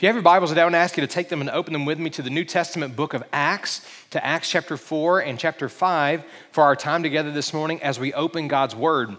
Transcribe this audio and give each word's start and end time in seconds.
If 0.00 0.04
you 0.04 0.08
have 0.08 0.16
your 0.16 0.22
Bibles 0.22 0.48
today, 0.48 0.62
I 0.62 0.64
want 0.64 0.76
to 0.76 0.78
ask 0.78 0.96
you 0.96 1.02
to 1.02 1.12
take 1.12 1.28
them 1.28 1.42
and 1.42 1.50
open 1.50 1.74
them 1.74 1.84
with 1.84 1.98
me 1.98 2.08
to 2.08 2.22
the 2.22 2.30
New 2.30 2.46
Testament 2.46 2.96
book 2.96 3.12
of 3.12 3.22
Acts, 3.34 3.86
to 4.12 4.24
Acts 4.24 4.48
chapter 4.48 4.78
4 4.78 5.20
and 5.20 5.38
chapter 5.38 5.68
5 5.68 6.24
for 6.52 6.64
our 6.64 6.74
time 6.74 7.02
together 7.02 7.30
this 7.30 7.52
morning 7.52 7.82
as 7.82 8.00
we 8.00 8.14
open 8.14 8.48
God's 8.48 8.74
Word. 8.74 9.14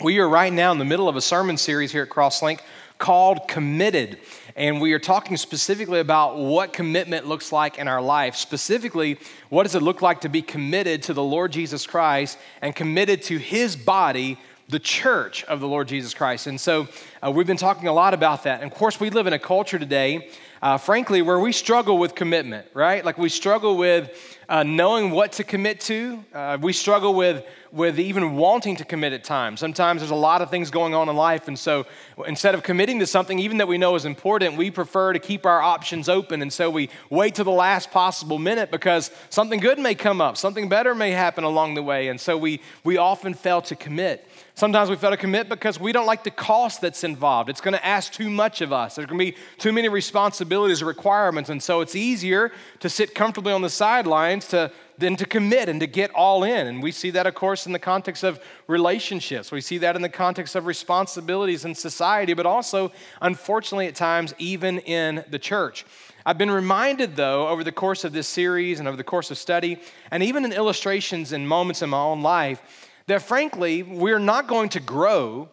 We 0.00 0.20
are 0.20 0.28
right 0.28 0.52
now 0.52 0.70
in 0.70 0.78
the 0.78 0.84
middle 0.84 1.08
of 1.08 1.16
a 1.16 1.20
sermon 1.20 1.56
series 1.56 1.90
here 1.90 2.04
at 2.04 2.10
Crosslink 2.10 2.60
called 2.96 3.48
Committed. 3.48 4.20
And 4.54 4.80
we 4.80 4.92
are 4.92 5.00
talking 5.00 5.36
specifically 5.36 5.98
about 5.98 6.38
what 6.38 6.72
commitment 6.72 7.26
looks 7.26 7.50
like 7.50 7.76
in 7.78 7.88
our 7.88 8.00
life. 8.00 8.36
Specifically, 8.36 9.18
what 9.48 9.64
does 9.64 9.74
it 9.74 9.82
look 9.82 10.00
like 10.00 10.20
to 10.20 10.28
be 10.28 10.42
committed 10.42 11.02
to 11.04 11.12
the 11.12 11.24
Lord 11.24 11.50
Jesus 11.50 11.88
Christ 11.88 12.38
and 12.62 12.72
committed 12.76 13.22
to 13.22 13.36
His 13.36 13.74
body 13.74 14.38
the 14.70 14.78
church 14.78 15.44
of 15.44 15.60
the 15.60 15.68
Lord 15.68 15.88
Jesus 15.88 16.14
Christ. 16.14 16.46
And 16.46 16.60
so 16.60 16.88
uh, 17.22 17.30
we've 17.30 17.46
been 17.46 17.56
talking 17.56 17.88
a 17.88 17.92
lot 17.92 18.14
about 18.14 18.44
that. 18.44 18.62
And 18.62 18.70
of 18.70 18.76
course, 18.76 19.00
we 19.00 19.10
live 19.10 19.26
in 19.26 19.32
a 19.32 19.38
culture 19.38 19.78
today, 19.78 20.30
uh, 20.62 20.78
frankly, 20.78 21.22
where 21.22 21.40
we 21.40 21.52
struggle 21.52 21.98
with 21.98 22.14
commitment, 22.14 22.66
right? 22.74 23.04
Like 23.04 23.18
we 23.18 23.28
struggle 23.28 23.76
with 23.76 24.38
uh, 24.48 24.62
knowing 24.62 25.10
what 25.10 25.32
to 25.32 25.44
commit 25.44 25.80
to. 25.80 26.24
Uh, 26.34 26.58
we 26.60 26.72
struggle 26.72 27.14
with, 27.14 27.44
with 27.72 27.98
even 27.98 28.34
wanting 28.36 28.76
to 28.76 28.84
commit 28.84 29.12
at 29.12 29.24
times. 29.24 29.60
Sometimes 29.60 30.00
there's 30.00 30.10
a 30.10 30.14
lot 30.16 30.42
of 30.42 30.50
things 30.50 30.70
going 30.70 30.94
on 30.94 31.08
in 31.08 31.16
life. 31.16 31.48
And 31.48 31.58
so 31.58 31.86
instead 32.26 32.54
of 32.54 32.62
committing 32.62 32.98
to 32.98 33.06
something, 33.06 33.38
even 33.38 33.58
that 33.58 33.68
we 33.68 33.78
know 33.78 33.94
is 33.94 34.04
important, 34.04 34.56
we 34.56 34.70
prefer 34.70 35.12
to 35.12 35.18
keep 35.18 35.46
our 35.46 35.62
options 35.62 36.08
open. 36.08 36.42
And 36.42 36.52
so 36.52 36.68
we 36.68 36.90
wait 37.10 37.36
to 37.36 37.44
the 37.44 37.50
last 37.50 37.90
possible 37.90 38.38
minute 38.38 38.70
because 38.70 39.10
something 39.30 39.60
good 39.60 39.78
may 39.78 39.94
come 39.94 40.20
up, 40.20 40.36
something 40.36 40.68
better 40.68 40.94
may 40.94 41.12
happen 41.12 41.44
along 41.44 41.74
the 41.74 41.82
way. 41.82 42.08
And 42.08 42.20
so 42.20 42.36
we, 42.36 42.60
we 42.84 42.96
often 42.96 43.34
fail 43.34 43.62
to 43.62 43.76
commit. 43.76 44.26
Sometimes 44.54 44.90
we 44.90 44.96
fail 44.96 45.10
to 45.10 45.16
commit 45.16 45.48
because 45.48 45.80
we 45.80 45.92
don't 45.92 46.06
like 46.06 46.24
the 46.24 46.30
cost 46.30 46.80
that's 46.80 47.04
involved. 47.04 47.48
It's 47.48 47.60
going 47.60 47.74
to 47.74 47.86
ask 47.86 48.12
too 48.12 48.28
much 48.28 48.60
of 48.60 48.72
us. 48.72 48.96
There's 48.96 49.06
going 49.06 49.18
to 49.18 49.32
be 49.32 49.38
too 49.58 49.72
many 49.72 49.88
responsibilities 49.88 50.82
or 50.82 50.86
requirements. 50.86 51.48
And 51.48 51.62
so 51.62 51.80
it's 51.80 51.94
easier 51.94 52.52
to 52.80 52.88
sit 52.88 53.14
comfortably 53.14 53.52
on 53.52 53.62
the 53.62 53.70
sidelines 53.70 54.48
to, 54.48 54.70
than 54.98 55.16
to 55.16 55.24
commit 55.24 55.68
and 55.68 55.80
to 55.80 55.86
get 55.86 56.10
all 56.10 56.44
in. 56.44 56.66
And 56.66 56.82
we 56.82 56.92
see 56.92 57.10
that, 57.10 57.26
of 57.26 57.34
course, 57.34 57.64
in 57.64 57.72
the 57.72 57.78
context 57.78 58.22
of 58.22 58.38
relationships. 58.66 59.50
We 59.50 59.62
see 59.62 59.78
that 59.78 59.96
in 59.96 60.02
the 60.02 60.08
context 60.08 60.54
of 60.54 60.66
responsibilities 60.66 61.64
in 61.64 61.74
society, 61.74 62.34
but 62.34 62.44
also, 62.44 62.92
unfortunately, 63.22 63.86
at 63.86 63.94
times, 63.94 64.34
even 64.38 64.80
in 64.80 65.24
the 65.30 65.38
church. 65.38 65.86
I've 66.26 66.36
been 66.36 66.50
reminded, 66.50 67.16
though, 67.16 67.48
over 67.48 67.64
the 67.64 67.72
course 67.72 68.04
of 68.04 68.12
this 68.12 68.28
series 68.28 68.78
and 68.78 68.86
over 68.86 68.96
the 68.96 69.04
course 69.04 69.30
of 69.30 69.38
study, 69.38 69.80
and 70.10 70.22
even 70.22 70.44
in 70.44 70.52
illustrations 70.52 71.32
and 71.32 71.48
moments 71.48 71.80
in 71.80 71.88
my 71.88 71.98
own 71.98 72.20
life, 72.20 72.79
that 73.10 73.22
frankly, 73.22 73.82
we're 73.82 74.20
not 74.20 74.46
going 74.46 74.68
to 74.70 74.80
grow 74.80 75.48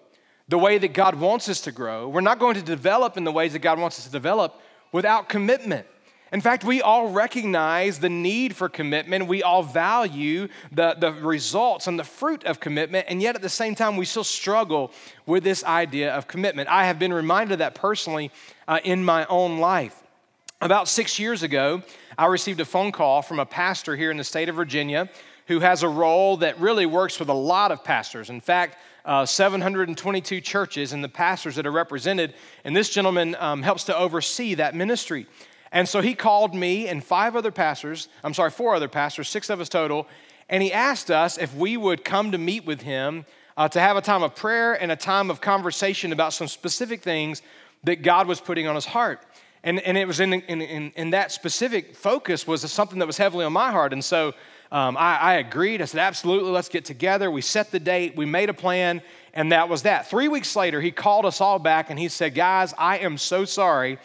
the 0.48 0.58
way 0.58 0.78
that 0.78 0.94
God 0.94 1.16
wants 1.16 1.50
us 1.50 1.62
to 1.62 1.72
grow. 1.72 2.08
We're 2.08 2.22
not 2.22 2.38
going 2.40 2.56
to 2.56 2.62
develop 2.62 3.18
in 3.18 3.24
the 3.24 3.32
ways 3.32 3.54
that 3.54 3.60
God 3.60 3.80
wants 3.80 3.98
us 3.98 4.06
to 4.06 4.12
develop 4.12 4.62
without 4.92 5.28
commitment. 5.28 5.88
In 6.32 6.40
fact, 6.40 6.64
we 6.64 6.82
all 6.82 7.10
recognize 7.10 8.00
the 8.00 8.10
need 8.10 8.56
for 8.56 8.70
commitment. 8.70 9.28
We 9.28 9.42
all 9.42 9.64
value 9.64 10.50
the, 10.72 10.96
the 11.00 11.12
results 11.14 11.88
and 11.88 11.98
the 11.98 12.04
fruit 12.04 12.44
of 12.44 12.60
commitment, 12.60 13.08
and 13.10 13.22
yet 13.22 13.36
at 13.36 13.42
the 13.42 13.50
same 13.50 13.76
time, 13.76 13.98
we 13.98 14.06
still 14.06 14.24
struggle 14.24 14.92
with 15.26 15.44
this 15.44 15.64
idea 15.64 16.14
of 16.14 16.28
commitment. 16.28 16.70
I 16.70 16.86
have 16.86 17.00
been 17.00 17.14
reminded 17.14 17.54
of 17.54 17.60
that 17.60 17.76
personally 17.76 18.30
uh, 18.68 18.80
in 18.84 19.04
my 19.04 19.26
own 19.28 19.60
life. 19.60 20.04
About 20.62 20.88
six 20.88 21.18
years 21.18 21.44
ago, 21.44 21.82
I 22.18 22.26
received 22.28 22.60
a 22.60 22.66
phone 22.66 22.92
call 22.92 23.22
from 23.22 23.40
a 23.40 23.46
pastor 23.46 23.96
here 23.96 24.12
in 24.12 24.18
the 24.18 24.24
state 24.24 24.50
of 24.50 24.56
Virginia 24.56 25.10
who 25.48 25.60
has 25.60 25.84
a 25.84 25.90
role 25.90 26.38
that 26.38 26.60
really 26.60 26.86
works 26.86 27.20
with 27.20 27.30
a 27.30 27.34
lot 27.34 27.72
of 27.72 27.84
pastors. 27.84 28.30
In 28.30 28.42
fact, 28.42 28.78
uh, 29.06 29.26
722 29.26 30.42
churches 30.42 30.92
and 30.94 31.04
the 31.04 31.10
pastors 31.10 31.56
that 31.56 31.66
are 31.66 31.72
represented, 31.72 32.34
and 32.66 32.76
this 32.76 32.90
gentleman 32.90 33.36
um, 33.40 33.64
helps 33.64 33.86
to 33.86 33.98
oversee 33.98 34.54
that 34.56 34.76
ministry. 34.76 35.26
And 35.72 35.88
so 35.88 36.02
he 36.02 36.14
called 36.14 36.54
me 36.54 36.88
and 36.88 37.04
five 37.04 37.36
other 37.36 37.52
pastors, 37.52 38.10
I'm 38.24 38.34
sorry, 38.34 38.52
four 38.52 38.76
other 38.76 38.88
pastors, 38.88 39.30
six 39.30 39.50
of 39.50 39.62
us 39.62 39.70
total, 39.70 40.08
and 40.50 40.62
he 40.62 40.72
asked 40.72 41.10
us 41.12 41.38
if 41.38 41.56
we 41.56 41.78
would 41.78 42.04
come 42.04 42.32
to 42.32 42.38
meet 42.38 42.66
with 42.66 42.82
him 42.82 43.26
uh, 43.56 43.68
to 43.70 43.80
have 43.80 43.98
a 43.98 44.02
time 44.02 44.24
of 44.24 44.36
prayer 44.36 44.74
and 44.74 44.92
a 44.92 44.96
time 44.96 45.30
of 45.30 45.42
conversation 45.42 46.12
about 46.12 46.34
some 46.34 46.48
specific 46.48 47.02
things 47.02 47.42
that 47.84 48.02
God 48.02 48.28
was 48.28 48.40
putting 48.40 48.68
on 48.68 48.76
his 48.76 48.86
heart. 48.86 49.26
And, 49.64 49.80
and 49.82 49.98
it 49.98 50.08
was 50.08 50.20
in, 50.20 50.34
in, 50.34 50.62
in, 50.62 50.92
in 50.96 51.10
that 51.12 51.32
specific 51.32 51.96
focus 51.96 52.46
was 52.46 52.70
something 52.72 53.00
that 53.00 53.08
was 53.08 53.18
heavily 53.18 53.44
on 53.44 53.54
my 53.54 53.72
heart. 53.72 53.92
And 53.92 54.04
so 54.04 54.34
um, 54.72 54.98
I, 54.98 55.18
I 55.18 55.34
agreed. 55.36 55.82
I 55.82 55.86
said, 55.86 56.02
absolutely, 56.02 56.52
let's 56.52 56.70
get 56.70 56.86
together. 56.86 57.32
We 57.32 57.42
set 57.42 57.72
the 57.72 57.80
date, 57.80 58.16
we 58.16 58.26
made 58.26 58.50
a 58.50 58.54
plan, 58.54 59.02
and 59.34 59.52
that 59.52 59.70
was 59.70 59.84
that. 59.84 60.10
Three 60.10 60.28
weeks 60.28 60.56
later, 60.56 60.82
he 60.82 60.92
called 60.92 61.26
us 61.26 61.40
all 61.40 61.60
back 61.60 61.90
and 61.90 62.00
he 62.00 62.10
said, 62.10 62.36
Guys, 62.36 62.74
I 62.78 62.98
am 63.00 63.18
so 63.18 63.46
sorry. 63.46 64.00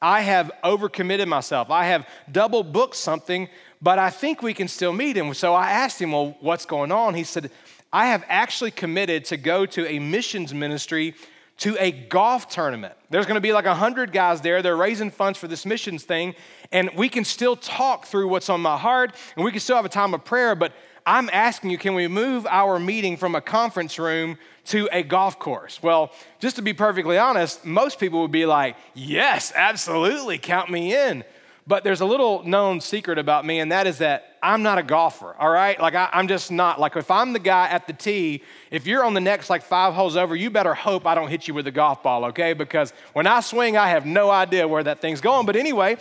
I 0.00 0.20
have 0.20 0.50
overcommitted 0.62 1.26
myself. 1.26 1.70
I 1.70 1.86
have 1.86 2.06
double 2.30 2.62
booked 2.62 2.96
something, 2.96 3.48
but 3.80 3.98
I 3.98 4.10
think 4.10 4.42
we 4.42 4.52
can 4.52 4.68
still 4.68 4.92
meet. 4.92 5.16
And 5.16 5.34
so 5.36 5.54
I 5.54 5.70
asked 5.70 6.00
him, 6.00 6.12
Well, 6.12 6.36
what's 6.40 6.66
going 6.66 6.92
on? 6.92 7.14
He 7.14 7.24
said, 7.24 7.50
I 7.92 8.06
have 8.06 8.24
actually 8.28 8.72
committed 8.72 9.24
to 9.26 9.36
go 9.36 9.66
to 9.66 9.86
a 9.86 9.98
missions 9.98 10.52
ministry 10.52 11.14
to 11.58 11.76
a 11.78 11.92
golf 11.92 12.48
tournament. 12.48 12.94
There's 13.10 13.26
going 13.26 13.36
to 13.36 13.40
be 13.40 13.52
like 13.52 13.66
100 13.66 14.12
guys 14.12 14.40
there. 14.40 14.60
They're 14.60 14.76
raising 14.76 15.10
funds 15.10 15.38
for 15.38 15.46
this 15.46 15.64
missions 15.64 16.04
thing. 16.04 16.34
And 16.72 16.90
we 16.96 17.08
can 17.08 17.24
still 17.24 17.56
talk 17.56 18.06
through 18.06 18.28
what's 18.28 18.50
on 18.50 18.60
my 18.60 18.76
heart 18.76 19.14
and 19.36 19.44
we 19.44 19.52
can 19.52 19.60
still 19.60 19.76
have 19.76 19.84
a 19.84 19.90
time 19.90 20.14
of 20.14 20.24
prayer. 20.24 20.54
But 20.54 20.72
I'm 21.06 21.28
asking 21.32 21.70
you, 21.70 21.78
can 21.78 21.94
we 21.94 22.08
move 22.08 22.46
our 22.46 22.78
meeting 22.80 23.16
from 23.16 23.34
a 23.34 23.40
conference 23.40 23.98
room 23.98 24.38
to 24.66 24.88
a 24.90 25.02
golf 25.02 25.38
course? 25.38 25.82
Well, 25.82 26.12
just 26.40 26.56
to 26.56 26.62
be 26.62 26.72
perfectly 26.72 27.18
honest, 27.18 27.64
most 27.64 28.00
people 28.00 28.22
would 28.22 28.32
be 28.32 28.46
like, 28.46 28.76
yes, 28.94 29.52
absolutely, 29.54 30.38
count 30.38 30.70
me 30.70 30.96
in. 30.96 31.22
But 31.66 31.82
there's 31.82 32.02
a 32.02 32.04
little 32.04 32.42
known 32.42 32.80
secret 32.82 33.18
about 33.18 33.46
me, 33.46 33.58
and 33.60 33.72
that 33.72 33.86
is 33.86 33.98
that 33.98 34.36
I'm 34.42 34.62
not 34.62 34.76
a 34.76 34.82
golfer, 34.82 35.34
all 35.38 35.48
right? 35.48 35.80
Like, 35.80 35.94
I, 35.94 36.10
am 36.12 36.28
just 36.28 36.50
not. 36.50 36.78
Like, 36.78 36.94
if 36.94 37.10
I'm 37.10 37.32
the 37.32 37.38
guy 37.38 37.68
at 37.68 37.86
the 37.86 37.94
tee, 37.94 38.42
if 38.70 38.86
you're 38.86 39.02
on 39.02 39.14
the 39.14 39.20
next 39.20 39.48
like 39.48 39.62
five 39.62 39.94
holes 39.94 40.14
over, 40.14 40.36
you 40.36 40.50
better 40.50 40.74
hope 40.74 41.06
I 41.06 41.14
don't 41.14 41.28
hit 41.28 41.48
you 41.48 41.54
with 41.54 41.66
a 41.66 41.70
golf 41.70 42.02
ball, 42.02 42.26
okay? 42.26 42.52
Because 42.52 42.92
when 43.14 43.26
I 43.26 43.40
swing, 43.40 43.78
I 43.78 43.88
have 43.88 44.04
no 44.04 44.30
idea 44.30 44.68
where 44.68 44.82
that 44.82 45.00
thing's 45.00 45.22
going. 45.22 45.46
But 45.46 45.56
anyway, 45.56 45.96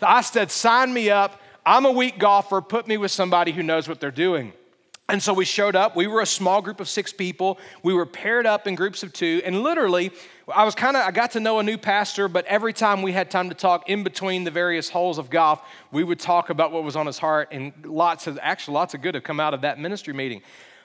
I 0.00 0.20
said, 0.20 0.52
sign 0.52 0.94
me 0.94 1.10
up. 1.10 1.40
I'm 1.66 1.84
a 1.84 1.90
weak 1.90 2.20
golfer. 2.20 2.60
Put 2.60 2.86
me 2.86 2.96
with 2.96 3.10
somebody 3.10 3.50
who 3.50 3.64
knows 3.64 3.88
what 3.88 3.98
they're 3.98 4.12
doing. 4.12 4.52
And 5.10 5.22
so 5.22 5.32
we 5.32 5.46
showed 5.46 5.74
up. 5.74 5.96
We 5.96 6.06
were 6.06 6.20
a 6.20 6.26
small 6.26 6.60
group 6.60 6.80
of 6.80 6.88
six 6.88 7.14
people. 7.14 7.58
We 7.82 7.94
were 7.94 8.04
paired 8.04 8.44
up 8.44 8.66
in 8.66 8.74
groups 8.74 9.02
of 9.02 9.14
two. 9.14 9.40
And 9.42 9.62
literally, 9.62 10.12
I 10.54 10.64
was 10.64 10.74
kind 10.74 10.98
of, 10.98 11.06
I 11.06 11.12
got 11.12 11.30
to 11.30 11.40
know 11.40 11.58
a 11.60 11.62
new 11.62 11.78
pastor, 11.78 12.28
but 12.28 12.44
every 12.44 12.74
time 12.74 13.00
we 13.00 13.12
had 13.12 13.30
time 13.30 13.48
to 13.48 13.54
talk 13.54 13.88
in 13.88 14.04
between 14.04 14.44
the 14.44 14.50
various 14.50 14.90
holes 14.90 15.16
of 15.16 15.30
golf, 15.30 15.62
we 15.92 16.04
would 16.04 16.20
talk 16.20 16.50
about 16.50 16.72
what 16.72 16.84
was 16.84 16.94
on 16.94 17.06
his 17.06 17.16
heart. 17.16 17.48
And 17.52 17.72
lots 17.86 18.26
of, 18.26 18.38
actually, 18.42 18.74
lots 18.74 18.92
of 18.92 19.00
good 19.00 19.14
have 19.14 19.24
come 19.24 19.40
out 19.40 19.54
of 19.54 19.62
that 19.62 19.78
ministry 19.78 20.12
meeting. 20.12 20.42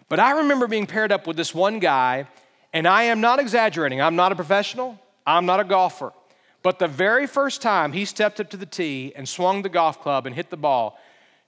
But 0.07 0.21
I 0.21 0.37
remember 0.37 0.67
being 0.67 0.87
paired 0.87 1.11
up 1.11 1.27
with 1.27 1.35
this 1.35 1.53
one 1.53 1.79
guy, 1.79 2.27
and 2.71 2.87
I 2.87 3.03
am 3.03 3.19
not 3.19 3.39
exaggerating. 3.39 4.01
I'm 4.01 4.15
not 4.15 4.31
a 4.31 4.35
professional, 4.35 4.97
I'm 5.27 5.45
not 5.45 5.59
a 5.59 5.65
golfer. 5.65 6.13
But 6.61 6.79
the 6.79 6.87
very 6.87 7.27
first 7.27 7.61
time 7.61 7.91
he 7.91 8.05
stepped 8.05 8.39
up 8.39 8.49
to 8.51 8.57
the 8.57 8.65
tee 8.65 9.11
and 9.17 9.27
swung 9.27 9.63
the 9.63 9.69
golf 9.69 10.01
club 10.01 10.25
and 10.25 10.33
hit 10.33 10.49
the 10.49 10.55
ball, 10.55 10.97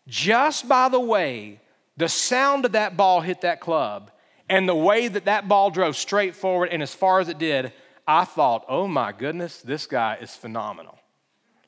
just 0.10 0.68
by 0.68 0.90
the 0.90 1.00
way 1.00 1.62
the 1.98 2.10
sound 2.10 2.66
of 2.66 2.74
that 2.74 2.98
ball 2.98 3.22
hit 3.22 3.42
that 3.42 3.60
club 3.60 4.12
and 4.50 4.68
the 4.70 4.76
way 4.76 5.08
that 5.08 5.26
that 5.26 5.48
ball 5.48 5.72
drove 5.72 5.96
straight 5.96 6.36
forward 6.36 6.70
and 6.72 6.84
as 6.84 6.94
far 6.94 7.20
as 7.20 7.30
it 7.30 7.38
did, 7.38 7.74
I 8.08 8.26
thought, 8.26 8.66
oh 8.68 8.88
my 8.88 9.12
goodness, 9.12 9.62
this 9.62 9.88
guy 9.88 10.18
is 10.22 10.36
phenomenal. 10.36 11.00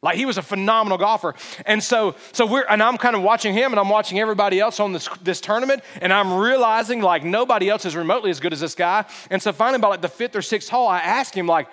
Like 0.04 0.16
he 0.16 0.26
was 0.26 0.38
a 0.38 0.44
phenomenal 0.44 1.00
golfer. 1.00 1.34
And 1.66 1.82
so, 1.82 2.16
so 2.32 2.46
we're, 2.46 2.66
and 2.70 2.84
I'm 2.84 2.98
kind 2.98 3.16
of 3.16 3.24
watching 3.24 3.54
him 3.54 3.74
and 3.74 3.80
I'm 3.80 3.90
watching 3.90 4.20
everybody 4.20 4.60
else 4.60 4.80
on 4.80 4.94
this, 4.94 5.10
this 5.24 5.42
tournament 5.42 5.82
and 6.02 6.14
I'm 6.14 6.36
realizing 6.36 7.02
like 7.02 7.24
nobody 7.24 7.68
else 7.68 7.86
is 7.86 7.96
remotely 7.96 8.30
as 8.30 8.40
good 8.40 8.54
as 8.54 8.60
this 8.60 8.76
guy. 8.76 9.06
And 9.32 9.42
so 9.42 9.52
finally 9.52 9.80
by 9.80 9.88
like 9.88 10.02
the 10.02 10.08
fifth 10.08 10.36
or 10.36 10.44
sixth 10.44 10.70
hole, 10.70 10.88
I 10.88 11.00
asked 11.00 11.34
him 11.34 11.48
like, 11.48 11.68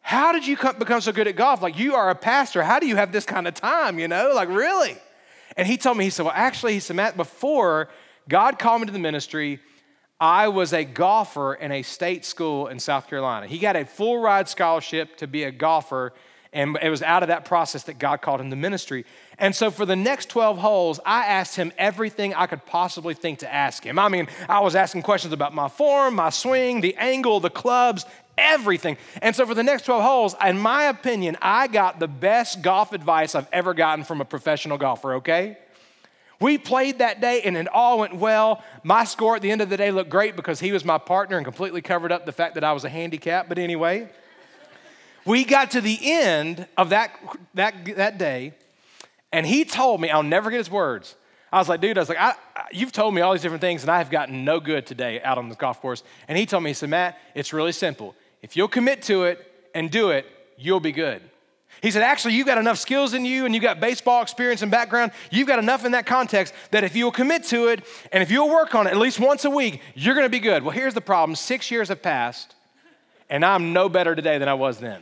how 0.00 0.32
did 0.32 0.46
you 0.46 0.56
become 0.56 1.00
so 1.00 1.12
good 1.12 1.28
at 1.28 1.36
golf? 1.36 1.62
Like 1.62 1.78
you 1.78 1.94
are 1.94 2.10
a 2.10 2.14
pastor. 2.14 2.62
How 2.62 2.80
do 2.80 2.86
you 2.86 2.96
have 2.96 3.12
this 3.12 3.26
kind 3.26 3.46
of 3.46 3.54
time, 3.54 3.98
you 3.98 4.08
know? 4.08 4.32
Like 4.34 4.48
really? 4.48 4.96
And 5.56 5.66
he 5.66 5.76
told 5.76 5.96
me, 5.96 6.04
he 6.04 6.10
said, 6.10 6.24
Well, 6.24 6.34
actually, 6.34 6.74
he 6.74 6.80
said, 6.80 6.96
Matt, 6.96 7.16
before 7.16 7.88
God 8.28 8.58
called 8.58 8.80
me 8.80 8.86
to 8.86 8.92
the 8.92 8.98
ministry, 8.98 9.60
I 10.20 10.48
was 10.48 10.72
a 10.72 10.84
golfer 10.84 11.54
in 11.54 11.72
a 11.72 11.82
state 11.82 12.24
school 12.24 12.68
in 12.68 12.78
South 12.78 13.08
Carolina. 13.08 13.46
He 13.46 13.58
got 13.58 13.74
a 13.74 13.84
full 13.84 14.18
ride 14.18 14.48
scholarship 14.48 15.16
to 15.16 15.26
be 15.26 15.42
a 15.44 15.50
golfer 15.50 16.12
And 16.52 16.78
it 16.82 16.90
was 16.90 17.02
out 17.02 17.22
of 17.22 17.28
that 17.28 17.46
process 17.46 17.84
that 17.84 17.98
God 17.98 18.20
called 18.20 18.40
him 18.40 18.50
to 18.50 18.56
ministry. 18.56 19.06
And 19.38 19.56
so 19.56 19.70
for 19.70 19.86
the 19.86 19.96
next 19.96 20.28
12 20.28 20.58
holes, 20.58 21.00
I 21.04 21.24
asked 21.24 21.56
him 21.56 21.72
everything 21.78 22.34
I 22.34 22.46
could 22.46 22.66
possibly 22.66 23.14
think 23.14 23.38
to 23.38 23.52
ask 23.52 23.82
him. 23.82 23.98
I 23.98 24.08
mean, 24.08 24.28
I 24.48 24.60
was 24.60 24.76
asking 24.76 25.02
questions 25.02 25.32
about 25.32 25.54
my 25.54 25.68
form, 25.68 26.14
my 26.14 26.28
swing, 26.28 26.82
the 26.82 26.94
angle, 26.96 27.40
the 27.40 27.48
clubs, 27.48 28.04
everything. 28.36 28.96
And 29.20 29.34
so 29.34 29.46
for 29.46 29.54
the 29.54 29.62
next 29.62 29.84
12 29.84 30.02
holes, 30.02 30.36
in 30.44 30.58
my 30.58 30.84
opinion, 30.84 31.36
I 31.42 31.66
got 31.66 31.98
the 31.98 32.08
best 32.08 32.62
golf 32.62 32.92
advice 32.92 33.34
I've 33.34 33.48
ever 33.52 33.74
gotten 33.74 34.04
from 34.04 34.20
a 34.20 34.24
professional 34.24 34.78
golfer, 34.78 35.14
okay? 35.14 35.58
We 36.40 36.58
played 36.58 36.98
that 36.98 37.20
day 37.20 37.42
and 37.42 37.56
it 37.56 37.68
all 37.68 38.00
went 38.00 38.16
well. 38.16 38.64
My 38.82 39.04
score 39.04 39.36
at 39.36 39.42
the 39.42 39.50
end 39.50 39.60
of 39.60 39.70
the 39.70 39.76
day 39.76 39.92
looked 39.92 40.10
great 40.10 40.34
because 40.34 40.58
he 40.58 40.72
was 40.72 40.84
my 40.84 40.98
partner 40.98 41.36
and 41.36 41.46
completely 41.46 41.82
covered 41.82 42.10
up 42.10 42.26
the 42.26 42.32
fact 42.32 42.54
that 42.56 42.64
I 42.64 42.72
was 42.72 42.84
a 42.84 42.88
handicap. 42.88 43.48
But 43.48 43.58
anyway, 43.58 44.08
we 45.24 45.44
got 45.44 45.70
to 45.72 45.80
the 45.80 45.98
end 46.02 46.66
of 46.76 46.88
that, 46.88 47.12
that, 47.54 47.84
that 47.96 48.18
day 48.18 48.54
and 49.32 49.46
he 49.46 49.64
told 49.64 50.00
me, 50.00 50.10
I'll 50.10 50.24
never 50.24 50.50
get 50.50 50.58
his 50.58 50.70
words. 50.70 51.14
I 51.52 51.58
was 51.58 51.68
like, 51.68 51.80
dude, 51.80 51.96
I 51.96 52.00
was 52.00 52.08
like, 52.08 52.18
I, 52.18 52.34
I, 52.56 52.66
you've 52.72 52.92
told 52.92 53.14
me 53.14 53.20
all 53.20 53.32
these 53.32 53.42
different 53.42 53.60
things 53.60 53.82
and 53.82 53.90
I 53.90 53.98
have 53.98 54.10
gotten 54.10 54.44
no 54.44 54.58
good 54.58 54.86
today 54.86 55.22
out 55.22 55.38
on 55.38 55.48
the 55.48 55.54
golf 55.54 55.80
course. 55.80 56.02
And 56.26 56.36
he 56.36 56.44
told 56.44 56.64
me, 56.64 56.70
he 56.70 56.74
said, 56.74 56.88
Matt, 56.88 57.18
it's 57.34 57.52
really 57.52 57.72
simple. 57.72 58.16
If 58.42 58.56
you'll 58.56 58.68
commit 58.68 59.02
to 59.02 59.24
it 59.24 59.50
and 59.74 59.90
do 59.90 60.10
it, 60.10 60.26
you'll 60.58 60.80
be 60.80 60.92
good. 60.92 61.22
He 61.80 61.90
said, 61.90 62.02
actually, 62.02 62.34
you've 62.34 62.46
got 62.46 62.58
enough 62.58 62.78
skills 62.78 63.14
in 63.14 63.24
you 63.24 63.44
and 63.44 63.54
you've 63.54 63.62
got 63.62 63.80
baseball 63.80 64.22
experience 64.22 64.62
and 64.62 64.70
background. 64.70 65.12
You've 65.30 65.48
got 65.48 65.58
enough 65.58 65.84
in 65.84 65.92
that 65.92 66.06
context 66.06 66.54
that 66.70 66.84
if 66.84 66.94
you'll 66.94 67.10
commit 67.10 67.44
to 67.44 67.68
it 67.68 67.84
and 68.12 68.22
if 68.22 68.30
you'll 68.30 68.50
work 68.50 68.74
on 68.74 68.86
it 68.86 68.90
at 68.90 68.98
least 68.98 69.18
once 69.18 69.44
a 69.44 69.50
week, 69.50 69.80
you're 69.94 70.14
going 70.14 70.26
to 70.26 70.30
be 70.30 70.38
good. 70.38 70.62
Well, 70.62 70.72
here's 70.72 70.94
the 70.94 71.00
problem 71.00 71.34
six 71.34 71.70
years 71.70 71.88
have 71.88 72.02
passed 72.02 72.54
and 73.32 73.44
I'm 73.44 73.72
no 73.72 73.88
better 73.88 74.14
today 74.14 74.38
than 74.38 74.48
I 74.48 74.54
was 74.54 74.78
then. 74.78 75.00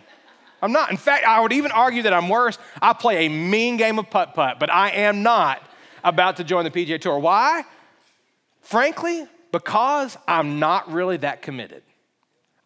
I'm 0.62 0.72
not. 0.72 0.90
In 0.90 0.96
fact, 0.96 1.24
I 1.26 1.40
would 1.40 1.52
even 1.52 1.72
argue 1.72 2.02
that 2.02 2.12
I'm 2.12 2.28
worse. 2.28 2.58
I 2.80 2.92
play 2.92 3.26
a 3.26 3.28
mean 3.28 3.76
game 3.76 3.98
of 3.98 4.08
putt 4.08 4.34
putt, 4.34 4.60
but 4.60 4.70
I 4.70 4.90
am 4.90 5.22
not 5.22 5.60
about 6.04 6.36
to 6.36 6.44
join 6.44 6.64
the 6.64 6.70
PGA 6.70 7.00
Tour. 7.00 7.18
Why? 7.18 7.64
Frankly, 8.60 9.26
because 9.52 10.16
I'm 10.28 10.60
not 10.60 10.90
really 10.92 11.16
that 11.18 11.42
committed. 11.42 11.82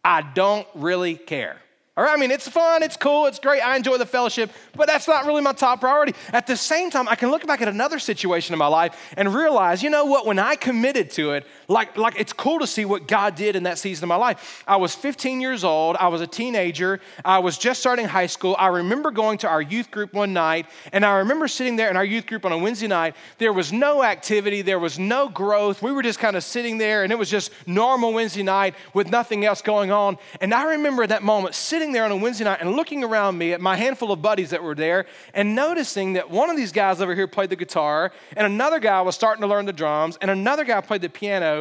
I 0.04 0.22
don't 0.22 0.66
really 0.74 1.14
care. 1.14 1.56
All 1.96 2.02
right, 2.02 2.12
I 2.12 2.16
mean, 2.16 2.32
it's 2.32 2.48
fun, 2.48 2.82
it's 2.82 2.96
cool, 2.96 3.26
it's 3.26 3.38
great, 3.38 3.60
I 3.60 3.76
enjoy 3.76 3.98
the 3.98 4.06
fellowship, 4.06 4.50
but 4.74 4.88
that's 4.88 5.06
not 5.06 5.26
really 5.26 5.42
my 5.42 5.52
top 5.52 5.78
priority. 5.78 6.12
At 6.32 6.48
the 6.48 6.56
same 6.56 6.90
time, 6.90 7.06
I 7.08 7.14
can 7.14 7.30
look 7.30 7.46
back 7.46 7.62
at 7.62 7.68
another 7.68 8.00
situation 8.00 8.52
in 8.52 8.58
my 8.58 8.66
life 8.66 8.96
and 9.16 9.32
realize, 9.32 9.80
you 9.80 9.90
know 9.90 10.04
what, 10.04 10.26
when 10.26 10.40
I 10.40 10.56
committed 10.56 11.10
to 11.10 11.30
it, 11.34 11.46
like, 11.68 11.96
like 11.96 12.18
it's 12.18 12.32
cool 12.32 12.58
to 12.60 12.66
see 12.66 12.84
what 12.84 13.08
God 13.08 13.34
did 13.34 13.56
in 13.56 13.64
that 13.64 13.78
season 13.78 14.04
of 14.04 14.08
my 14.08 14.16
life. 14.16 14.64
I 14.66 14.76
was 14.76 14.94
15 14.94 15.40
years 15.40 15.64
old, 15.64 15.96
I 15.96 16.08
was 16.08 16.20
a 16.20 16.26
teenager, 16.26 17.00
I 17.24 17.38
was 17.38 17.58
just 17.58 17.80
starting 17.80 18.06
high 18.06 18.26
school. 18.26 18.56
I 18.58 18.68
remember 18.68 19.10
going 19.10 19.38
to 19.38 19.48
our 19.48 19.62
youth 19.62 19.90
group 19.90 20.12
one 20.12 20.32
night, 20.32 20.66
and 20.92 21.04
I 21.04 21.18
remember 21.18 21.48
sitting 21.48 21.76
there 21.76 21.90
in 21.90 21.96
our 21.96 22.04
youth 22.04 22.26
group 22.26 22.44
on 22.44 22.52
a 22.52 22.58
Wednesday 22.58 22.88
night. 22.88 23.14
There 23.38 23.52
was 23.52 23.72
no 23.72 24.02
activity, 24.02 24.62
there 24.62 24.78
was 24.78 24.98
no 24.98 25.28
growth. 25.28 25.82
We 25.82 25.92
were 25.92 26.02
just 26.02 26.18
kind 26.18 26.36
of 26.36 26.44
sitting 26.44 26.78
there, 26.78 27.02
and 27.02 27.12
it 27.12 27.18
was 27.18 27.30
just 27.30 27.52
normal 27.66 28.12
Wednesday 28.12 28.42
night 28.42 28.74
with 28.92 29.08
nothing 29.08 29.44
else 29.44 29.62
going 29.62 29.90
on. 29.90 30.18
And 30.40 30.52
I 30.52 30.64
remember 30.64 31.02
at 31.02 31.08
that 31.10 31.22
moment 31.22 31.54
sitting 31.54 31.92
there 31.92 32.04
on 32.04 32.10
a 32.10 32.16
Wednesday 32.16 32.44
night 32.44 32.58
and 32.60 32.72
looking 32.72 33.04
around 33.04 33.38
me 33.38 33.52
at 33.52 33.60
my 33.60 33.76
handful 33.76 34.12
of 34.12 34.20
buddies 34.22 34.50
that 34.50 34.62
were 34.62 34.74
there 34.74 35.06
and 35.32 35.54
noticing 35.54 36.14
that 36.14 36.30
one 36.30 36.50
of 36.50 36.56
these 36.56 36.72
guys 36.72 37.00
over 37.00 37.14
here 37.14 37.26
played 37.26 37.50
the 37.50 37.56
guitar 37.56 38.12
and 38.36 38.46
another 38.46 38.78
guy 38.78 39.00
was 39.02 39.14
starting 39.14 39.42
to 39.42 39.46
learn 39.46 39.66
the 39.66 39.72
drums 39.72 40.18
and 40.20 40.30
another 40.30 40.64
guy 40.64 40.80
played 40.80 41.00
the 41.00 41.08
piano, 41.08 41.53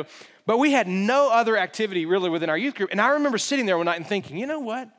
but 0.45 0.57
we 0.57 0.71
had 0.71 0.87
no 0.87 1.31
other 1.31 1.57
activity 1.57 2.05
really 2.05 2.29
within 2.29 2.49
our 2.49 2.57
youth 2.57 2.75
group. 2.75 2.89
And 2.91 2.99
I 2.99 3.09
remember 3.09 3.37
sitting 3.37 3.65
there 3.65 3.77
one 3.77 3.85
night 3.85 3.97
and 3.97 4.07
thinking, 4.07 4.37
you 4.37 4.47
know 4.47 4.59
what? 4.59 4.89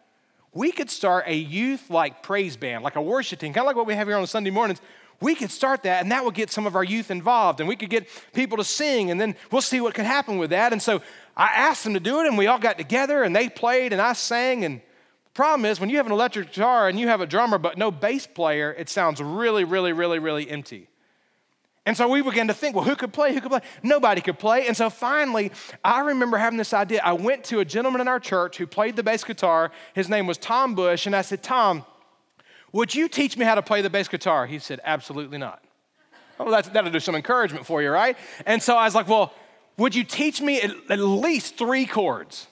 We 0.52 0.70
could 0.70 0.91
start 0.91 1.25
a 1.26 1.35
youth 1.35 1.91
like 1.91 2.23
praise 2.23 2.56
band, 2.56 2.85
like 2.85 2.96
a 2.96 3.02
worship 3.02 3.41
team, 3.41 3.52
kind 3.52 3.64
of 3.64 3.67
like 3.67 3.76
what 3.76 3.87
we 3.87 3.94
have 3.94 4.06
here 4.06 4.17
on 4.17 4.26
Sunday 4.26 4.50
mornings 4.50 4.81
we 5.20 5.35
could 5.35 5.50
start 5.50 5.82
that 5.85 6.02
and 6.02 6.12
that 6.12 6.25
would 6.25 6.35
get 6.35 6.50
some 6.50 6.67
of 6.67 6.76
our 6.76 6.85
youth 6.85 7.11
involved 7.11 7.61
and 7.61 7.69
we 7.69 7.76
could 7.76 7.91
get 7.91 8.06
people 8.32 8.58
to 8.58 8.64
sing 8.64 9.11
and 9.11 9.20
then 9.20 9.35
we'll 9.50 9.62
see 9.62 9.81
what 9.81 9.94
could 9.94 10.05
happen 10.05 10.38
with 10.38 10.50
that. 10.50 10.73
And 10.73 10.82
so 10.82 11.00
I 11.37 11.47
asked 11.47 11.85
them 11.85 11.94
to 11.94 12.00
do 12.00 12.20
it 12.20 12.26
and 12.26 12.37
we 12.37 12.47
all 12.47 12.58
got 12.58 12.76
together 12.79 13.23
and 13.23 13.35
they 13.35 13.49
played 13.49 13.93
and 13.93 14.02
I 14.02 14.12
sang 14.12 14.64
and 14.64 14.81
the 14.81 15.31
Problem 15.32 15.64
is, 15.64 15.81
when 15.81 15.90
you 15.90 15.97
have 15.97 16.06
an 16.06 16.12
electric 16.12 16.52
guitar 16.52 16.88
and 16.88 16.99
you 16.99 17.08
have 17.08 17.20
a 17.20 17.26
drummer 17.26 17.58
but 17.58 17.76
no 17.76 17.90
bass 17.90 18.25
player, 18.25 18.73
it 18.79 18.88
sounds 18.88 19.20
really, 19.20 19.64
really, 19.64 19.93
really, 19.93 20.20
really 20.20 20.49
empty. 20.49 20.87
And 21.86 21.96
so 21.96 22.08
we 22.08 22.22
began 22.22 22.48
to 22.48 22.54
think, 22.54 22.75
well, 22.75 22.84
who 22.84 22.96
could 22.96 23.12
play? 23.12 23.34
Who 23.34 23.40
could 23.40 23.50
play? 23.50 23.60
Nobody 23.82 24.22
could 24.22 24.38
play. 24.38 24.66
And 24.66 24.76
so 24.76 24.88
finally, 24.88 25.52
I 25.84 26.00
remember 26.00 26.38
having 26.38 26.56
this 26.56 26.72
idea. 26.72 27.02
I 27.04 27.12
went 27.12 27.44
to 27.44 27.60
a 27.60 27.64
gentleman 27.64 28.00
in 28.00 28.08
our 28.08 28.20
church 28.20 28.56
who 28.56 28.66
played 28.66 28.96
the 28.96 29.02
bass 29.02 29.22
guitar. 29.22 29.70
His 29.94 30.08
name 30.08 30.26
was 30.26 30.38
Tom 30.38 30.75
Bush. 30.75 31.04
And 31.04 31.14
I 31.14 31.20
said, 31.20 31.42
Tom, 31.42 31.84
would 32.72 32.94
you 32.94 33.06
teach 33.06 33.36
me 33.36 33.44
how 33.44 33.54
to 33.54 33.62
play 33.62 33.82
the 33.82 33.90
bass 33.90 34.08
guitar? 34.08 34.46
He 34.46 34.58
said, 34.58 34.81
absolutely 34.84 35.38
not. 35.38 35.62
Well, 36.38 36.50
that'll 36.50 36.90
do 36.90 37.00
some 37.00 37.14
encouragement 37.14 37.66
for 37.66 37.81
you, 37.82 37.90
right? 37.90 38.16
And 38.44 38.62
so 38.62 38.76
I 38.76 38.84
was 38.84 38.94
like, 38.94 39.06
well, 39.06 39.32
would 39.76 39.94
you 39.94 40.04
teach 40.04 40.40
me 40.40 40.60
at, 40.60 40.72
at 40.90 40.98
least 40.98 41.56
three 41.56 41.87
chords? 41.87 42.48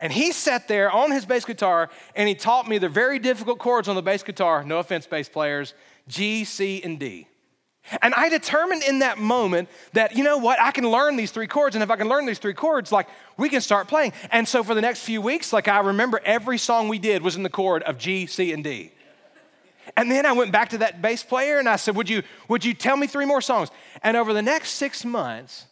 And 0.00 0.12
he 0.12 0.32
sat 0.32 0.68
there 0.68 0.90
on 0.90 1.10
his 1.10 1.26
bass 1.26 1.44
guitar 1.44 1.90
and 2.14 2.28
he 2.28 2.34
taught 2.34 2.68
me 2.68 2.78
the 2.78 2.88
very 2.88 3.18
difficult 3.18 3.58
chords 3.58 3.88
on 3.88 3.96
the 3.96 4.02
bass 4.02 4.22
guitar, 4.22 4.64
no 4.64 4.78
offense, 4.78 5.06
bass 5.06 5.28
players, 5.28 5.74
G, 6.06 6.44
C, 6.44 6.80
and 6.82 6.98
D. 6.98 7.27
And 8.02 8.14
I 8.14 8.28
determined 8.28 8.82
in 8.82 9.00
that 9.00 9.18
moment 9.18 9.68
that, 9.92 10.16
you 10.16 10.24
know 10.24 10.38
what, 10.38 10.60
I 10.60 10.70
can 10.70 10.88
learn 10.88 11.16
these 11.16 11.30
three 11.30 11.46
chords. 11.46 11.76
And 11.76 11.82
if 11.82 11.90
I 11.90 11.96
can 11.96 12.08
learn 12.08 12.26
these 12.26 12.38
three 12.38 12.54
chords, 12.54 12.92
like 12.92 13.08
we 13.36 13.48
can 13.48 13.60
start 13.60 13.88
playing. 13.88 14.12
And 14.30 14.46
so 14.46 14.62
for 14.62 14.74
the 14.74 14.80
next 14.80 15.00
few 15.00 15.20
weeks, 15.20 15.52
like 15.52 15.68
I 15.68 15.80
remember 15.80 16.20
every 16.24 16.58
song 16.58 16.88
we 16.88 16.98
did 16.98 17.22
was 17.22 17.36
in 17.36 17.42
the 17.42 17.50
chord 17.50 17.82
of 17.84 17.98
G, 17.98 18.26
C, 18.26 18.52
and 18.52 18.62
D. 18.62 18.92
And 19.96 20.10
then 20.10 20.26
I 20.26 20.32
went 20.32 20.52
back 20.52 20.68
to 20.70 20.78
that 20.78 21.00
bass 21.00 21.22
player 21.22 21.58
and 21.58 21.68
I 21.68 21.76
said, 21.76 21.96
Would 21.96 22.08
you, 22.08 22.22
would 22.48 22.64
you 22.64 22.74
tell 22.74 22.96
me 22.96 23.06
three 23.06 23.24
more 23.24 23.40
songs? 23.40 23.70
And 24.02 24.16
over 24.16 24.32
the 24.32 24.42
next 24.42 24.72
six 24.72 25.04
months, 25.04 25.66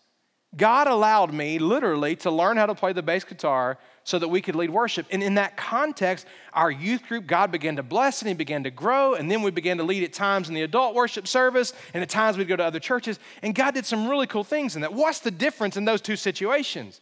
God 0.57 0.87
allowed 0.87 1.35
me 1.35 1.59
literally 1.59 2.17
to 2.17 2.31
learn 2.31 2.57
how 2.57 2.67
to 2.67 2.75
play 2.75 2.93
the 2.93 3.03
bass 3.03 3.25
guitar 3.25 3.79
so 4.07 4.21
that 4.21 4.29
we 4.29 4.41
could 4.41 4.55
lead 4.55 4.71
worship. 4.71 5.05
And 5.11 5.21
in 5.21 5.35
that 5.35 5.57
context, 5.57 6.27
our 6.53 6.71
youth 6.71 7.09
group, 7.09 7.27
God 7.27 7.51
began 7.51 7.75
to 7.75 7.83
bless 7.83 8.23
and 8.23 8.29
He 8.29 8.35
began 8.35 8.63
to 8.63 8.71
grow. 8.71 9.15
And 9.15 9.29
then 9.29 9.43
we 9.43 9.51
began 9.51 9.79
to 9.79 9.83
lead 9.83 10.05
at 10.05 10.13
times 10.13 10.49
in 10.49 10.55
the 10.55 10.63
adult 10.63 10.95
worship 10.95 11.27
service, 11.27 11.73
and 11.93 12.05
at 12.05 12.09
times 12.09 12.39
we'd 12.39 12.47
go 12.47 12.55
to 12.55 12.65
other 12.65 12.79
churches. 12.79 13.19
And 13.43 13.53
God 13.53 13.75
did 13.75 13.85
some 13.85 14.09
really 14.09 14.29
cool 14.29 14.45
things 14.45 14.77
in 14.77 14.83
that. 14.83 14.95
What's 14.95 15.19
the 15.19 15.33
difference 15.33 15.77
in 15.77 15.87
those 15.87 16.01
two 16.01 16.15
situations? 16.15 17.01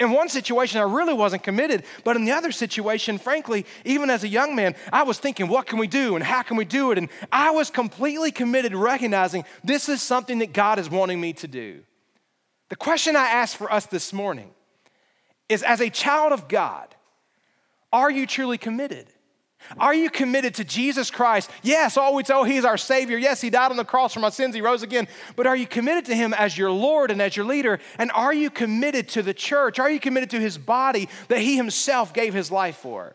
In 0.00 0.12
one 0.12 0.30
situation, 0.30 0.80
I 0.80 0.84
really 0.84 1.12
wasn't 1.12 1.42
committed, 1.42 1.84
but 2.04 2.16
in 2.16 2.24
the 2.24 2.32
other 2.32 2.52
situation, 2.52 3.18
frankly, 3.18 3.66
even 3.84 4.08
as 4.08 4.24
a 4.24 4.28
young 4.28 4.56
man, 4.56 4.74
I 4.90 5.02
was 5.02 5.18
thinking, 5.18 5.46
what 5.46 5.66
can 5.66 5.78
we 5.78 5.88
do 5.88 6.16
and 6.16 6.24
how 6.24 6.40
can 6.40 6.56
we 6.56 6.64
do 6.64 6.90
it? 6.90 6.96
And 6.96 7.10
I 7.30 7.50
was 7.50 7.68
completely 7.68 8.30
committed, 8.30 8.74
recognizing 8.74 9.44
this 9.62 9.90
is 9.90 10.00
something 10.00 10.38
that 10.38 10.54
God 10.54 10.78
is 10.78 10.88
wanting 10.88 11.20
me 11.20 11.34
to 11.34 11.46
do. 11.46 11.82
The 12.70 12.76
question 12.76 13.14
I 13.14 13.26
ask 13.26 13.58
for 13.58 13.70
us 13.70 13.84
this 13.84 14.14
morning 14.14 14.54
is 15.50 15.62
as 15.62 15.80
a 15.80 15.90
child 15.90 16.32
of 16.32 16.48
God, 16.48 16.94
are 17.92 18.10
you 18.10 18.26
truly 18.26 18.56
committed? 18.56 19.06
Are 19.78 19.94
you 19.94 20.08
committed 20.10 20.54
to 20.54 20.64
Jesus 20.64 21.10
Christ? 21.10 21.50
Yes, 21.62 21.98
oh, 21.98 22.14
we 22.14 22.22
oh, 22.30 22.44
He's 22.44 22.64
our 22.64 22.78
Savior. 22.78 23.18
Yes, 23.18 23.40
He 23.40 23.50
died 23.50 23.70
on 23.70 23.76
the 23.76 23.84
cross 23.84 24.14
for 24.14 24.20
my 24.20 24.30
sins. 24.30 24.54
He 24.54 24.62
rose 24.62 24.82
again. 24.82 25.06
But 25.36 25.46
are 25.46 25.56
you 25.56 25.66
committed 25.66 26.06
to 26.06 26.14
Him 26.14 26.32
as 26.32 26.56
your 26.56 26.70
Lord 26.70 27.10
and 27.10 27.20
as 27.20 27.36
your 27.36 27.44
leader? 27.44 27.78
And 27.98 28.10
are 28.12 28.32
you 28.32 28.50
committed 28.50 29.08
to 29.10 29.22
the 29.22 29.34
church? 29.34 29.78
Are 29.78 29.90
you 29.90 30.00
committed 30.00 30.30
to 30.30 30.40
His 30.40 30.56
body 30.56 31.08
that 31.28 31.40
He 31.40 31.56
Himself 31.56 32.14
gave 32.14 32.32
His 32.32 32.50
life 32.50 32.76
for? 32.76 33.14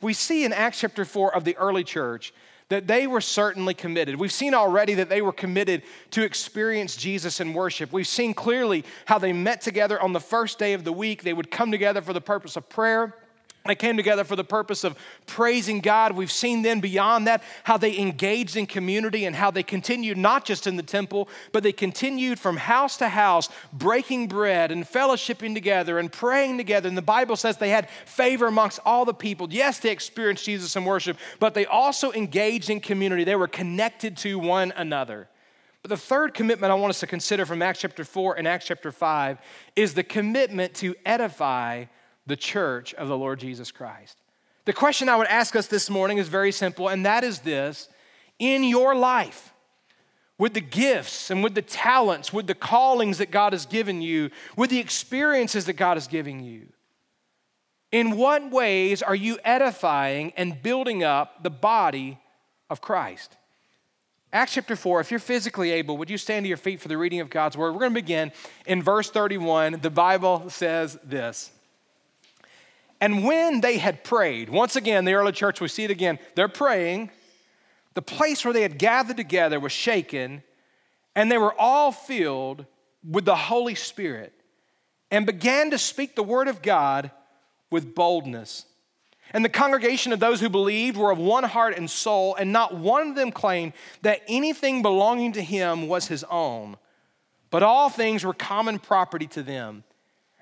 We 0.00 0.12
see 0.12 0.44
in 0.44 0.52
Acts 0.52 0.80
chapter 0.80 1.04
4 1.04 1.34
of 1.34 1.44
the 1.44 1.56
early 1.56 1.84
church 1.84 2.32
that 2.70 2.86
they 2.86 3.06
were 3.06 3.20
certainly 3.20 3.74
committed. 3.74 4.16
We've 4.16 4.32
seen 4.32 4.54
already 4.54 4.94
that 4.94 5.08
they 5.08 5.20
were 5.20 5.32
committed 5.32 5.82
to 6.12 6.22
experience 6.22 6.96
Jesus 6.96 7.40
in 7.40 7.52
worship. 7.52 7.92
We've 7.92 8.06
seen 8.06 8.32
clearly 8.32 8.84
how 9.04 9.18
they 9.18 9.32
met 9.32 9.60
together 9.60 10.00
on 10.00 10.12
the 10.12 10.20
first 10.20 10.58
day 10.58 10.72
of 10.72 10.84
the 10.84 10.92
week. 10.92 11.22
They 11.22 11.32
would 11.32 11.50
come 11.50 11.70
together 11.70 12.00
for 12.00 12.12
the 12.12 12.20
purpose 12.20 12.56
of 12.56 12.68
prayer 12.68 13.14
they 13.66 13.74
came 13.74 13.96
together 13.96 14.24
for 14.24 14.36
the 14.36 14.44
purpose 14.44 14.84
of 14.84 14.96
praising 15.26 15.80
God. 15.80 16.12
We've 16.12 16.32
seen 16.32 16.62
then 16.62 16.80
beyond 16.80 17.26
that 17.26 17.42
how 17.64 17.76
they 17.76 17.98
engaged 17.98 18.56
in 18.56 18.66
community 18.66 19.26
and 19.26 19.36
how 19.36 19.50
they 19.50 19.62
continued 19.62 20.16
not 20.16 20.46
just 20.46 20.66
in 20.66 20.76
the 20.76 20.82
temple, 20.82 21.28
but 21.52 21.62
they 21.62 21.72
continued 21.72 22.38
from 22.38 22.56
house 22.56 22.96
to 22.98 23.08
house, 23.08 23.50
breaking 23.72 24.28
bread 24.28 24.72
and 24.72 24.84
fellowshipping 24.84 25.52
together 25.52 25.98
and 25.98 26.10
praying 26.10 26.56
together. 26.56 26.88
And 26.88 26.96
the 26.96 27.02
Bible 27.02 27.36
says 27.36 27.58
they 27.58 27.68
had 27.68 27.90
favor 28.06 28.46
amongst 28.46 28.80
all 28.86 29.04
the 29.04 29.12
people. 29.12 29.46
Yes, 29.50 29.78
they 29.78 29.90
experienced 29.90 30.46
Jesus 30.46 30.74
in 30.74 30.84
worship, 30.84 31.18
but 31.38 31.52
they 31.52 31.66
also 31.66 32.12
engaged 32.12 32.70
in 32.70 32.80
community. 32.80 33.24
They 33.24 33.36
were 33.36 33.48
connected 33.48 34.16
to 34.18 34.38
one 34.38 34.72
another. 34.74 35.28
But 35.82 35.90
the 35.90 35.96
third 35.96 36.32
commitment 36.34 36.70
I 36.70 36.74
want 36.74 36.90
us 36.90 37.00
to 37.00 37.06
consider 37.06 37.44
from 37.44 37.62
Acts 37.62 37.80
chapter 37.80 38.04
4 38.04 38.38
and 38.38 38.48
Acts 38.48 38.66
chapter 38.66 38.90
5 38.90 39.38
is 39.76 39.94
the 39.94 40.02
commitment 40.02 40.74
to 40.76 40.94
edify 41.04 41.84
the 42.26 42.36
church 42.36 42.94
of 42.94 43.08
the 43.08 43.16
Lord 43.16 43.40
Jesus 43.40 43.70
Christ. 43.70 44.18
The 44.64 44.72
question 44.72 45.08
I 45.08 45.16
would 45.16 45.26
ask 45.26 45.56
us 45.56 45.66
this 45.66 45.90
morning 45.90 46.18
is 46.18 46.28
very 46.28 46.52
simple, 46.52 46.88
and 46.88 47.04
that 47.06 47.24
is 47.24 47.40
this 47.40 47.88
In 48.38 48.64
your 48.64 48.94
life, 48.94 49.52
with 50.38 50.54
the 50.54 50.60
gifts 50.60 51.30
and 51.30 51.42
with 51.42 51.54
the 51.54 51.62
talents, 51.62 52.32
with 52.32 52.46
the 52.46 52.54
callings 52.54 53.18
that 53.18 53.30
God 53.30 53.52
has 53.52 53.66
given 53.66 54.00
you, 54.00 54.30
with 54.56 54.70
the 54.70 54.78
experiences 54.78 55.66
that 55.66 55.74
God 55.74 55.96
has 55.96 56.06
given 56.06 56.44
you, 56.44 56.68
In 57.90 58.16
what 58.16 58.50
ways 58.50 59.02
are 59.02 59.14
you 59.14 59.38
edifying 59.44 60.32
and 60.36 60.62
building 60.62 61.02
up 61.02 61.42
the 61.42 61.50
body 61.50 62.18
of 62.68 62.80
Christ? 62.80 63.36
Acts 64.32 64.54
chapter 64.54 64.76
4, 64.76 65.00
if 65.00 65.10
you're 65.10 65.18
physically 65.18 65.72
able, 65.72 65.96
would 65.96 66.08
you 66.08 66.16
stand 66.16 66.44
to 66.44 66.48
your 66.48 66.56
feet 66.56 66.80
for 66.80 66.86
the 66.86 66.96
reading 66.96 67.18
of 67.18 67.30
God's 67.30 67.56
word? 67.56 67.72
We're 67.72 67.80
going 67.80 67.90
to 67.90 68.00
begin 68.00 68.30
in 68.64 68.80
verse 68.80 69.10
31. 69.10 69.80
The 69.80 69.90
Bible 69.90 70.48
says 70.50 70.96
this. 71.02 71.50
And 73.00 73.24
when 73.24 73.60
they 73.60 73.78
had 73.78 74.04
prayed, 74.04 74.50
once 74.50 74.76
again, 74.76 75.04
the 75.04 75.14
early 75.14 75.32
church, 75.32 75.60
we 75.60 75.68
see 75.68 75.84
it 75.84 75.90
again, 75.90 76.18
they're 76.34 76.48
praying. 76.48 77.10
The 77.94 78.02
place 78.02 78.44
where 78.44 78.54
they 78.54 78.62
had 78.62 78.78
gathered 78.78 79.16
together 79.16 79.58
was 79.58 79.72
shaken, 79.72 80.42
and 81.16 81.30
they 81.30 81.38
were 81.38 81.58
all 81.58 81.92
filled 81.92 82.66
with 83.08 83.24
the 83.24 83.36
Holy 83.36 83.74
Spirit 83.74 84.32
and 85.10 85.26
began 85.26 85.70
to 85.70 85.78
speak 85.78 86.14
the 86.14 86.22
word 86.22 86.46
of 86.48 86.62
God 86.62 87.10
with 87.70 87.94
boldness. 87.94 88.66
And 89.32 89.44
the 89.44 89.48
congregation 89.48 90.12
of 90.12 90.20
those 90.20 90.40
who 90.40 90.48
believed 90.48 90.96
were 90.96 91.10
of 91.10 91.18
one 91.18 91.44
heart 91.44 91.76
and 91.76 91.88
soul, 91.88 92.34
and 92.34 92.52
not 92.52 92.74
one 92.74 93.08
of 93.08 93.14
them 93.14 93.30
claimed 93.30 93.72
that 94.02 94.22
anything 94.28 94.82
belonging 94.82 95.32
to 95.32 95.42
him 95.42 95.88
was 95.88 96.08
his 96.08 96.24
own, 96.24 96.76
but 97.50 97.62
all 97.62 97.88
things 97.88 98.24
were 98.24 98.34
common 98.34 98.78
property 98.78 99.26
to 99.28 99.42
them. 99.42 99.84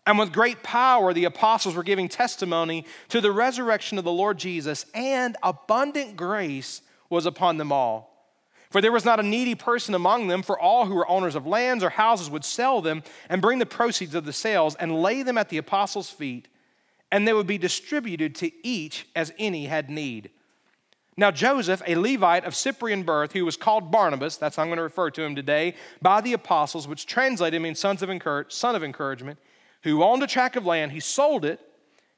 And 0.08 0.18
with 0.18 0.32
great 0.32 0.62
power, 0.62 1.12
the 1.12 1.26
apostles 1.26 1.74
were 1.74 1.82
giving 1.82 2.08
testimony 2.08 2.86
to 3.10 3.20
the 3.20 3.30
resurrection 3.30 3.98
of 3.98 4.04
the 4.04 4.10
Lord 4.10 4.38
Jesus, 4.38 4.86
and 4.94 5.36
abundant 5.42 6.16
grace 6.16 6.80
was 7.10 7.26
upon 7.26 7.58
them 7.58 7.70
all. 7.70 8.32
For 8.70 8.80
there 8.80 8.90
was 8.90 9.04
not 9.04 9.20
a 9.20 9.22
needy 9.22 9.54
person 9.54 9.94
among 9.94 10.28
them, 10.28 10.42
for 10.42 10.58
all 10.58 10.86
who 10.86 10.94
were 10.94 11.08
owners 11.08 11.34
of 11.34 11.46
lands 11.46 11.84
or 11.84 11.90
houses 11.90 12.30
would 12.30 12.44
sell 12.44 12.80
them 12.80 13.02
and 13.28 13.42
bring 13.42 13.58
the 13.58 13.66
proceeds 13.66 14.14
of 14.14 14.24
the 14.24 14.32
sales 14.32 14.74
and 14.76 15.02
lay 15.02 15.22
them 15.22 15.36
at 15.38 15.50
the 15.50 15.58
apostles' 15.58 16.10
feet 16.10 16.48
and 17.10 17.26
they 17.26 17.32
would 17.32 17.46
be 17.46 17.58
distributed 17.58 18.34
to 18.36 18.50
each 18.66 19.06
as 19.14 19.32
any 19.38 19.66
had 19.66 19.90
need. 19.90 20.30
Now, 21.16 21.30
Joseph, 21.30 21.82
a 21.86 21.96
Levite 21.96 22.44
of 22.44 22.54
Cyprian 22.54 23.02
birth, 23.02 23.32
who 23.32 23.44
was 23.44 23.56
called 23.56 23.90
Barnabas, 23.90 24.36
that's 24.36 24.56
how 24.56 24.62
I'm 24.62 24.68
going 24.68 24.76
to 24.76 24.82
refer 24.82 25.10
to 25.10 25.22
him 25.22 25.34
today, 25.34 25.74
by 26.00 26.20
the 26.20 26.32
apostles, 26.32 26.86
which 26.86 27.06
translated 27.06 27.60
means 27.60 27.80
sons 27.80 28.02
of 28.02 28.10
encourage, 28.10 28.52
son 28.52 28.76
of 28.76 28.84
encouragement, 28.84 29.38
who 29.82 30.02
owned 30.02 30.22
a 30.22 30.26
tract 30.26 30.56
of 30.56 30.66
land, 30.66 30.92
he 30.92 31.00
sold 31.00 31.44
it, 31.44 31.60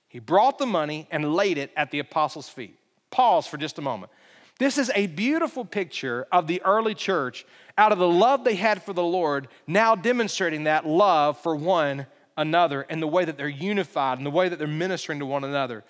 he 0.08 0.18
brought 0.18 0.58
the 0.58 0.66
money, 0.66 1.06
and 1.10 1.34
laid 1.34 1.58
it 1.58 1.70
at 1.76 1.90
the 1.90 1.98
apostles' 1.98 2.48
feet. 2.48 2.78
Pause 3.10 3.46
for 3.46 3.56
just 3.56 3.78
a 3.78 3.82
moment. 3.82 4.10
This 4.58 4.76
is 4.76 4.90
a 4.94 5.06
beautiful 5.06 5.64
picture 5.64 6.26
of 6.30 6.46
the 6.46 6.60
early 6.62 6.94
church 6.94 7.46
out 7.78 7.92
of 7.92 7.98
the 7.98 8.08
love 8.08 8.44
they 8.44 8.56
had 8.56 8.82
for 8.82 8.92
the 8.92 9.02
Lord, 9.02 9.48
now 9.66 9.94
demonstrating 9.94 10.64
that 10.64 10.86
love 10.86 11.38
for 11.38 11.56
one 11.56 12.06
another 12.36 12.82
and 12.88 13.00
the 13.00 13.06
way 13.06 13.24
that 13.24 13.36
they're 13.36 13.48
unified 13.48 14.18
and 14.18 14.26
the 14.26 14.30
way 14.30 14.48
that 14.48 14.58
they're 14.58 14.68
ministering 14.68 15.18
to 15.18 15.26
one 15.26 15.44
another. 15.44 15.84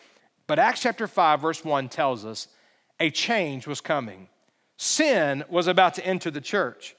But 0.47 0.59
Acts 0.59 0.83
chapter 0.83 1.07
5, 1.07 1.41
verse 1.41 1.65
1 1.65 1.89
tells 1.89 2.25
us 2.25 2.49
a 2.99 3.11
change 3.11 3.67
was 3.67 3.81
coming. 3.81 4.29
Sin 4.77 5.45
was 5.49 5.67
about 5.67 5.95
to 5.95 6.07
enter 6.07 6.31
the 6.31 6.41
church. 6.41 6.95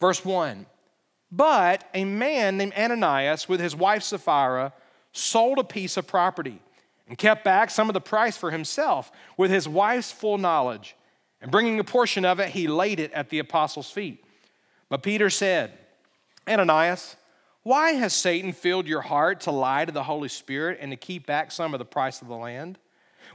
Verse 0.00 0.24
1 0.24 0.66
But 1.36 1.88
a 1.92 2.04
man 2.04 2.56
named 2.56 2.72
Ananias, 2.74 3.46
with 3.46 3.60
his 3.60 3.76
wife 3.76 4.02
Sapphira, 4.02 4.72
sold 5.12 5.58
a 5.58 5.64
piece 5.64 5.98
of 5.98 6.06
property 6.06 6.62
and 7.06 7.18
kept 7.18 7.44
back 7.44 7.70
some 7.70 7.90
of 7.90 7.94
the 7.94 8.00
price 8.00 8.38
for 8.38 8.50
himself 8.50 9.12
with 9.36 9.50
his 9.50 9.68
wife's 9.68 10.10
full 10.10 10.38
knowledge. 10.38 10.96
And 11.42 11.50
bringing 11.50 11.78
a 11.78 11.84
portion 11.84 12.24
of 12.24 12.40
it, 12.40 12.48
he 12.50 12.66
laid 12.66 12.98
it 13.00 13.12
at 13.12 13.28
the 13.28 13.38
apostles' 13.38 13.90
feet. 13.90 14.24
But 14.88 15.02
Peter 15.02 15.28
said, 15.28 15.72
Ananias, 16.48 17.16
why 17.62 17.92
has 17.92 18.14
Satan 18.14 18.52
filled 18.52 18.86
your 18.86 19.02
heart 19.02 19.40
to 19.42 19.50
lie 19.50 19.84
to 19.84 19.92
the 19.92 20.04
Holy 20.04 20.28
Spirit 20.28 20.78
and 20.80 20.90
to 20.90 20.96
keep 20.96 21.26
back 21.26 21.52
some 21.52 21.74
of 21.74 21.78
the 21.78 21.84
price 21.84 22.22
of 22.22 22.28
the 22.28 22.36
land? 22.36 22.78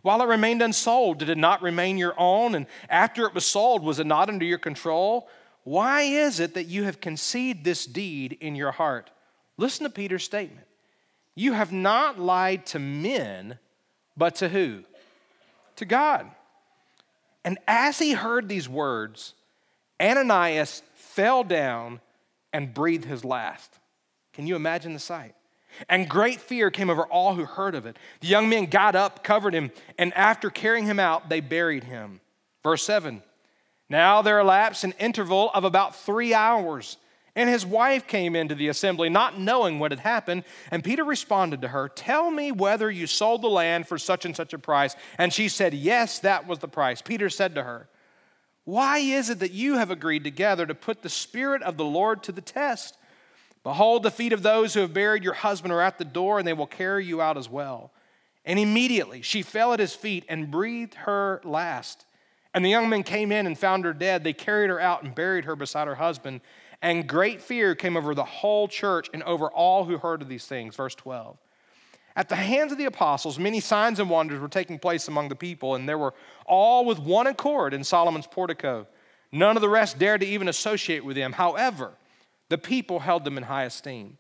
While 0.01 0.22
it 0.24 0.27
remained 0.27 0.63
unsold, 0.63 1.20
did 1.20 1.29
it 1.29 1.38
not 1.38 1.62
remain 1.62 1.98
your 2.00 2.15
own? 2.17 2.55
And 2.55 2.65
after 2.89 3.27
it 3.27 3.36
was 3.36 3.46
sold, 3.46 3.84
was 3.84 4.00
it 4.00 4.08
not 4.08 4.29
under 4.29 4.46
your 4.46 4.58
control? 4.58 5.29
Why 5.63 6.01
is 6.01 6.39
it 6.39 6.56
that 6.56 6.65
you 6.65 6.84
have 6.84 7.01
conceived 7.01 7.63
this 7.63 7.86
deed 7.86 8.38
in 8.41 8.56
your 8.56 8.72
heart? 8.72 9.12
Listen 9.58 9.86
to 9.86 9.89
Peter's 9.91 10.24
statement. 10.24 10.65
You 11.36 11.53
have 11.53 11.72
not 11.72 12.20
lied 12.20 12.65
to 12.68 12.80
men, 12.80 13.60
but 14.18 14.36
to 14.36 14.50
who? 14.50 14.84
To 15.77 15.86
God. 15.86 16.30
And 17.46 17.58
as 17.68 18.00
he 18.00 18.13
heard 18.13 18.48
these 18.50 18.68
words, 18.68 19.34
Ananias 20.01 20.84
fell 20.94 21.44
down 21.44 22.01
and 22.53 22.74
breathed 22.74 23.06
his 23.06 23.24
last. 23.24 23.80
Can 24.34 24.48
you 24.48 24.56
imagine 24.56 24.94
the 24.94 25.00
sight? 25.00 25.36
And 25.88 26.10
great 26.10 26.41
fear 26.41 26.70
came 26.70 26.89
over 26.89 27.06
all 27.06 27.36
who 27.36 27.46
heard 27.46 27.75
of 27.75 27.86
it. 27.86 27.98
The 28.20 28.27
young 28.27 28.50
men 28.50 28.65
got 28.65 28.96
up, 28.96 29.24
covered 29.24 29.53
him, 29.53 29.72
and 29.98 30.13
after 30.15 30.50
carrying 30.50 30.86
him 30.86 31.00
out, 31.00 31.30
they 31.30 31.39
buried 31.39 31.86
him. 31.86 32.20
Verse 32.63 32.84
7 32.84 33.24
Now 33.91 34.21
there 34.21 34.39
elapsed 34.39 34.86
an 34.86 34.93
interval 35.00 35.51
of 35.53 35.65
about 35.65 35.98
three 35.98 36.33
hours, 36.33 36.95
and 37.36 37.50
his 37.50 37.65
wife 37.65 38.07
came 38.07 38.38
into 38.38 38.55
the 38.55 38.69
assembly, 38.69 39.10
not 39.10 39.38
knowing 39.38 39.79
what 39.79 39.91
had 39.91 40.00
happened. 40.00 40.45
And 40.71 40.81
Peter 40.81 41.03
responded 41.03 41.62
to 41.62 41.67
her, 41.67 41.89
Tell 41.89 42.31
me 42.31 42.53
whether 42.53 42.89
you 42.89 43.05
sold 43.05 43.41
the 43.41 43.50
land 43.50 43.89
for 43.89 43.98
such 43.98 44.24
and 44.24 44.33
such 44.33 44.53
a 44.53 44.57
price. 44.57 44.95
And 45.17 45.33
she 45.33 45.50
said, 45.50 45.74
Yes, 45.74 46.19
that 46.19 46.48
was 46.48 46.60
the 46.60 46.69
price. 46.69 47.01
Peter 47.01 47.29
said 47.29 47.53
to 47.55 47.63
her, 47.63 47.89
Why 48.63 49.00
is 49.00 49.29
it 49.29 49.39
that 49.39 49.51
you 49.51 49.75
have 49.75 49.91
agreed 49.91 50.24
together 50.24 50.65
to 50.65 50.74
put 50.74 51.01
the 51.01 51.10
Spirit 51.10 51.62
of 51.62 51.75
the 51.75 51.83
Lord 51.83 52.24
to 52.24 52.31
the 52.31 52.39
test? 52.39 52.98
Behold, 53.62 54.03
the 54.03 54.10
feet 54.10 54.31
of 54.31 54.41
those 54.41 54.74
who 54.74 54.79
have 54.79 54.93
buried 54.93 55.25
your 55.25 55.33
husband 55.33 55.74
are 55.74 55.81
at 55.81 55.98
the 55.98 56.05
door, 56.05 56.39
and 56.39 56.48
they 56.48 56.53
will 56.53 56.65
carry 56.65 57.05
you 57.05 57.21
out 57.21 57.38
as 57.38 57.50
well. 57.50 57.91
And 58.45 58.57
immediately 58.57 59.21
she 59.21 59.41
fell 59.41 59.74
at 59.74 59.81
his 59.81 59.93
feet 59.93 60.24
and 60.29 60.50
breathed 60.50 60.93
her 60.93 61.41
last. 61.43 62.05
And 62.53 62.65
the 62.65 62.70
young 62.70 62.89
men 62.89 63.03
came 63.03 63.31
in 63.31 63.48
and 63.48 63.58
found 63.58 63.86
her 63.86 63.93
dead. 63.93 64.24
They 64.24 64.34
carried 64.34 64.70
her 64.70 64.79
out 64.79 65.03
and 65.03 65.15
buried 65.15 65.46
her 65.46 65.55
beside 65.55 65.88
her 65.88 65.96
husband. 65.96 66.41
And 66.81 67.08
great 67.08 67.41
fear 67.41 67.75
came 67.75 67.96
over 67.96 68.13
the 68.13 68.25
whole 68.25 68.67
church 68.67 69.10
and 69.13 69.24
over 69.24 69.50
all 69.50 69.86
who 69.86 69.98
heard 69.98 70.22
of 70.22 70.27
these 70.27 70.46
things. 70.46 70.75
Verse 70.75 70.96
12. 70.96 71.38
At 72.15 72.27
the 72.27 72.36
hands 72.36 72.72
of 72.72 72.77
the 72.77 72.86
apostles, 72.86 73.39
many 73.39 73.62
signs 73.62 74.00
and 74.00 74.10
wonders 74.10 74.39
were 74.39 74.50
taking 74.50 74.79
place 74.79 75.08
among 75.08 75.29
the 75.29 75.36
people, 75.36 75.75
and 75.75 75.88
they 75.88 75.96
were 75.96 76.13
all 76.46 76.84
with 76.84 77.00
one 77.00 77.27
accord 77.27 77.74
in 77.74 77.86
Solomon's 77.86 78.27
portico. 78.27 78.86
None 79.31 79.55
of 79.55 79.62
the 79.62 79.70
rest 79.70 79.98
dared 79.98 80.20
to 80.22 80.27
even 80.27 80.50
associate 80.50 81.05
with 81.05 81.15
them. 81.15 81.31
However, 81.31 81.93
the 82.50 82.58
people 82.58 83.00
held 83.00 83.24
them 83.24 83.38
in 83.38 83.43
high 83.43 83.63
esteem. 83.63 84.17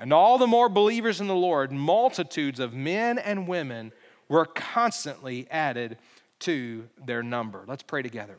And 0.00 0.12
all 0.12 0.38
the 0.38 0.48
more 0.48 0.68
believers 0.68 1.20
in 1.20 1.28
the 1.28 1.34
Lord, 1.34 1.70
multitudes 1.70 2.58
of 2.58 2.74
men 2.74 3.18
and 3.18 3.46
women 3.46 3.92
were 4.28 4.44
constantly 4.44 5.46
added 5.50 5.96
to 6.40 6.88
their 7.04 7.22
number. 7.22 7.64
Let's 7.66 7.82
pray 7.82 8.02
together. 8.02 8.38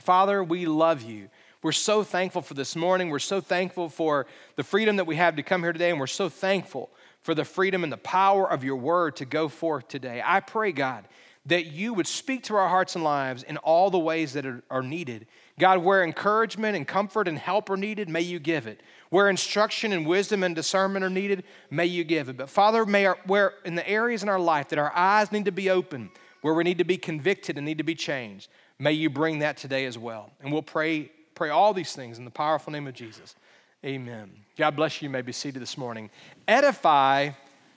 Father, 0.00 0.42
we 0.42 0.66
love 0.66 1.02
you. 1.02 1.28
We're 1.62 1.72
so 1.72 2.02
thankful 2.02 2.42
for 2.42 2.54
this 2.54 2.76
morning. 2.76 3.08
We're 3.08 3.18
so 3.18 3.40
thankful 3.40 3.88
for 3.88 4.26
the 4.56 4.62
freedom 4.62 4.96
that 4.96 5.06
we 5.06 5.16
have 5.16 5.36
to 5.36 5.42
come 5.42 5.62
here 5.62 5.72
today, 5.72 5.90
and 5.90 5.98
we're 5.98 6.06
so 6.06 6.28
thankful 6.28 6.90
for 7.20 7.34
the 7.34 7.44
freedom 7.44 7.84
and 7.84 7.92
the 7.92 7.96
power 7.96 8.50
of 8.50 8.64
your 8.64 8.76
word 8.76 9.16
to 9.16 9.24
go 9.24 9.48
forth 9.48 9.88
today. 9.88 10.22
I 10.22 10.40
pray, 10.40 10.72
God, 10.72 11.06
that 11.46 11.66
you 11.66 11.94
would 11.94 12.06
speak 12.06 12.42
to 12.44 12.56
our 12.56 12.68
hearts 12.68 12.96
and 12.96 13.04
lives 13.04 13.42
in 13.42 13.56
all 13.58 13.90
the 13.90 13.98
ways 13.98 14.34
that 14.34 14.44
are, 14.70 14.82
needed. 14.82 15.26
God, 15.58 15.78
where 15.78 16.02
encouragement 16.02 16.76
and 16.76 16.86
comfort 16.86 17.28
and 17.28 17.38
help 17.38 17.70
are 17.70 17.76
needed, 17.76 18.08
may 18.08 18.20
you 18.20 18.38
give 18.38 18.66
it. 18.66 18.82
Where 19.10 19.30
instruction 19.30 19.92
and 19.92 20.06
wisdom 20.06 20.42
and 20.42 20.54
discernment 20.54 21.04
are 21.04 21.10
needed, 21.10 21.44
may 21.70 21.86
you 21.86 22.04
give 22.04 22.28
it. 22.28 22.36
But 22.36 22.50
Father, 22.50 22.84
may 22.84 23.06
our, 23.06 23.18
where 23.26 23.54
in 23.64 23.74
the 23.74 23.88
areas 23.88 24.22
in 24.22 24.28
our 24.28 24.40
life 24.40 24.68
that 24.68 24.78
our 24.78 24.92
eyes 24.94 25.32
need 25.32 25.44
to 25.44 25.52
be 25.52 25.70
open, 25.70 26.10
where 26.44 26.52
we 26.52 26.62
need 26.62 26.76
to 26.76 26.84
be 26.84 26.98
convicted 26.98 27.56
and 27.56 27.64
need 27.64 27.78
to 27.78 27.84
be 27.84 27.94
changed, 27.94 28.50
may 28.78 28.92
you 28.92 29.08
bring 29.08 29.38
that 29.38 29.56
today 29.56 29.86
as 29.86 29.96
well. 29.96 30.30
And 30.42 30.52
we'll 30.52 30.60
pray, 30.60 31.10
pray 31.34 31.48
all 31.48 31.72
these 31.72 31.94
things 31.94 32.18
in 32.18 32.26
the 32.26 32.30
powerful 32.30 32.70
name 32.70 32.86
of 32.86 32.92
Jesus. 32.92 33.34
Amen. 33.82 34.30
God 34.58 34.76
bless 34.76 35.00
you. 35.00 35.06
You 35.06 35.10
may 35.10 35.22
be 35.22 35.32
seated 35.32 35.62
this 35.62 35.78
morning. 35.78 36.10
Edify 36.46 37.30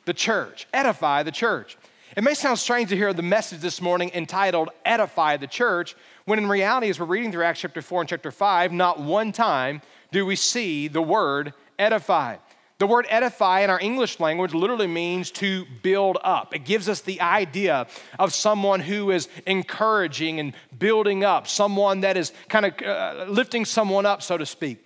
the 0.04 0.14
church. 0.14 0.68
Edify 0.74 1.24
the 1.24 1.32
church. 1.32 1.78
It 2.18 2.26
may 2.26 2.34
sound 2.34 2.60
strange 2.60 2.90
to 2.90 2.98
hear 2.98 3.14
the 3.14 3.22
message 3.22 3.62
this 3.62 3.82
morning 3.82 4.12
entitled 4.14 4.68
Edify 4.84 5.38
the 5.38 5.48
Church, 5.48 5.96
when 6.26 6.38
in 6.38 6.50
reality, 6.50 6.90
as 6.90 7.00
we're 7.00 7.06
reading 7.06 7.32
through 7.32 7.46
Acts 7.46 7.62
chapter 7.62 7.82
4 7.82 8.02
and 8.02 8.10
chapter 8.10 8.32
5, 8.32 8.74
not 8.74 9.00
one 9.00 9.32
time 9.32 9.82
do 10.12 10.26
we 10.26 10.36
see 10.36 10.90
the 10.90 11.02
word 11.02 11.54
edify. 11.80 12.36
The 12.79 12.86
word 12.86 13.07
edify 13.10 13.62
in 13.62 13.72
our 13.72 13.79
English 13.79 14.19
language 14.19 14.53
literally 14.53 14.86
means 14.86 15.31
to 15.31 15.65
build 15.81 16.19
up. 16.24 16.53
It 16.53 16.63
gives 16.63 16.88
us 16.88 17.01
the 17.01 17.22
idea 17.22 17.88
of 18.19 18.34
someone 18.34 18.81
who 18.81 19.10
is 19.10 19.29
encouraging 19.48 20.39
and 20.39 20.53
building 20.77 21.24
up, 21.24 21.48
someone 21.48 22.01
that 22.01 22.17
is 22.17 22.34
kind 22.50 22.67
of 22.67 22.81
uh, 22.81 23.25
lifting 23.29 23.65
someone 23.65 24.05
up, 24.05 24.22
so 24.22 24.38
to 24.38 24.46
speak. 24.46 24.86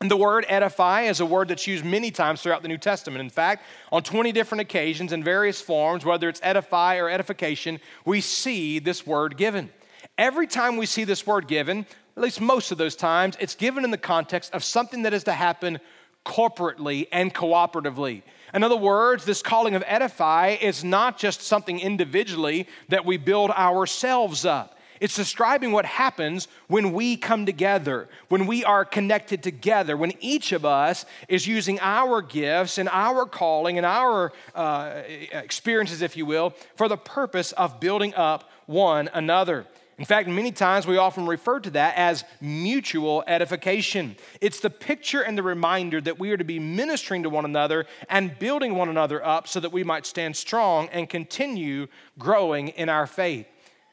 And 0.00 0.10
the 0.10 0.16
word 0.16 0.44
edify 0.48 1.02
is 1.02 1.20
a 1.20 1.26
word 1.26 1.48
that's 1.48 1.68
used 1.68 1.84
many 1.84 2.10
times 2.10 2.42
throughout 2.42 2.62
the 2.62 2.68
New 2.68 2.78
Testament. 2.78 3.20
In 3.20 3.30
fact, 3.30 3.64
on 3.92 4.02
20 4.02 4.32
different 4.32 4.62
occasions 4.62 5.12
in 5.12 5.22
various 5.22 5.60
forms, 5.60 6.04
whether 6.04 6.28
it's 6.28 6.40
edify 6.42 6.96
or 6.96 7.08
edification, 7.08 7.78
we 8.04 8.20
see 8.22 8.80
this 8.80 9.06
word 9.06 9.36
given. 9.36 9.70
Every 10.18 10.48
time 10.48 10.78
we 10.78 10.86
see 10.86 11.04
this 11.04 11.26
word 11.26 11.46
given, 11.46 11.86
at 12.16 12.22
least 12.22 12.40
most 12.40 12.72
of 12.72 12.78
those 12.78 12.96
times, 12.96 13.36
it's 13.38 13.54
given 13.54 13.84
in 13.84 13.90
the 13.90 13.98
context 13.98 14.52
of 14.52 14.64
something 14.64 15.02
that 15.02 15.14
is 15.14 15.24
to 15.24 15.32
happen 15.32 15.78
corporately 16.24 17.08
and 17.12 17.34
cooperatively. 17.34 18.22
In 18.52 18.62
other 18.62 18.76
words, 18.76 19.24
this 19.24 19.42
calling 19.42 19.74
of 19.74 19.84
edify 19.86 20.56
is 20.60 20.82
not 20.82 21.18
just 21.18 21.42
something 21.42 21.78
individually 21.78 22.66
that 22.88 23.04
we 23.04 23.16
build 23.16 23.50
ourselves 23.50 24.44
up. 24.44 24.76
It's 25.00 25.16
describing 25.16 25.72
what 25.72 25.86
happens 25.86 26.46
when 26.68 26.92
we 26.92 27.16
come 27.16 27.46
together, 27.46 28.06
when 28.28 28.46
we 28.46 28.64
are 28.64 28.84
connected 28.84 29.42
together, 29.42 29.96
when 29.96 30.12
each 30.20 30.52
of 30.52 30.66
us 30.66 31.06
is 31.26 31.46
using 31.46 31.80
our 31.80 32.20
gifts 32.20 32.76
and 32.76 32.86
our 32.90 33.24
calling 33.24 33.78
and 33.78 33.86
our 33.86 34.30
uh, 34.54 35.02
experiences, 35.32 36.02
if 36.02 36.18
you 36.18 36.26
will, 36.26 36.54
for 36.76 36.86
the 36.86 36.98
purpose 36.98 37.52
of 37.52 37.80
building 37.80 38.14
up 38.14 38.50
one 38.66 39.08
another. 39.14 39.66
In 40.00 40.06
fact, 40.06 40.30
many 40.30 40.50
times 40.50 40.86
we 40.86 40.96
often 40.96 41.26
refer 41.26 41.60
to 41.60 41.68
that 41.72 41.94
as 41.94 42.24
mutual 42.40 43.22
edification. 43.26 44.16
It's 44.40 44.58
the 44.58 44.70
picture 44.70 45.20
and 45.20 45.36
the 45.36 45.42
reminder 45.42 46.00
that 46.00 46.18
we 46.18 46.30
are 46.30 46.38
to 46.38 46.44
be 46.44 46.58
ministering 46.58 47.24
to 47.24 47.28
one 47.28 47.44
another 47.44 47.84
and 48.08 48.38
building 48.38 48.76
one 48.76 48.88
another 48.88 49.22
up 49.22 49.46
so 49.46 49.60
that 49.60 49.72
we 49.72 49.84
might 49.84 50.06
stand 50.06 50.38
strong 50.38 50.88
and 50.88 51.06
continue 51.06 51.86
growing 52.18 52.68
in 52.68 52.88
our 52.88 53.06
faith. 53.06 53.46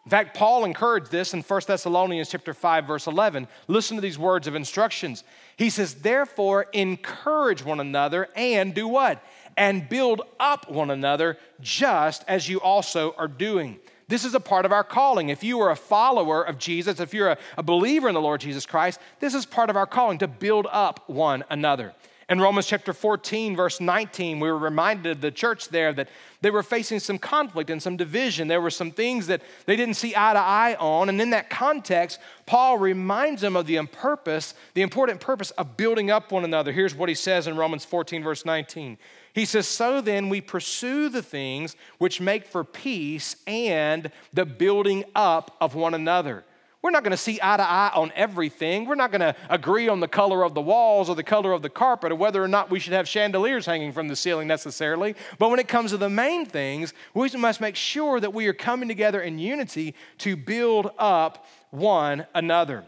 In 0.05 0.09
fact, 0.09 0.37
Paul 0.37 0.63
encouraged 0.63 1.11
this 1.11 1.33
in 1.33 1.41
1 1.41 1.61
Thessalonians 1.67 2.29
chapter 2.29 2.53
5 2.53 2.85
verse 2.85 3.07
11. 3.07 3.45
Listen 3.67 3.97
to 3.97 4.01
these 4.01 4.17
words 4.17 4.47
of 4.47 4.55
instructions. 4.55 5.25
He 5.57 5.69
says, 5.69 5.95
"Therefore 5.95 6.67
encourage 6.71 7.65
one 7.65 7.81
another 7.81 8.29
and 8.33 8.73
do 8.73 8.87
what? 8.87 9.21
And 9.57 9.89
build 9.89 10.21
up 10.39 10.71
one 10.71 10.89
another 10.89 11.37
just 11.59 12.23
as 12.29 12.47
you 12.47 12.61
also 12.61 13.13
are 13.17 13.27
doing." 13.27 13.81
This 14.07 14.23
is 14.23 14.33
a 14.33 14.39
part 14.39 14.65
of 14.65 14.71
our 14.71 14.85
calling. 14.85 15.29
If 15.29 15.43
you 15.43 15.59
are 15.59 15.71
a 15.71 15.75
follower 15.75 16.41
of 16.41 16.57
Jesus, 16.57 16.99
if 16.99 17.13
you're 17.13 17.31
a, 17.31 17.37
a 17.57 17.63
believer 17.63 18.07
in 18.07 18.13
the 18.13 18.21
Lord 18.21 18.39
Jesus 18.39 18.65
Christ, 18.65 18.99
this 19.19 19.33
is 19.33 19.45
part 19.45 19.69
of 19.69 19.75
our 19.75 19.85
calling 19.85 20.17
to 20.19 20.27
build 20.27 20.65
up 20.71 21.09
one 21.09 21.43
another. 21.49 21.93
In 22.29 22.41
Romans 22.41 22.67
chapter 22.67 22.91
14, 22.91 23.55
verse 23.55 23.79
19, 23.79 24.41
we 24.41 24.51
were 24.51 24.57
reminded 24.57 25.11
of 25.11 25.21
the 25.21 25.31
church 25.31 25.69
there 25.69 25.93
that 25.93 26.09
they 26.41 26.51
were 26.51 26.63
facing 26.63 26.99
some 26.99 27.17
conflict 27.17 27.69
and 27.69 27.81
some 27.81 27.95
division. 27.95 28.49
There 28.49 28.59
were 28.59 28.69
some 28.69 28.91
things 28.91 29.27
that 29.27 29.41
they 29.65 29.77
didn't 29.77 29.93
see 29.93 30.13
eye 30.13 30.33
to 30.33 30.39
eye 30.39 30.75
on. 30.77 31.07
And 31.07 31.21
in 31.21 31.29
that 31.29 31.49
context, 31.49 32.19
Paul 32.45 32.79
reminds 32.79 33.41
them 33.41 33.55
of 33.55 33.65
the 33.65 33.81
purpose, 33.85 34.55
the 34.73 34.81
important 34.81 35.21
purpose 35.21 35.51
of 35.51 35.77
building 35.77 36.11
up 36.11 36.33
one 36.33 36.43
another. 36.43 36.73
Here's 36.73 36.93
what 36.93 37.07
he 37.07 37.15
says 37.15 37.47
in 37.47 37.55
Romans 37.55 37.85
14, 37.85 38.23
verse 38.23 38.43
19. 38.43 38.97
He 39.37 39.45
says, 39.45 39.67
So 39.67 40.01
then 40.01 40.29
we 40.29 40.41
pursue 40.41 41.09
the 41.09 41.21
things 41.21 41.75
which 41.99 42.19
make 42.19 42.47
for 42.47 42.63
peace 42.63 43.35
and 43.45 44.11
the 44.33 44.47
building 44.47 45.03
up 45.13 45.55
of 45.61 45.75
one 45.75 45.93
another. 45.93 46.43
We're 46.81 46.89
not 46.89 47.03
going 47.03 47.11
to 47.11 47.17
see 47.17 47.37
eye 47.43 47.57
to 47.57 47.63
eye 47.63 47.91
on 47.93 48.11
everything. 48.15 48.87
We're 48.87 48.95
not 48.95 49.11
going 49.11 49.21
to 49.21 49.35
agree 49.47 49.89
on 49.89 49.99
the 49.99 50.07
color 50.07 50.43
of 50.43 50.55
the 50.55 50.61
walls 50.61 51.07
or 51.07 51.15
the 51.15 51.21
color 51.21 51.51
of 51.51 51.61
the 51.61 51.69
carpet 51.69 52.11
or 52.11 52.15
whether 52.15 52.43
or 52.43 52.47
not 52.47 52.71
we 52.71 52.79
should 52.79 52.93
have 52.93 53.07
chandeliers 53.07 53.67
hanging 53.67 53.91
from 53.91 54.07
the 54.07 54.15
ceiling 54.15 54.47
necessarily. 54.47 55.15
But 55.37 55.51
when 55.51 55.59
it 55.59 55.67
comes 55.67 55.91
to 55.91 55.97
the 55.97 56.09
main 56.09 56.47
things, 56.47 56.95
we 57.13 57.29
must 57.37 57.61
make 57.61 57.75
sure 57.75 58.19
that 58.19 58.33
we 58.33 58.47
are 58.47 58.53
coming 58.53 58.87
together 58.87 59.21
in 59.21 59.37
unity 59.37 59.93
to 60.17 60.35
build 60.35 60.89
up 60.97 61.45
one 61.69 62.25
another. 62.33 62.85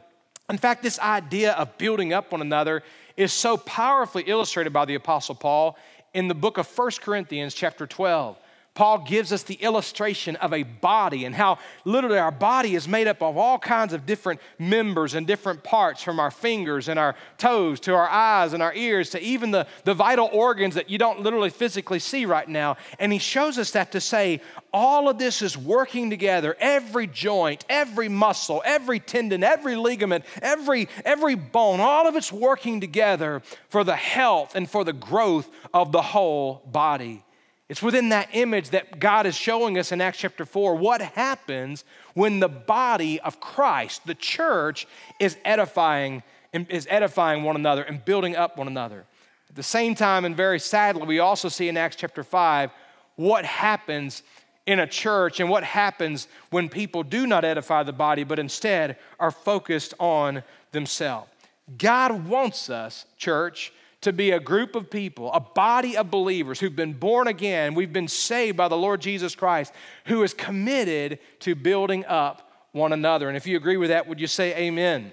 In 0.50 0.58
fact, 0.58 0.82
this 0.82 0.98
idea 0.98 1.52
of 1.52 1.78
building 1.78 2.12
up 2.12 2.32
one 2.32 2.42
another 2.42 2.82
is 3.16 3.32
so 3.34 3.56
powerfully 3.56 4.24
illustrated 4.26 4.74
by 4.74 4.86
the 4.86 4.96
Apostle 4.96 5.36
Paul 5.36 5.78
in 6.14 6.28
the 6.28 6.36
book 6.36 6.58
of 6.58 6.68
1 6.78 6.92
Corinthians, 7.02 7.54
chapter 7.54 7.86
12. 7.86 8.38
Paul 8.80 9.00
gives 9.00 9.34
us 9.34 9.44
the 9.44 9.56
illustration 9.56 10.38
of 10.38 10.54
a 10.54 10.64
body 10.64 11.26
and 11.26 11.36
how 11.36 11.60
literally 11.84 12.18
our 12.18 12.32
body 12.32 12.76
is 12.76 12.88
made 12.88 13.08
up 13.08 13.22
of 13.22 13.36
all 13.36 13.60
kinds 13.60 13.92
of 13.92 14.06
different 14.06 14.40
members 14.58 15.16
and 15.16 15.28
different 15.28 15.66
parts 15.66 16.02
from 16.02 16.18
our 16.18 16.32
fingers 16.32 16.88
and 16.88 16.98
our 16.98 17.14
toes 17.38 17.82
to 17.82 17.94
our 17.94 18.08
eyes 18.08 18.54
and 18.54 18.64
our 18.64 18.74
ears 18.74 19.10
to 19.10 19.22
even 19.22 19.52
the, 19.52 19.68
the 19.84 19.94
vital 19.94 20.30
organs 20.32 20.76
that 20.76 20.90
you 20.90 20.98
don't 20.98 21.20
literally 21.20 21.50
physically 21.50 22.00
see 22.00 22.26
right 22.26 22.48
now. 22.48 22.78
And 23.00 23.12
he 23.12 23.20
shows 23.20 23.58
us 23.58 23.72
that 23.72 23.92
to 23.92 24.00
say 24.00 24.40
all 24.72 25.10
of 25.10 25.18
this 25.18 25.42
is 25.42 25.58
working 25.58 26.10
together 26.10 26.56
every 26.58 27.06
joint, 27.06 27.66
every 27.68 28.08
muscle, 28.08 28.62
every 28.64 29.02
tendon, 29.02 29.44
every 29.44 29.76
ligament, 29.76 30.24
every, 30.42 30.88
every 31.04 31.36
bone, 31.36 31.82
all 31.82 32.08
of 32.08 32.16
it's 32.16 32.32
working 32.32 32.80
together 32.80 33.42
for 33.68 33.84
the 33.84 33.98
health 33.98 34.56
and 34.56 34.70
for 34.70 34.86
the 34.86 34.94
growth 34.94 35.52
of 35.74 35.92
the 35.92 36.02
whole 36.02 36.62
body. 36.66 37.26
It's 37.70 37.84
within 37.84 38.10
that 38.10 38.30
image 38.34 38.72
that 38.72 39.00
God 39.00 39.28
is 39.28 39.36
showing 39.36 39.78
us 39.78 39.92
in 39.92 40.02
Acts 40.02 40.18
chapter 40.18 40.44
4 40.44 40.76
what 40.76 41.02
happens 41.02 41.84
when 42.16 42.40
the 42.40 42.50
body 42.50 43.20
of 43.22 43.40
Christ, 43.40 44.08
the 44.08 44.16
church, 44.16 44.88
is 45.20 45.38
edifying 45.46 46.24
is 46.52 46.88
edifying 46.90 47.44
one 47.44 47.56
another 47.56 47.84
and 47.84 48.04
building 48.04 48.36
up 48.36 48.58
one 48.58 48.68
another. 48.68 49.06
At 49.50 49.56
the 49.56 49.62
same 49.62 49.94
time, 49.94 50.26
and 50.26 50.36
very 50.36 50.60
sadly, 50.60 51.06
we 51.06 51.20
also 51.20 51.48
see 51.48 51.70
in 51.70 51.78
Acts 51.78 51.96
chapter 51.96 52.24
5 52.24 52.72
what 53.18 53.46
happens 53.46 54.24
in 54.66 54.80
a 54.80 54.88
church 54.88 55.40
and 55.40 55.50
what 55.50 55.64
happens 55.64 56.28
when 56.50 56.70
people 56.70 57.04
do 57.04 57.28
not 57.28 57.46
edify 57.46 57.84
the 57.84 57.94
body, 57.94 58.24
but 58.24 58.40
instead 58.40 58.98
are 59.20 59.32
focused 59.32 59.94
on 60.00 60.42
themselves. 60.72 61.30
God 61.78 62.28
wants 62.28 62.70
us, 62.70 63.06
church, 63.18 63.72
to 64.02 64.14
be 64.14 64.32
a 64.32 64.40
group 64.40 64.76
of 64.76 64.90
people, 64.90 65.32
a 65.34 65.40
body 65.40 65.98
of 65.98 66.10
believers 66.10 66.60
who've 66.60 66.76
been 66.76 66.94
born 66.94 67.28
again, 67.28 67.76
we've 67.76 67.92
been 67.92 68.08
saved 68.08 68.56
by 68.56 68.68
the 68.68 68.78
Lord 68.78 69.02
Jesus 69.02 69.36
Christ, 69.36 69.74
who 70.06 70.24
is 70.24 70.34
committed 70.34 71.20
to 71.40 71.56
building 71.56 72.06
up 72.06 72.52
one 72.72 72.94
another. 72.94 73.28
And 73.28 73.36
if 73.36 73.46
you 73.46 73.58
agree 73.58 73.78
with 73.78 73.90
that, 73.90 74.08
would 74.08 74.22
you 74.22 74.28
say 74.28 74.56
amen? 74.56 75.12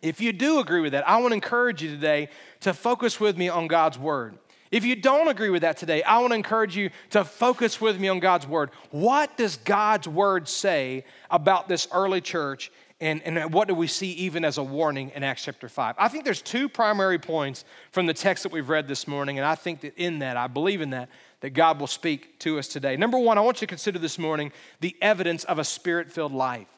If 0.00 0.20
you 0.20 0.32
do 0.32 0.58
agree 0.58 0.80
with 0.80 0.92
that, 0.92 1.08
I 1.08 1.18
want 1.18 1.30
to 1.30 1.34
encourage 1.34 1.82
you 1.82 1.90
today 1.90 2.28
to 2.60 2.74
focus 2.74 3.20
with 3.20 3.36
me 3.36 3.48
on 3.48 3.68
God's 3.68 3.98
word. 3.98 4.38
If 4.72 4.86
you 4.86 4.96
don't 4.96 5.28
agree 5.28 5.50
with 5.50 5.62
that 5.62 5.76
today, 5.76 6.02
I 6.02 6.18
want 6.20 6.30
to 6.30 6.34
encourage 6.34 6.74
you 6.74 6.88
to 7.10 7.24
focus 7.24 7.78
with 7.78 8.00
me 8.00 8.08
on 8.08 8.20
God's 8.20 8.46
word. 8.46 8.70
What 8.90 9.36
does 9.36 9.58
God's 9.58 10.08
word 10.08 10.48
say 10.48 11.04
about 11.30 11.68
this 11.68 11.86
early 11.92 12.22
church 12.22 12.72
and, 13.02 13.20
and 13.24 13.52
what 13.52 13.66
do 13.66 13.74
we 13.74 13.88
see 13.88 14.12
even 14.12 14.44
as 14.44 14.58
a 14.58 14.62
warning 14.62 15.10
in 15.16 15.24
Acts 15.24 15.44
chapter 15.44 15.68
5? 15.68 15.96
I 15.98 16.06
think 16.06 16.24
there's 16.24 16.40
two 16.40 16.68
primary 16.68 17.18
points 17.18 17.64
from 17.90 18.06
the 18.06 18.14
text 18.14 18.44
that 18.44 18.52
we've 18.52 18.68
read 18.68 18.86
this 18.86 19.08
morning, 19.08 19.38
and 19.38 19.44
I 19.44 19.56
think 19.56 19.80
that 19.80 19.94
in 19.96 20.20
that, 20.20 20.36
I 20.36 20.46
believe 20.46 20.80
in 20.80 20.90
that, 20.90 21.08
that 21.40 21.50
God 21.50 21.80
will 21.80 21.88
speak 21.88 22.38
to 22.40 22.60
us 22.60 22.68
today. 22.68 22.96
Number 22.96 23.18
one, 23.18 23.38
I 23.38 23.40
want 23.40 23.60
you 23.60 23.66
to 23.66 23.70
consider 23.70 23.98
this 23.98 24.20
morning 24.20 24.52
the 24.80 24.96
evidence 25.02 25.42
of 25.44 25.58
a 25.58 25.64
spirit 25.64 26.12
filled 26.12 26.32
life. 26.32 26.68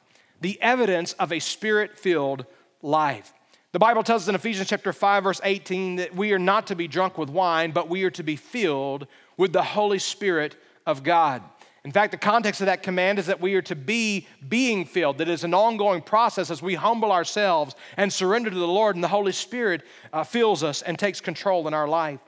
The 0.41 0.61
evidence 0.63 1.13
of 1.13 1.31
a 1.31 1.41
spirit 1.41 1.99
filled 1.99 2.47
life. 2.81 3.35
The 3.73 3.79
Bible 3.79 4.03
tells 4.03 4.23
us 4.23 4.29
in 4.29 4.35
Ephesians 4.35 4.69
chapter 4.69 4.95
5, 4.95 5.25
verse 5.25 5.41
18, 5.45 5.97
that 5.97 6.17
we 6.17 6.33
are 6.33 6.39
not 6.39 6.69
to 6.69 6.75
be 6.75 6.89
drunk 6.89 7.19
with 7.19 7.29
wine, 7.29 7.73
but 7.73 7.91
we 7.91 8.03
are 8.05 8.11
to 8.13 8.23
be 8.23 8.37
filled 8.37 9.07
with 9.37 9.53
the 9.53 9.63
Holy 9.63 9.99
Spirit 9.99 10.57
of 10.87 11.03
God. 11.03 11.43
In 11.85 11.92
fact, 11.92 12.12
the 12.12 12.18
context 12.18 12.62
of 12.62 12.66
that 12.66 12.83
command 12.83 13.18
is 13.18 13.27
that 13.27 13.42
we 13.42 13.55
are 13.57 13.62
to 13.62 13.77
be 13.77 14.27
being 14.49 14.87
filled, 14.87 15.18
that 15.18 15.29
is 15.29 15.44
an 15.44 15.53
ongoing 15.53 16.01
process 16.01 16.51
as 16.51 16.62
we 16.62 16.75
humble 16.77 17.12
ourselves 17.12 17.75
and 17.99 18.11
surrender 18.11 18.49
to 18.49 18.57
the 18.57 18.66
Lord, 18.66 18.97
and 18.97 19.05
the 19.05 19.09
Holy 19.09 19.33
Spirit 19.33 19.83
uh, 20.11 20.25
fills 20.25 20.62
us 20.62 20.81
and 20.81 20.99
takes 20.99 21.20
control 21.20 21.68
in 21.68 21.75
our 21.75 21.87
life. 21.87 22.20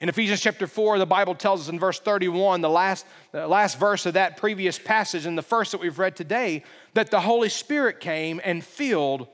In 0.00 0.08
Ephesians 0.08 0.40
chapter 0.40 0.66
4, 0.66 0.98
the 0.98 1.06
Bible 1.06 1.36
tells 1.36 1.60
us 1.60 1.68
in 1.68 1.78
verse 1.78 2.00
31, 2.00 2.60
the 2.60 2.68
last, 2.68 3.06
the 3.30 3.46
last 3.46 3.78
verse 3.78 4.04
of 4.04 4.14
that 4.14 4.36
previous 4.36 4.80
passage, 4.80 5.26
and 5.26 5.38
the 5.38 5.42
first 5.42 5.70
that 5.70 5.80
we've 5.80 6.00
read 6.00 6.16
today, 6.16 6.64
that 6.94 7.12
the 7.12 7.20
Holy 7.20 7.48
Spirit 7.48 8.00
came 8.00 8.40
and 8.42 8.64
filled 8.64 9.28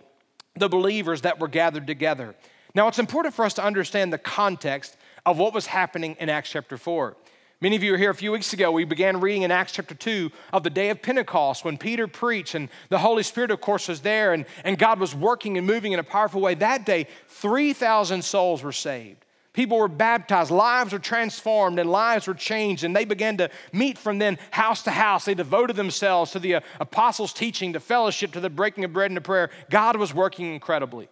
the 0.56 0.68
believers 0.68 1.22
that 1.22 1.40
were 1.40 1.48
gathered 1.48 1.86
together. 1.86 2.34
Now, 2.74 2.86
it's 2.86 2.98
important 2.98 3.34
for 3.34 3.46
us 3.46 3.54
to 3.54 3.64
understand 3.64 4.12
the 4.12 4.18
context 4.18 4.96
of 5.24 5.38
what 5.38 5.54
was 5.54 5.66
happening 5.66 6.16
in 6.20 6.28
Acts 6.28 6.50
chapter 6.50 6.76
4. 6.76 7.16
Many 7.62 7.76
of 7.76 7.82
you 7.82 7.92
were 7.92 7.98
here 7.98 8.08
a 8.08 8.14
few 8.14 8.32
weeks 8.32 8.54
ago. 8.54 8.72
We 8.72 8.86
began 8.86 9.20
reading 9.20 9.42
in 9.42 9.50
Acts 9.50 9.72
chapter 9.72 9.94
2 9.94 10.30
of 10.50 10.62
the 10.62 10.70
day 10.70 10.88
of 10.88 11.02
Pentecost 11.02 11.62
when 11.62 11.76
Peter 11.76 12.08
preached, 12.08 12.54
and 12.54 12.70
the 12.88 12.96
Holy 12.96 13.22
Spirit, 13.22 13.50
of 13.50 13.60
course, 13.60 13.86
was 13.86 14.00
there, 14.00 14.32
and, 14.32 14.46
and 14.64 14.78
God 14.78 14.98
was 14.98 15.14
working 15.14 15.58
and 15.58 15.66
moving 15.66 15.92
in 15.92 15.98
a 15.98 16.02
powerful 16.02 16.40
way. 16.40 16.54
That 16.54 16.86
day, 16.86 17.06
3,000 17.28 18.24
souls 18.24 18.62
were 18.62 18.72
saved. 18.72 19.26
People 19.52 19.76
were 19.76 19.88
baptized, 19.88 20.50
lives 20.50 20.94
were 20.94 20.98
transformed, 20.98 21.78
and 21.78 21.90
lives 21.90 22.26
were 22.26 22.32
changed. 22.32 22.82
And 22.82 22.96
they 22.96 23.04
began 23.04 23.36
to 23.36 23.50
meet 23.74 23.98
from 23.98 24.18
then 24.18 24.38
house 24.52 24.82
to 24.84 24.90
house. 24.90 25.26
They 25.26 25.34
devoted 25.34 25.76
themselves 25.76 26.30
to 26.30 26.38
the 26.38 26.54
uh, 26.54 26.60
apostles' 26.80 27.34
teaching, 27.34 27.74
to 27.74 27.80
fellowship, 27.80 28.32
to 28.32 28.40
the 28.40 28.48
breaking 28.48 28.84
of 28.84 28.94
bread 28.94 29.10
and 29.10 29.16
to 29.16 29.20
prayer. 29.20 29.50
God 29.68 29.96
was 29.96 30.14
working 30.14 30.54
incredibly. 30.54 31.10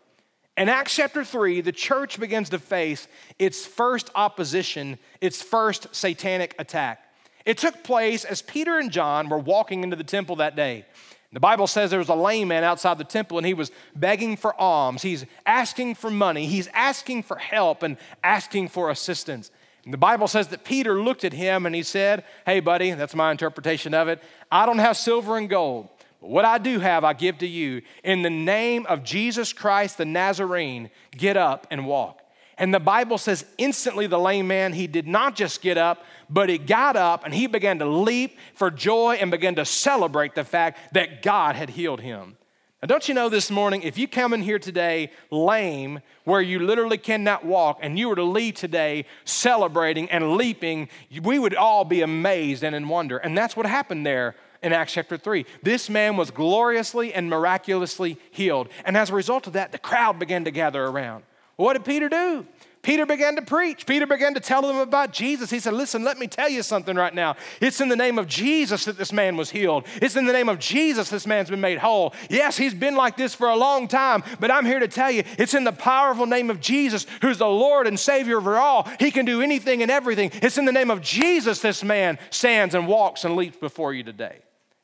In 0.59 0.69
Acts 0.69 0.97
chapter 0.97 1.25
3, 1.25 1.61
the 1.61 1.71
church 1.71 2.19
begins 2.19 2.49
to 2.49 2.59
face 2.59 3.07
its 3.39 3.65
first 3.65 4.11
opposition, 4.17 4.99
its 5.21 5.41
first 5.41 5.95
satanic 5.95 6.57
attack. 6.59 7.01
It 7.45 7.59
took 7.59 7.85
place 7.85 8.25
as 8.25 8.43
Peter 8.43 8.77
and 8.77 8.91
John 8.91 9.29
were 9.29 9.39
walking 9.39 9.85
into 9.85 9.95
the 9.95 10.03
temple 10.03 10.35
that 10.37 10.57
day. 10.57 10.85
The 11.33 11.39
Bible 11.39 11.69
says 11.69 11.91
there 11.91 12.01
was 12.01 12.09
a 12.09 12.17
lame 12.17 12.49
man 12.49 12.65
outside 12.65 12.99
the 12.99 13.05
temple 13.05 13.39
and 13.39 13.47
he 13.47 13.55
was 13.55 13.71
begging 13.95 14.37
for 14.37 14.61
alms. 14.61 15.03
He's 15.03 15.27
asking 15.47 15.95
for 15.95 16.11
money. 16.11 16.47
He's 16.47 16.67
asking 16.75 17.23
for 17.23 17.37
help 17.37 17.85
and 17.85 17.97
asking 18.25 18.71
for 18.71 18.91
assistance. 18.91 19.53
And 19.85 19.95
the 19.95 19.99
Bible 19.99 20.27
says 20.27 20.49
that 20.49 20.65
Peter 20.65 21.01
looked 21.01 21.23
at 21.23 21.35
him 21.35 21.67
and 21.67 21.75
he 21.75 21.85
said, 21.85 22.25
Hey, 22.45 22.59
buddy, 22.59 22.91
that's 22.91 23.15
my 23.15 23.31
interpretation 23.31 23.95
of 23.95 24.09
it. 24.09 24.21
I 24.51 24.67
don't 24.67 24.79
have 24.79 24.97
silver 24.97 25.37
and 25.37 25.49
gold, 25.49 25.89
what 26.21 26.45
I 26.45 26.59
do 26.59 26.81
have, 26.81 27.05
I 27.05 27.13
give 27.13 27.39
to 27.39 27.47
you. 27.47 27.83
In 28.03 28.23
the 28.23 28.31
name 28.31 28.87
of 28.87 29.05
Jesus 29.05 29.53
Christ 29.53 29.99
the 29.99 30.05
Nazarene, 30.05 30.91
get 31.13 31.37
up 31.37 31.67
and 31.71 31.87
walk. 31.87 32.21
And 32.59 32.75
the 32.75 32.81
Bible 32.81 33.19
says, 33.19 33.45
instantly 33.57 34.09
the 34.09 34.19
lame 34.19 34.49
man, 34.49 34.73
he 34.73 34.89
did 34.89 35.07
not 35.07 35.37
just 35.37 35.63
get 35.63 35.79
up, 35.79 36.05
but 36.29 36.49
he 36.49 36.59
got 36.59 36.97
up 36.97 37.25
and 37.25 37.33
he 37.33 37.47
began 37.47 37.79
to 37.79 37.87
leap 37.87 38.37
for 38.55 38.69
joy 38.69 39.17
and 39.21 39.31
began 39.31 39.55
to 39.55 39.65
celebrate 39.65 40.35
the 40.35 40.43
fact 40.43 40.93
that 40.95 41.23
God 41.23 41.55
had 41.55 41.71
healed 41.71 42.01
him. 42.01 42.37
Now, 42.83 42.87
don't 42.87 43.09
you 43.09 43.15
know 43.15 43.29
this 43.29 43.51
morning, 43.51 43.83
if 43.83 43.97
you 43.97 44.07
come 44.07 44.33
in 44.33 44.43
here 44.43 44.59
today 44.59 45.11
lame, 45.31 46.01
where 46.25 46.41
you 46.41 46.59
literally 46.61 46.99
cannot 46.99 47.45
walk, 47.45 47.79
and 47.81 47.99
you 47.99 48.09
were 48.09 48.15
to 48.15 48.25
leave 48.25 48.55
today 48.55 49.05
celebrating 49.25 50.11
and 50.11 50.37
leaping, 50.37 50.89
we 51.23 51.39
would 51.39 51.57
all 51.57 51.85
be 51.85 52.03
amazed 52.03 52.63
and 52.63 52.77
in 52.77 52.89
wonder. 52.89 53.19
And 53.19 53.37
that's 53.39 53.57
what 53.57 53.67
happened 53.67 54.07
there 54.07 54.37
in 54.63 54.73
Acts 54.73 54.93
chapter 54.93 55.17
3. 55.17 55.45
This 55.63 55.89
man 55.89 56.17
was 56.17 56.31
gloriously 56.31 57.13
and 57.15 57.29
miraculously 57.29 58.19
healed. 58.31 58.69
And 58.85 58.97
as 58.97 59.11
a 59.11 59.15
result 59.15 59.47
of 59.47 59.53
that, 59.55 59.73
the 59.73 59.79
crowd 59.79 60.19
began 60.19 60.45
to 60.45 60.51
gather 60.51 60.85
around. 60.85 61.25
What 61.57 61.73
did 61.73 61.85
Peter 61.85 62.09
do? 62.09 62.47
Peter 62.83 63.05
began 63.05 63.35
to 63.37 63.43
preach. 63.43 63.85
Peter 63.87 64.07
began 64.07 64.35
to 64.35 64.41
tell 64.41 64.63
them 64.63 64.77
about 64.77 65.13
Jesus. 65.13 65.51
He 65.51 65.59
said, 65.59 65.75
Listen, 65.75 66.05
let 66.05 66.19
me 66.19 66.27
tell 66.27 66.49
you 66.49 66.63
something 66.63 66.97
right 66.97 67.15
now. 67.15 67.37
It's 67.61 67.81
in 67.81 67.89
the 67.89 67.97
name 67.97 68.19
of 68.19 68.29
Jesus 68.29 68.85
that 68.85 68.97
this 68.97 69.13
man 69.13 69.37
was 69.37 69.51
healed. 69.51 69.85
It's 69.97 70.17
in 70.17 70.27
the 70.27 70.33
name 70.33 70.49
of 70.49 70.59
Jesus 70.59 71.11
this 71.11 71.27
man's 71.27 71.51
been 71.51 71.61
made 71.61 71.79
whole. 71.79 72.15
Yes, 72.31 72.57
he's 72.57 72.75
been 72.75 72.95
like 72.95 73.17
this 73.17 73.35
for 73.35 73.49
a 73.49 73.57
long 73.57 73.89
time, 73.89 74.23
but 74.39 74.51
I'm 74.51 74.65
here 74.65 74.79
to 74.79 74.89
tell 74.89 75.11
you 75.11 75.25
it's 75.37 75.55
in 75.55 75.65
the 75.65 75.73
powerful 75.73 76.27
name 76.27 76.51
of 76.51 76.61
Jesus, 76.61 77.07
who's 77.21 77.39
the 77.39 77.47
Lord 77.47 77.87
and 77.87 77.99
Savior 77.99 78.39
over 78.39 78.57
all. 78.57 78.89
He 79.01 79.11
can 79.11 79.25
do 79.25 79.43
anything 79.43 79.83
and 79.83 79.91
everything. 79.91 80.31
It's 80.35 80.59
in 80.59 80.65
the 80.65 80.73
name 80.73 80.91
of 80.91 81.03
Jesus 81.03 81.61
this 81.61 81.83
man 81.83 82.19
stands 82.31 82.75
and 82.75 82.87
walks 82.87 83.25
and 83.25 83.35
leaps 83.35 83.57
before 83.57 83.93
you 83.93 84.05
today. 84.05 84.39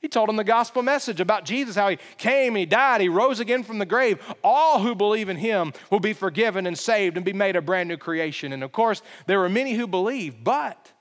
He 0.04 0.08
told 0.08 0.28
them 0.28 0.36
the 0.36 0.44
gospel 0.44 0.82
message 0.82 1.18
about 1.18 1.46
Jesus, 1.46 1.76
how 1.76 1.88
he 1.88 1.98
came, 2.18 2.56
he 2.56 2.66
died, 2.66 3.00
he 3.00 3.08
rose 3.08 3.40
again 3.40 3.62
from 3.62 3.78
the 3.78 3.86
grave. 3.86 4.20
All 4.44 4.80
who 4.80 4.94
believe 4.94 5.30
in 5.30 5.38
him 5.38 5.72
will 5.90 5.98
be 5.98 6.12
forgiven 6.12 6.66
and 6.66 6.78
saved 6.78 7.16
and 7.16 7.24
be 7.24 7.32
made 7.32 7.56
a 7.56 7.62
brand 7.62 7.88
new 7.88 7.96
creation. 7.96 8.52
And 8.52 8.62
of 8.62 8.70
course, 8.70 9.00
there 9.26 9.38
were 9.38 9.48
many 9.48 9.72
who 9.72 9.86
believed, 9.86 10.44
but 10.44 10.92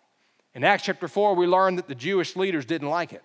in 0.56 0.64
Acts 0.64 0.84
chapter 0.84 1.10
4, 1.10 1.36
we 1.36 1.46
learned 1.46 1.80
that 1.80 1.90
the 1.90 1.96
Jewish 1.96 2.38
leaders 2.38 2.64
didn't 2.64 2.88
like 2.88 3.12
it. 3.12 3.24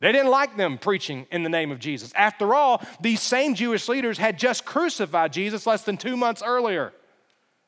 They 0.00 0.10
didn't 0.10 0.32
like 0.32 0.56
them 0.56 0.78
preaching 0.78 1.28
in 1.30 1.44
the 1.44 1.48
name 1.48 1.70
of 1.70 1.78
Jesus. 1.78 2.12
After 2.16 2.52
all, 2.52 2.82
these 3.00 3.22
same 3.22 3.54
Jewish 3.54 3.88
leaders 3.88 4.18
had 4.18 4.36
just 4.36 4.64
crucified 4.64 5.32
Jesus 5.32 5.64
less 5.64 5.84
than 5.84 5.96
two 5.96 6.16
months 6.16 6.42
earlier. 6.44 6.92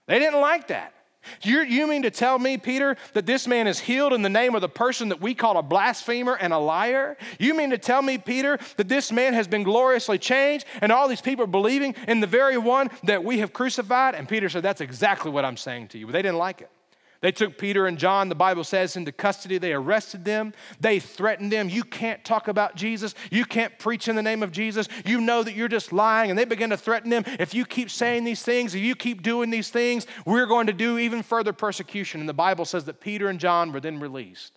They 0.09 0.19
didn't 0.19 0.41
like 0.41 0.67
that. 0.67 0.95
You, 1.43 1.61
you 1.61 1.87
mean 1.87 2.03
to 2.03 2.11
tell 2.11 2.39
me, 2.39 2.59
Peter, 2.59 2.97
that 3.13 3.27
this 3.27 3.47
man 3.47 3.67
is 3.67 3.79
healed 3.79 4.13
in 4.13 4.23
the 4.23 4.29
name 4.29 4.55
of 4.55 4.61
the 4.61 4.69
person 4.69 5.11
that 5.11 5.21
we 5.21 5.35
call 5.35 5.59
a 5.59 5.63
blasphemer 5.63 6.35
and 6.35 6.53
a 6.53 6.59
liar? 6.59 7.17
You 7.39 7.55
mean 7.55 7.71
to 7.71 7.79
tell 7.79 8.03
me, 8.03 8.19
Peter, 8.19 8.59
that 8.77 8.89
this 8.89 9.13
man 9.13 9.35
has 9.35 9.47
been 9.47 9.63
gloriously 9.63 10.19
changed 10.19 10.67
and 10.81 10.91
all 10.91 11.09
these 11.09 11.21
people 11.21 11.45
are 11.45 11.49
believing 11.49 11.95
in 12.09 12.21
the 12.21 12.27
very 12.27 12.59
one 12.59 12.91
that 13.05 13.25
we 13.25 13.39
have 13.39 13.53
crucified? 13.53 14.15
And 14.15 14.29
Peter 14.29 14.49
said, 14.49 14.63
That's 14.63 14.81
exactly 14.81 15.31
what 15.31 15.45
I'm 15.45 15.57
saying 15.57 15.89
to 15.89 15.99
you. 15.99 16.07
But 16.07 16.13
they 16.13 16.23
didn't 16.23 16.39
like 16.39 16.63
it. 16.63 16.71
They 17.21 17.33
took 17.33 17.59
Peter 17.59 17.87
and 17.87 17.99
John, 17.99 18.31
the 18.31 18.35
Bible 18.35 18.65
says, 18.65 18.97
into 18.97 19.13
custody. 19.13 19.59
They 19.59 19.75
arrested 19.75 20.25
them. 20.25 20.55
They 20.81 20.99
threatened 20.99 21.53
them. 21.53 21.69
You 21.69 21.85
can't 21.85 22.25
talk 22.25 22.49
about 22.49 22.77
Jesus. 22.77 23.15
You 23.31 23.45
can't 23.45 23.79
preach 23.79 24.09
in 24.09 24.17
the 24.17 24.23
name 24.23 24.43
of 24.43 24.53
Jesus. 24.53 24.89
You 25.05 25.21
know 25.21 25.43
that 25.43 25.55
you're 25.55 25.69
just 25.69 25.93
lying. 25.93 26.31
And 26.31 26.39
they 26.39 26.47
began 26.47 26.71
to 26.71 26.79
threaten 26.79 27.11
them. 27.11 27.25
If 27.39 27.53
you 27.53 27.67
keep 27.67 27.91
saying 27.91 28.25
these 28.25 28.43
things, 28.43 28.75
if 28.75 28.81
you 28.81 28.95
keep 28.95 29.23
doing 29.23 29.51
these 29.51 29.69
things, 29.69 30.07
we're 30.25 30.47
going 30.47 30.67
to 30.69 30.73
do 30.73 30.97
even 30.97 31.23
further 31.23 31.53
persecution. 31.53 32.21
And 32.21 32.29
the 32.29 32.33
Bible 32.35 32.65
says 32.65 32.87
that 32.87 33.01
Peter 33.01 33.29
and 33.29 33.39
John 33.39 33.71
were 33.71 33.81
then 33.81 34.01
released. 34.01 34.55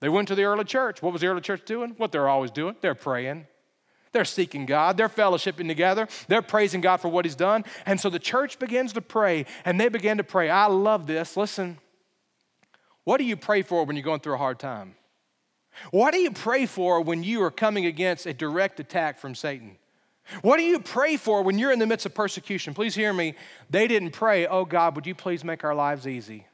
They 0.00 0.08
went 0.08 0.28
to 0.28 0.34
the 0.34 0.44
early 0.44 0.64
church. 0.64 1.02
What 1.02 1.12
was 1.12 1.20
the 1.20 1.26
early 1.26 1.42
church 1.42 1.66
doing? 1.66 1.90
What 1.98 2.12
they're 2.12 2.30
always 2.30 2.50
doing. 2.50 2.76
They're 2.80 2.94
praying. 2.94 3.46
They're 4.12 4.24
seeking 4.24 4.64
God. 4.64 4.96
They're 4.96 5.10
fellowshipping 5.10 5.68
together. 5.68 6.08
They're 6.28 6.40
praising 6.40 6.80
God 6.80 6.96
for 6.96 7.08
what 7.08 7.26
He's 7.26 7.36
done. 7.36 7.66
And 7.84 8.00
so 8.00 8.08
the 8.08 8.18
church 8.18 8.58
begins 8.58 8.94
to 8.94 9.02
pray, 9.02 9.44
and 9.66 9.78
they 9.78 9.90
begin 9.90 10.16
to 10.16 10.24
pray. 10.24 10.48
I 10.48 10.64
love 10.64 11.06
this. 11.06 11.36
Listen. 11.36 11.78
What 13.04 13.18
do 13.18 13.24
you 13.24 13.36
pray 13.36 13.62
for 13.62 13.84
when 13.84 13.96
you're 13.96 14.04
going 14.04 14.20
through 14.20 14.34
a 14.34 14.38
hard 14.38 14.58
time? 14.58 14.94
What 15.90 16.12
do 16.12 16.18
you 16.18 16.30
pray 16.30 16.66
for 16.66 17.00
when 17.00 17.22
you 17.22 17.42
are 17.42 17.50
coming 17.50 17.86
against 17.86 18.26
a 18.26 18.34
direct 18.34 18.80
attack 18.80 19.18
from 19.18 19.34
Satan? 19.34 19.76
What 20.42 20.58
do 20.58 20.62
you 20.62 20.78
pray 20.78 21.16
for 21.16 21.42
when 21.42 21.58
you're 21.58 21.72
in 21.72 21.78
the 21.78 21.86
midst 21.86 22.06
of 22.06 22.14
persecution? 22.14 22.74
Please 22.74 22.94
hear 22.94 23.12
me. 23.12 23.34
They 23.68 23.88
didn't 23.88 24.10
pray, 24.10 24.46
Oh 24.46 24.64
God, 24.64 24.94
would 24.94 25.06
you 25.06 25.14
please 25.14 25.42
make 25.44 25.64
our 25.64 25.74
lives 25.74 26.06
easy? 26.06 26.46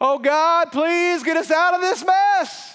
Oh 0.00 0.18
God, 0.18 0.72
please 0.72 1.22
get 1.22 1.36
us 1.36 1.50
out 1.50 1.74
of 1.74 1.80
this 1.80 2.04
mess. 2.04 2.74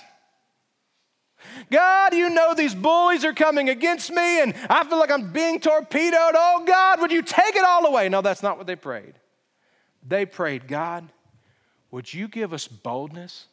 God, 1.70 2.14
you 2.14 2.30
know 2.30 2.54
these 2.54 2.76
bullies 2.76 3.26
are 3.26 3.34
coming 3.34 3.70
against 3.70 4.12
me 4.12 4.42
and 4.42 4.54
I 4.70 4.84
feel 4.84 5.00
like 5.00 5.12
I'm 5.12 5.32
being 5.32 5.60
torpedoed. 5.60 6.34
Oh 6.36 6.64
God, 6.66 7.02
would 7.02 7.12
you 7.12 7.22
take 7.22 7.56
it 7.56 7.64
all 7.64 7.86
away? 7.86 8.10
No, 8.10 8.22
that's 8.22 8.44
not 8.44 8.58
what 8.58 8.68
they 8.68 8.76
prayed. 8.76 9.14
They 10.08 10.26
prayed, 10.26 10.68
God, 10.68 11.10
would 11.92 12.14
you 12.14 12.28
give 12.28 12.54
us 12.54 12.68
boldness? 12.68 13.48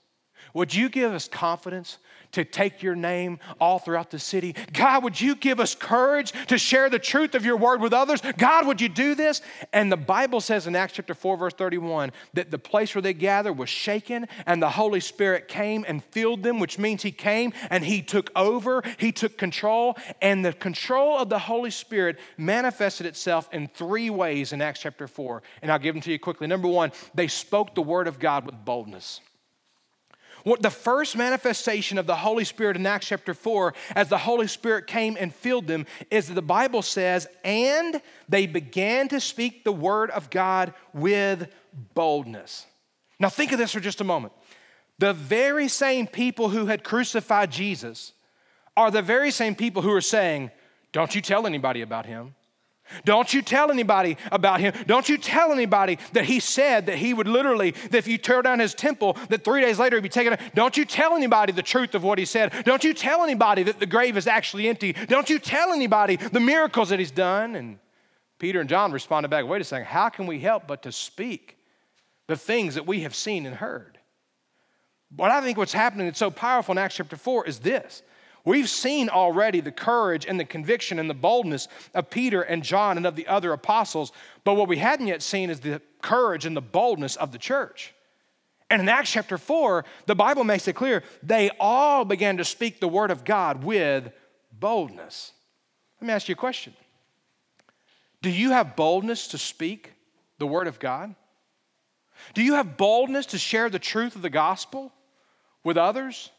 Would 0.55 0.75
you 0.75 0.89
give 0.89 1.13
us 1.13 1.29
confidence 1.29 1.99
to 2.33 2.45
take 2.45 2.83
your 2.83 2.95
name 2.95 3.39
all 3.61 3.79
throughout 3.79 4.11
the 4.11 4.19
city? 4.19 4.55
God, 4.73 5.05
would 5.05 5.21
you 5.21 5.35
give 5.35 5.61
us 5.61 5.75
courage 5.75 6.33
to 6.49 6.59
share 6.59 6.91
the 6.91 6.99
truth 6.99 7.35
of 7.35 7.45
your 7.45 7.57
word 7.57 7.81
with 7.81 7.93
others? 7.93 8.21
God, 8.37 8.67
would 8.67 8.81
you 8.81 8.89
do 8.89 9.15
this? 9.15 9.41
And 9.73 9.91
the 9.91 9.97
Bible 9.97 10.41
says 10.41 10.67
in 10.67 10.77
Acts 10.77 10.95
chapter 10.95 11.15
4, 11.15 11.37
verse 11.37 11.55
31, 11.55 12.13
that 12.35 12.51
the 12.51 12.59
place 12.59 12.95
where 12.95 13.03
they 13.03 13.15
gathered 13.15 13.55
was 13.55 13.69
shaken, 13.69 14.27
and 14.47 14.63
the 14.63 14.71
Holy 14.71 15.01
Spirit 15.01 15.49
came 15.49 15.85
and 15.89 16.05
filled 16.05 16.43
them, 16.43 16.59
which 16.59 16.79
means 16.79 17.03
He 17.03 17.13
came 17.13 17.53
and 17.71 17.85
He 17.85 18.03
took 18.03 18.31
over, 18.37 18.83
He 18.99 19.13
took 19.13 19.39
control, 19.39 19.97
and 20.21 20.45
the 20.45 20.53
control 20.53 21.19
of 21.19 21.29
the 21.29 21.39
Holy 21.39 21.71
Spirit 21.71 22.19
manifested 22.37 23.07
itself 23.07 23.49
in 23.53 23.69
three 23.69 24.11
ways 24.11 24.53
in 24.53 24.63
Acts 24.63 24.81
chapter 24.81 25.07
4. 25.07 25.43
And 25.63 25.71
I'll 25.71 25.79
give 25.79 25.95
them 25.95 26.03
to 26.03 26.13
you 26.13 26.19
quickly. 26.19 26.47
Number 26.47 26.69
one, 26.69 26.93
they 27.15 27.29
spoke 27.29 27.75
the 27.75 27.83
word 27.83 28.09
of 28.09 28.19
God 28.19 28.47
with 28.47 28.65
boldness. 28.65 29.21
What 30.45 30.63
the 30.63 30.71
first 30.71 31.17
manifestation 31.17 31.99
of 31.99 32.07
the 32.07 32.17
Holy 32.17 32.45
Spirit 32.45 32.77
in 32.77 32.87
Acts 32.87 33.09
chapter 33.09 33.35
4, 33.35 33.75
as 33.95 34.09
the 34.09 34.19
Holy 34.19 34.47
Spirit 34.47 34.87
came 34.87 35.17
and 35.19 35.35
filled 35.35 35.67
them, 35.67 35.87
is 36.11 36.29
that 36.29 36.35
the 36.35 36.43
Bible 36.43 36.83
says, 36.83 37.27
and 37.45 38.01
they 38.29 38.47
began 38.47 39.09
to 39.09 39.21
speak 39.21 39.65
the 39.65 39.73
word 39.73 40.11
of 40.11 40.31
God 40.31 40.75
with 40.93 41.49
boldness. 41.95 42.67
Now, 43.19 43.29
think 43.29 43.53
of 43.53 43.59
this 43.59 43.73
for 43.73 43.81
just 43.81 44.01
a 44.01 44.05
moment. 44.05 44.33
The 44.99 45.13
very 45.13 45.69
same 45.69 46.07
people 46.07 46.49
who 46.49 46.67
had 46.67 46.85
crucified 46.85 47.51
Jesus 47.51 48.13
are 48.77 48.91
the 48.91 49.03
very 49.03 49.31
same 49.31 49.55
people 49.55 49.83
who 49.83 49.93
are 49.93 50.01
saying, 50.01 50.51
Don't 50.93 51.15
you 51.15 51.21
tell 51.21 51.47
anybody 51.47 51.83
about 51.83 52.07
him. 52.07 52.35
Don't 53.05 53.33
you 53.33 53.43
tell 53.43 53.71
anybody 53.71 54.17
about 54.33 54.61
him. 54.61 54.75
Don't 54.87 55.09
you 55.09 55.19
tell 55.19 55.53
anybody 55.53 55.99
that 56.13 56.25
he 56.25 56.41
said 56.41 56.87
that 56.87 56.99
he 56.99 57.15
would 57.15 57.29
literally, 57.29 57.71
that 57.71 57.95
if 57.95 58.09
you 58.09 58.19
tear 58.19 58.43
down 58.43 58.59
his 58.59 58.75
temple, 58.75 59.17
that 59.29 59.45
three 59.45 59.61
days 59.61 59.79
later 59.79 59.97
he'd 59.97 60.03
be 60.03 60.09
taken. 60.09 60.37
Don't 60.55 60.77
you 60.77 60.85
tell 60.85 61.15
anybody 61.15 61.53
the 61.53 61.63
truth 61.63 61.95
of 61.95 62.03
what 62.03 62.19
he 62.19 62.25
said. 62.25 62.53
Don't 62.65 62.85
you 62.85 62.95
tell 62.95 63.23
anybody 63.23 63.63
that 63.65 63.81
the 63.81 63.87
grave 63.87 64.17
is 64.17 64.27
actually 64.27 64.69
empty. 64.69 64.93
Don't 64.93 65.31
you 65.31 65.39
tell 65.39 65.73
anybody 65.73 66.17
the 66.17 66.41
miracles 66.41 66.89
that 66.91 66.99
he's 66.99 67.11
done. 67.11 67.57
And 67.57 67.79
Peter 68.39 68.61
and 68.61 68.69
John 68.69 68.93
responded 68.93 69.29
back, 69.29 69.47
wait 69.47 69.61
a 69.61 69.65
second, 69.65 69.87
how 69.87 70.09
can 70.09 70.27
we 70.27 70.41
help 70.41 70.67
but 70.67 70.83
to 70.83 70.93
speak 70.93 71.59
the 72.27 72.37
things 72.37 72.75
that 72.75 72.87
we 72.87 73.01
have 73.01 73.15
seen 73.15 73.47
and 73.47 73.57
heard? 73.57 73.99
What 75.15 75.31
I 75.31 75.41
think 75.41 75.57
what's 75.57 75.73
happening 75.73 76.07
that's 76.07 76.19
so 76.19 76.31
powerful 76.31 76.73
in 76.73 76.79
Acts 76.79 76.97
chapter 76.97 77.17
4 77.17 77.47
is 77.47 77.61
this 77.61 78.03
We've 78.49 78.71
seen 78.71 79.11
already 79.11 79.61
the 79.61 79.71
courage 79.71 80.25
and 80.25 80.41
the 80.41 80.45
conviction 80.47 80.99
and 80.99 81.11
the 81.11 81.13
boldness 81.13 81.69
of 81.93 82.09
Peter 82.09 82.41
and 82.41 82.63
John 82.63 82.97
and 82.97 83.07
of 83.07 83.15
the 83.15 83.27
other 83.27 83.53
apostles, 83.53 84.11
but 84.43 84.55
what 84.55 84.69
we 84.69 84.79
hadn't 84.79 85.07
yet 85.07 85.21
seen 85.21 85.51
is 85.51 85.61
the 85.61 85.83
courage 86.01 86.47
and 86.47 86.57
the 86.57 86.63
boldness 86.63 87.15
of 87.17 87.31
the 87.31 87.37
church. 87.37 87.93
And 88.71 88.81
in 88.81 88.89
Acts 88.89 89.13
chapter 89.13 89.37
4, 89.37 89.85
the 90.07 90.15
Bible 90.15 90.45
makes 90.45 90.67
it 90.67 90.73
clear 90.73 91.03
they 91.23 91.51
all 91.61 92.07
began 92.07 92.39
to 92.39 92.45
speak 92.45 92.81
the 92.81 92.89
word 92.89 93.11
of 93.11 93.23
God 93.23 93.65
with 93.65 94.11
boldness. 94.51 95.33
Let 96.01 96.09
me 96.09 96.15
ask 96.15 96.27
you 96.27 96.33
a 96.33 96.37
question 96.37 96.73
Do 98.23 98.31
you 98.31 98.53
have 98.53 98.77
boldness 98.77 99.29
to 99.29 99.37
speak 99.37 99.93
the 100.39 100.47
word 100.47 100.69
of 100.69 100.79
God? 100.79 101.15
Do 102.33 102.43
you 102.43 102.55
have 102.55 102.79
boldness 102.79 103.27
to 103.27 103.39
share 103.39 103.69
the 103.69 103.79
truth 103.79 104.17
of 104.17 104.23
the 104.23 104.31
gospel 104.31 104.91
with 105.63 105.77
others? 105.77 106.31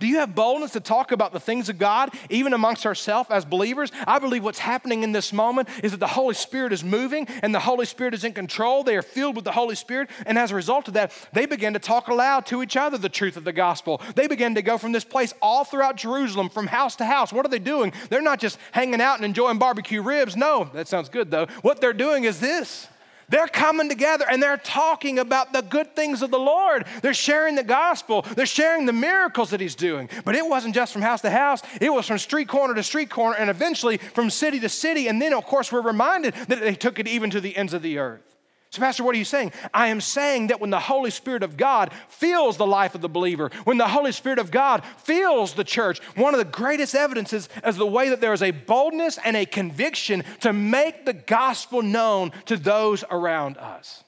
Do 0.00 0.06
you 0.06 0.18
have 0.18 0.34
boldness 0.34 0.72
to 0.72 0.80
talk 0.80 1.12
about 1.12 1.32
the 1.32 1.40
things 1.40 1.68
of 1.68 1.78
God, 1.78 2.10
even 2.28 2.52
amongst 2.52 2.86
ourselves 2.86 3.30
as 3.30 3.44
believers? 3.44 3.92
I 4.06 4.18
believe 4.18 4.42
what's 4.42 4.58
happening 4.58 5.02
in 5.02 5.12
this 5.12 5.32
moment 5.32 5.68
is 5.82 5.92
that 5.92 6.00
the 6.00 6.06
Holy 6.06 6.34
Spirit 6.34 6.72
is 6.72 6.82
moving 6.82 7.26
and 7.42 7.54
the 7.54 7.60
Holy 7.60 7.86
Spirit 7.86 8.14
is 8.14 8.24
in 8.24 8.32
control. 8.32 8.82
They 8.82 8.96
are 8.96 9.02
filled 9.02 9.36
with 9.36 9.44
the 9.44 9.52
Holy 9.52 9.74
Spirit. 9.74 10.10
And 10.24 10.38
as 10.38 10.50
a 10.50 10.54
result 10.54 10.88
of 10.88 10.94
that, 10.94 11.12
they 11.32 11.46
begin 11.46 11.72
to 11.74 11.78
talk 11.78 12.08
aloud 12.08 12.46
to 12.46 12.62
each 12.62 12.76
other 12.76 12.98
the 12.98 13.08
truth 13.08 13.36
of 13.36 13.44
the 13.44 13.52
gospel. 13.52 14.00
They 14.14 14.26
begin 14.26 14.54
to 14.56 14.62
go 14.62 14.78
from 14.78 14.92
this 14.92 15.04
place 15.04 15.34
all 15.40 15.64
throughout 15.64 15.96
Jerusalem, 15.96 16.48
from 16.48 16.66
house 16.66 16.96
to 16.96 17.04
house. 17.04 17.32
What 17.32 17.46
are 17.46 17.50
they 17.50 17.58
doing? 17.58 17.92
They're 18.08 18.22
not 18.22 18.40
just 18.40 18.58
hanging 18.72 19.00
out 19.00 19.16
and 19.16 19.24
enjoying 19.24 19.58
barbecue 19.58 20.02
ribs. 20.02 20.36
No, 20.36 20.70
that 20.74 20.88
sounds 20.88 21.08
good 21.08 21.30
though. 21.30 21.46
What 21.62 21.80
they're 21.80 21.92
doing 21.92 22.24
is 22.24 22.40
this 22.40 22.88
they're 23.28 23.48
coming 23.48 23.88
together 23.88 24.24
and 24.30 24.42
they're 24.42 24.56
talking 24.56 25.18
about 25.18 25.52
the 25.52 25.62
good 25.62 25.96
things 25.96 26.22
of 26.22 26.30
the 26.30 26.38
Lord. 26.38 26.86
They're 27.02 27.14
sharing 27.14 27.54
the 27.56 27.64
gospel. 27.64 28.22
They're 28.22 28.46
sharing 28.46 28.86
the 28.86 28.92
miracles 28.92 29.50
that 29.50 29.60
He's 29.60 29.74
doing. 29.74 30.08
But 30.24 30.34
it 30.34 30.46
wasn't 30.46 30.74
just 30.74 30.92
from 30.92 31.02
house 31.02 31.22
to 31.22 31.30
house, 31.30 31.62
it 31.80 31.92
was 31.92 32.06
from 32.06 32.18
street 32.18 32.48
corner 32.48 32.74
to 32.74 32.82
street 32.82 33.10
corner 33.10 33.36
and 33.36 33.50
eventually 33.50 33.96
from 33.98 34.30
city 34.30 34.60
to 34.60 34.68
city. 34.68 35.08
And 35.08 35.20
then, 35.20 35.32
of 35.32 35.44
course, 35.44 35.72
we're 35.72 35.80
reminded 35.80 36.34
that 36.34 36.60
they 36.60 36.74
took 36.74 36.98
it 36.98 37.08
even 37.08 37.30
to 37.30 37.40
the 37.40 37.56
ends 37.56 37.74
of 37.74 37.82
the 37.82 37.98
earth. 37.98 38.35
So, 38.70 38.80
Pastor, 38.80 39.04
what 39.04 39.14
are 39.14 39.18
you 39.18 39.24
saying? 39.24 39.52
I 39.72 39.88
am 39.88 40.00
saying 40.00 40.48
that 40.48 40.60
when 40.60 40.70
the 40.70 40.80
Holy 40.80 41.10
Spirit 41.10 41.42
of 41.42 41.56
God 41.56 41.92
fills 42.08 42.56
the 42.56 42.66
life 42.66 42.94
of 42.94 43.00
the 43.00 43.08
believer, 43.08 43.50
when 43.64 43.78
the 43.78 43.88
Holy 43.88 44.12
Spirit 44.12 44.38
of 44.38 44.50
God 44.50 44.82
fills 44.98 45.54
the 45.54 45.64
church, 45.64 46.00
one 46.16 46.34
of 46.34 46.38
the 46.38 46.44
greatest 46.44 46.94
evidences 46.94 47.48
is 47.64 47.76
the 47.76 47.86
way 47.86 48.08
that 48.08 48.20
there 48.20 48.32
is 48.32 48.42
a 48.42 48.50
boldness 48.50 49.18
and 49.24 49.36
a 49.36 49.46
conviction 49.46 50.24
to 50.40 50.52
make 50.52 51.06
the 51.06 51.12
gospel 51.12 51.80
known 51.80 52.32
to 52.46 52.56
those 52.56 53.04
around 53.10 53.56
us. 53.56 54.02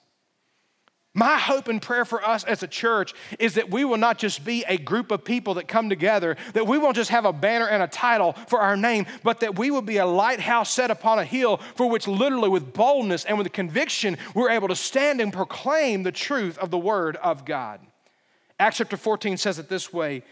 My 1.18 1.36
hope 1.36 1.66
and 1.66 1.82
prayer 1.82 2.04
for 2.04 2.24
us 2.24 2.44
as 2.44 2.62
a 2.62 2.68
church 2.68 3.12
is 3.40 3.54
that 3.54 3.72
we 3.72 3.84
will 3.84 3.96
not 3.96 4.18
just 4.18 4.44
be 4.44 4.64
a 4.68 4.78
group 4.78 5.10
of 5.10 5.24
people 5.24 5.54
that 5.54 5.66
come 5.66 5.88
together, 5.88 6.36
that 6.52 6.68
we 6.68 6.78
won't 6.78 6.94
just 6.94 7.10
have 7.10 7.24
a 7.24 7.32
banner 7.32 7.66
and 7.66 7.82
a 7.82 7.88
title 7.88 8.34
for 8.46 8.60
our 8.60 8.76
name, 8.76 9.04
but 9.24 9.40
that 9.40 9.58
we 9.58 9.72
will 9.72 9.82
be 9.82 9.96
a 9.96 10.06
lighthouse 10.06 10.70
set 10.70 10.92
upon 10.92 11.18
a 11.18 11.24
hill 11.24 11.56
for 11.74 11.90
which 11.90 12.06
literally 12.06 12.48
with 12.48 12.72
boldness 12.72 13.24
and 13.24 13.36
with 13.36 13.52
conviction 13.52 14.16
we're 14.32 14.50
able 14.50 14.68
to 14.68 14.76
stand 14.76 15.20
and 15.20 15.32
proclaim 15.32 16.04
the 16.04 16.12
truth 16.12 16.56
of 16.58 16.70
the 16.70 16.78
Word 16.78 17.16
of 17.16 17.44
God. 17.44 17.80
Acts 18.60 18.76
chapter 18.76 18.96
14 18.96 19.38
says 19.38 19.58
it 19.58 19.68
this 19.68 19.92
way 19.92 20.22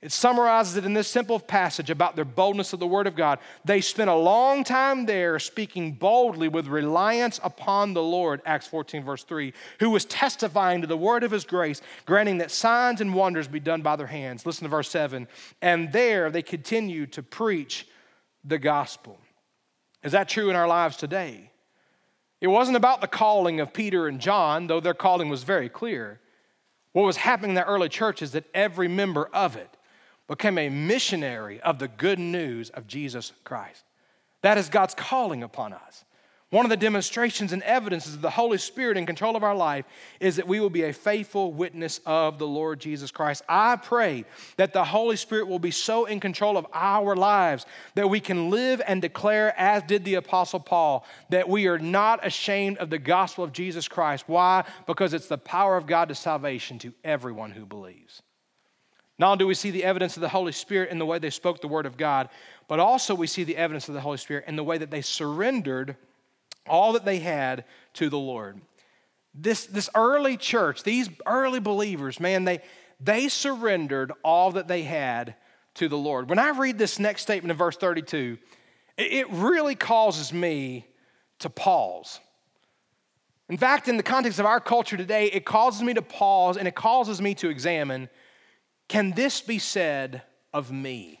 it 0.00 0.12
summarizes 0.12 0.76
it 0.76 0.84
in 0.84 0.94
this 0.94 1.08
simple 1.08 1.40
passage 1.40 1.90
about 1.90 2.14
their 2.14 2.24
boldness 2.24 2.72
of 2.72 2.78
the 2.78 2.86
Word 2.86 3.08
of 3.08 3.16
God. 3.16 3.40
They 3.64 3.80
spent 3.80 4.08
a 4.08 4.14
long 4.14 4.62
time 4.62 5.06
there 5.06 5.40
speaking 5.40 5.92
boldly 5.92 6.46
with 6.46 6.68
reliance 6.68 7.40
upon 7.42 7.94
the 7.94 8.02
Lord, 8.02 8.40
Acts 8.46 8.68
14, 8.68 9.02
verse 9.02 9.24
3, 9.24 9.52
who 9.80 9.90
was 9.90 10.04
testifying 10.04 10.82
to 10.82 10.86
the 10.86 10.96
word 10.96 11.24
of 11.24 11.32
His 11.32 11.44
grace, 11.44 11.82
granting 12.06 12.38
that 12.38 12.52
signs 12.52 13.00
and 13.00 13.12
wonders 13.12 13.48
be 13.48 13.58
done 13.58 13.82
by 13.82 13.96
their 13.96 14.06
hands. 14.06 14.46
Listen 14.46 14.64
to 14.64 14.70
verse 14.70 14.88
7. 14.88 15.26
And 15.60 15.92
there 15.92 16.30
they 16.30 16.42
continued 16.42 17.12
to 17.14 17.22
preach 17.24 17.88
the 18.44 18.58
gospel. 18.58 19.18
Is 20.04 20.12
that 20.12 20.28
true 20.28 20.48
in 20.48 20.54
our 20.54 20.68
lives 20.68 20.96
today? 20.96 21.50
It 22.40 22.46
wasn't 22.46 22.76
about 22.76 23.00
the 23.00 23.08
calling 23.08 23.58
of 23.58 23.72
Peter 23.72 24.06
and 24.06 24.20
John, 24.20 24.68
though 24.68 24.78
their 24.78 24.94
calling 24.94 25.28
was 25.28 25.42
very 25.42 25.68
clear. 25.68 26.20
What 26.92 27.02
was 27.02 27.16
happening 27.16 27.50
in 27.50 27.54
the 27.56 27.64
early 27.64 27.88
church 27.88 28.22
is 28.22 28.30
that 28.30 28.44
every 28.54 28.86
member 28.86 29.28
of 29.32 29.56
it 29.56 29.76
became 30.28 30.58
a 30.58 30.68
missionary 30.68 31.60
of 31.60 31.78
the 31.78 31.88
good 31.88 32.18
news 32.18 32.70
of 32.70 32.86
Jesus 32.86 33.32
Christ. 33.44 33.84
That 34.42 34.58
is 34.58 34.68
God's 34.68 34.94
calling 34.94 35.42
upon 35.42 35.72
us. 35.72 36.04
One 36.50 36.64
of 36.64 36.70
the 36.70 36.78
demonstrations 36.78 37.52
and 37.52 37.62
evidences 37.62 38.14
of 38.14 38.22
the 38.22 38.30
Holy 38.30 38.56
Spirit 38.56 38.96
in 38.96 39.04
control 39.04 39.36
of 39.36 39.44
our 39.44 39.54
life 39.54 39.84
is 40.18 40.36
that 40.36 40.48
we 40.48 40.60
will 40.60 40.70
be 40.70 40.84
a 40.84 40.94
faithful 40.94 41.52
witness 41.52 42.00
of 42.06 42.38
the 42.38 42.46
Lord 42.46 42.80
Jesus 42.80 43.10
Christ. 43.10 43.42
I 43.46 43.76
pray 43.76 44.24
that 44.56 44.72
the 44.72 44.84
Holy 44.84 45.16
Spirit 45.16 45.46
will 45.46 45.58
be 45.58 45.70
so 45.70 46.06
in 46.06 46.20
control 46.20 46.56
of 46.56 46.66
our 46.72 47.14
lives 47.14 47.66
that 47.96 48.08
we 48.08 48.18
can 48.18 48.48
live 48.48 48.80
and 48.86 49.02
declare, 49.02 49.52
as 49.58 49.82
did 49.82 50.06
the 50.06 50.14
Apostle 50.14 50.60
Paul, 50.60 51.04
that 51.28 51.50
we 51.50 51.66
are 51.66 51.78
not 51.78 52.26
ashamed 52.26 52.78
of 52.78 52.88
the 52.88 52.98
gospel 52.98 53.44
of 53.44 53.52
Jesus 53.52 53.86
Christ. 53.86 54.24
Why? 54.26 54.64
Because 54.86 55.12
it's 55.12 55.28
the 55.28 55.36
power 55.36 55.76
of 55.76 55.86
God 55.86 56.08
to 56.08 56.14
salvation 56.14 56.78
to 56.78 56.94
everyone 57.04 57.50
who 57.50 57.66
believes. 57.66 58.22
Not 59.18 59.32
only 59.32 59.38
do 59.38 59.46
we 59.46 59.54
see 59.54 59.70
the 59.70 59.84
evidence 59.84 60.16
of 60.16 60.20
the 60.20 60.28
Holy 60.28 60.52
Spirit 60.52 60.90
in 60.90 60.98
the 60.98 61.06
way 61.06 61.18
they 61.18 61.30
spoke 61.30 61.60
the 61.60 61.68
Word 61.68 61.86
of 61.86 61.96
God, 61.96 62.28
but 62.68 62.78
also 62.78 63.14
we 63.14 63.26
see 63.26 63.44
the 63.44 63.56
evidence 63.56 63.88
of 63.88 63.94
the 63.94 64.00
Holy 64.00 64.18
Spirit 64.18 64.44
in 64.46 64.56
the 64.56 64.64
way 64.64 64.78
that 64.78 64.90
they 64.90 65.02
surrendered 65.02 65.96
all 66.68 66.92
that 66.92 67.04
they 67.04 67.18
had 67.18 67.64
to 67.94 68.08
the 68.08 68.18
Lord. 68.18 68.60
This, 69.34 69.66
this 69.66 69.90
early 69.94 70.36
church, 70.36 70.82
these 70.84 71.08
early 71.26 71.60
believers, 71.60 72.20
man, 72.20 72.44
they, 72.44 72.60
they 73.00 73.28
surrendered 73.28 74.12
all 74.22 74.52
that 74.52 74.68
they 74.68 74.82
had 74.82 75.34
to 75.74 75.88
the 75.88 75.98
Lord. 75.98 76.28
When 76.28 76.38
I 76.38 76.50
read 76.50 76.78
this 76.78 76.98
next 76.98 77.22
statement 77.22 77.50
in 77.50 77.56
verse 77.56 77.76
32, 77.76 78.38
it 78.96 79.30
really 79.30 79.74
causes 79.74 80.32
me 80.32 80.86
to 81.40 81.50
pause. 81.50 82.20
In 83.48 83.56
fact, 83.56 83.88
in 83.88 83.96
the 83.96 84.02
context 84.02 84.38
of 84.38 84.46
our 84.46 84.60
culture 84.60 84.96
today, 84.96 85.26
it 85.26 85.44
causes 85.44 85.82
me 85.82 85.94
to 85.94 86.02
pause 86.02 86.56
and 86.56 86.68
it 86.68 86.74
causes 86.74 87.20
me 87.22 87.34
to 87.36 87.48
examine 87.48 88.08
can 88.88 89.12
this 89.12 89.40
be 89.40 89.58
said 89.58 90.22
of 90.52 90.72
me? 90.72 91.20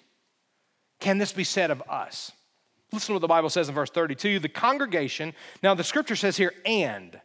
Can 1.00 1.18
this 1.18 1.32
be 1.32 1.44
said 1.44 1.70
of 1.70 1.82
us? 1.88 2.32
Listen 2.92 3.08
to 3.08 3.12
what 3.14 3.20
the 3.20 3.28
Bible 3.28 3.50
says 3.50 3.68
in 3.68 3.74
verse 3.74 3.90
32. 3.90 4.38
The 4.38 4.48
congregation, 4.48 5.34
now 5.62 5.74
the 5.74 5.84
scripture 5.84 6.16
says 6.16 6.38
here, 6.38 6.54
and, 6.64 7.20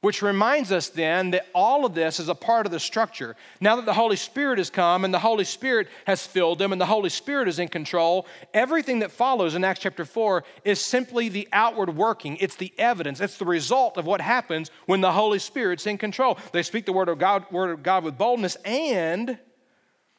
which 0.00 0.20
reminds 0.20 0.72
us 0.72 0.88
then 0.88 1.30
that 1.30 1.46
all 1.54 1.86
of 1.86 1.94
this 1.94 2.18
is 2.18 2.28
a 2.28 2.34
part 2.34 2.66
of 2.66 2.72
the 2.72 2.80
structure. 2.80 3.36
Now 3.60 3.76
that 3.76 3.86
the 3.86 3.94
Holy 3.94 4.16
Spirit 4.16 4.58
has 4.58 4.68
come 4.68 5.04
and 5.04 5.14
the 5.14 5.20
Holy 5.20 5.44
Spirit 5.44 5.88
has 6.06 6.26
filled 6.26 6.58
them 6.58 6.72
and 6.72 6.80
the 6.80 6.86
Holy 6.86 7.08
Spirit 7.08 7.46
is 7.46 7.60
in 7.60 7.68
control, 7.68 8.26
everything 8.52 8.98
that 8.98 9.12
follows 9.12 9.54
in 9.54 9.62
Acts 9.62 9.80
chapter 9.80 10.04
4 10.04 10.44
is 10.64 10.80
simply 10.80 11.28
the 11.28 11.48
outward 11.52 11.96
working. 11.96 12.36
It's 12.38 12.56
the 12.56 12.74
evidence, 12.76 13.20
it's 13.20 13.38
the 13.38 13.46
result 13.46 13.96
of 13.96 14.04
what 14.04 14.20
happens 14.20 14.70
when 14.86 15.00
the 15.00 15.12
Holy 15.12 15.38
Spirit's 15.38 15.86
in 15.86 15.96
control. 15.96 16.36
They 16.52 16.64
speak 16.64 16.84
the 16.84 16.92
word 16.92 17.08
of 17.08 17.18
God, 17.18 17.50
word 17.52 17.70
of 17.70 17.84
God 17.84 18.02
with 18.02 18.18
boldness 18.18 18.56
and 18.64 19.38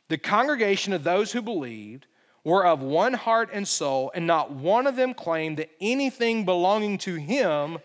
the 0.07 0.17
congregation 0.17 0.93
of 0.93 1.03
those 1.03 1.31
who 1.31 1.41
believed 1.41 2.05
were 2.43 2.65
of 2.65 2.81
one 2.81 3.13
heart 3.13 3.49
and 3.51 3.67
soul, 3.67 4.11
and 4.13 4.27
not 4.27 4.51
one 4.51 4.85
of 4.85 4.95
them 4.95 5.13
claimed 5.13 5.57
that 5.57 5.71
anything 5.81 6.45
belonging 6.45 6.97
to 6.99 7.15
him 7.15 7.79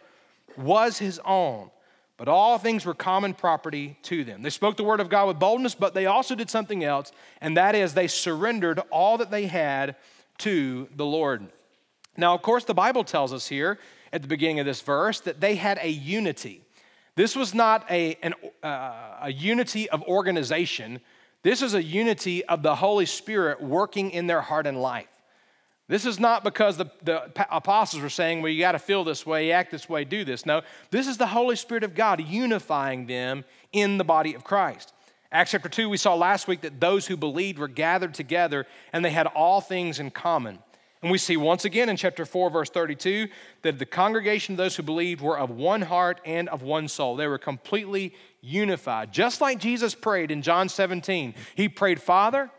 was 0.57 0.99
his 0.99 1.19
own, 1.25 1.71
but 2.19 2.29
all 2.29 2.59
things 2.59 2.85
were 2.85 2.93
common 2.93 3.33
property 3.33 3.97
to 4.03 4.23
them. 4.23 4.43
They 4.43 4.51
spoke 4.51 4.77
the 4.77 4.85
word 4.85 5.01
of 5.01 5.09
God 5.09 5.29
with 5.29 5.39
boldness, 5.39 5.75
but 5.75 5.95
they 5.95 6.05
also 6.05 6.35
did 6.35 6.51
something 6.51 6.85
else, 6.85 7.11
and 7.41 7.57
that 7.57 7.75
is 7.75 7.95
they 7.95 8.07
surrendered 8.07 8.81
all 8.91 9.17
that 9.19 9.31
they 9.31 9.47
had 9.47 9.97
to 10.39 10.89
the 10.95 11.07
Lord. 11.07 11.49
Now, 12.19 12.35
of 12.35 12.43
course, 12.43 12.65
the 12.65 12.75
Bible 12.75 13.05
tells 13.05 13.33
us 13.33 13.49
here 13.49 13.79
at 14.13 14.21
the 14.21 14.29
beginning 14.29 14.61
of 14.61 14.67
this 14.67 14.83
verse 14.83 15.21
that 15.21 15.41
they 15.41 15.55
had 15.55 15.79
a 15.81 15.89
unity. 15.89 16.63
This 17.15 17.35
was 17.35 17.55
not 17.55 17.91
a, 17.91 18.17
an, 18.23 18.35
uh, 18.63 19.17
a 19.23 19.33
unity 19.33 19.89
of 19.89 20.03
organization 20.03 21.01
this 21.43 21.63
is 21.63 21.75
a 21.75 21.83
unity 21.83 22.45
of 22.45 22.63
the 22.63 22.75
Holy 22.75 23.07
Spirit 23.07 23.63
working 23.63 24.11
in 24.11 24.27
their 24.27 24.41
heart 24.41 24.67
and 24.67 24.81
life. 24.81 25.09
This 25.89 26.07
is 26.07 26.21
not 26.21 26.45
because 26.45 26.77
the, 26.77 26.87
the 27.03 27.33
apostles 27.51 28.01
were 28.01 28.11
saying, 28.11 28.43
well, 28.43 28.53
you 28.53 28.61
got 28.61 28.73
to 28.73 28.79
feel 28.79 29.03
this 29.03 29.27
way, 29.27 29.51
act 29.51 29.73
this 29.73 29.89
way, 29.89 30.05
do 30.05 30.25
this. 30.25 30.47
No, 30.47 30.63
this 30.93 31.09
is 31.09 31.19
the 31.19 31.27
Holy 31.27 31.57
Spirit 31.57 31.83
of 31.83 31.97
God 31.97 32.21
unifying 32.21 33.07
them 33.07 33.45
in 33.73 33.99
the 33.99 34.05
body 34.05 34.35
of 34.35 34.45
Christ. 34.45 34.93
Acts 35.33 35.51
chapter 35.51 35.69
2, 35.69 35.89
we 35.89 35.97
saw 35.97 36.15
last 36.15 36.47
week 36.47 36.61
that 36.61 36.79
those 36.79 37.07
who 37.09 37.17
believed 37.17 37.59
were 37.59 37.69
gathered 37.69 38.15
together 38.15 38.67
and 38.93 39.05
they 39.05 39.11
had 39.11 39.27
all 39.27 39.61
things 39.61 39.99
in 39.99 40.11
common. 40.11 40.61
And 41.03 41.11
we 41.11 41.19
see 41.19 41.37
once 41.37 41.65
again 41.65 41.89
in 41.89 41.97
chapter 41.97 42.27
4, 42.27 42.51
verse 42.51 42.69
32, 42.69 43.29
that 43.63 43.79
the 43.79 43.87
congregation 43.87 44.55
of 44.55 44.59
those 44.59 44.77
who 44.77 44.83
believed 44.83 45.21
were 45.21 45.39
of 45.39 45.51
one 45.51 45.83
heart 45.83 46.21
and 46.25 46.49
of 46.51 46.63
one 46.63 46.89
soul. 46.89 47.17
They 47.17 47.27
were 47.27 47.39
completely 47.39 48.15
unified. 48.41 49.13
Just 49.13 49.41
like 49.41 49.59
Jesus 49.59 49.95
prayed 49.95 50.31
in 50.31 50.43
John 50.43 50.69
17, 50.69 51.35
he 51.55 51.69
prayed, 51.69 52.01
Father, 52.01 52.51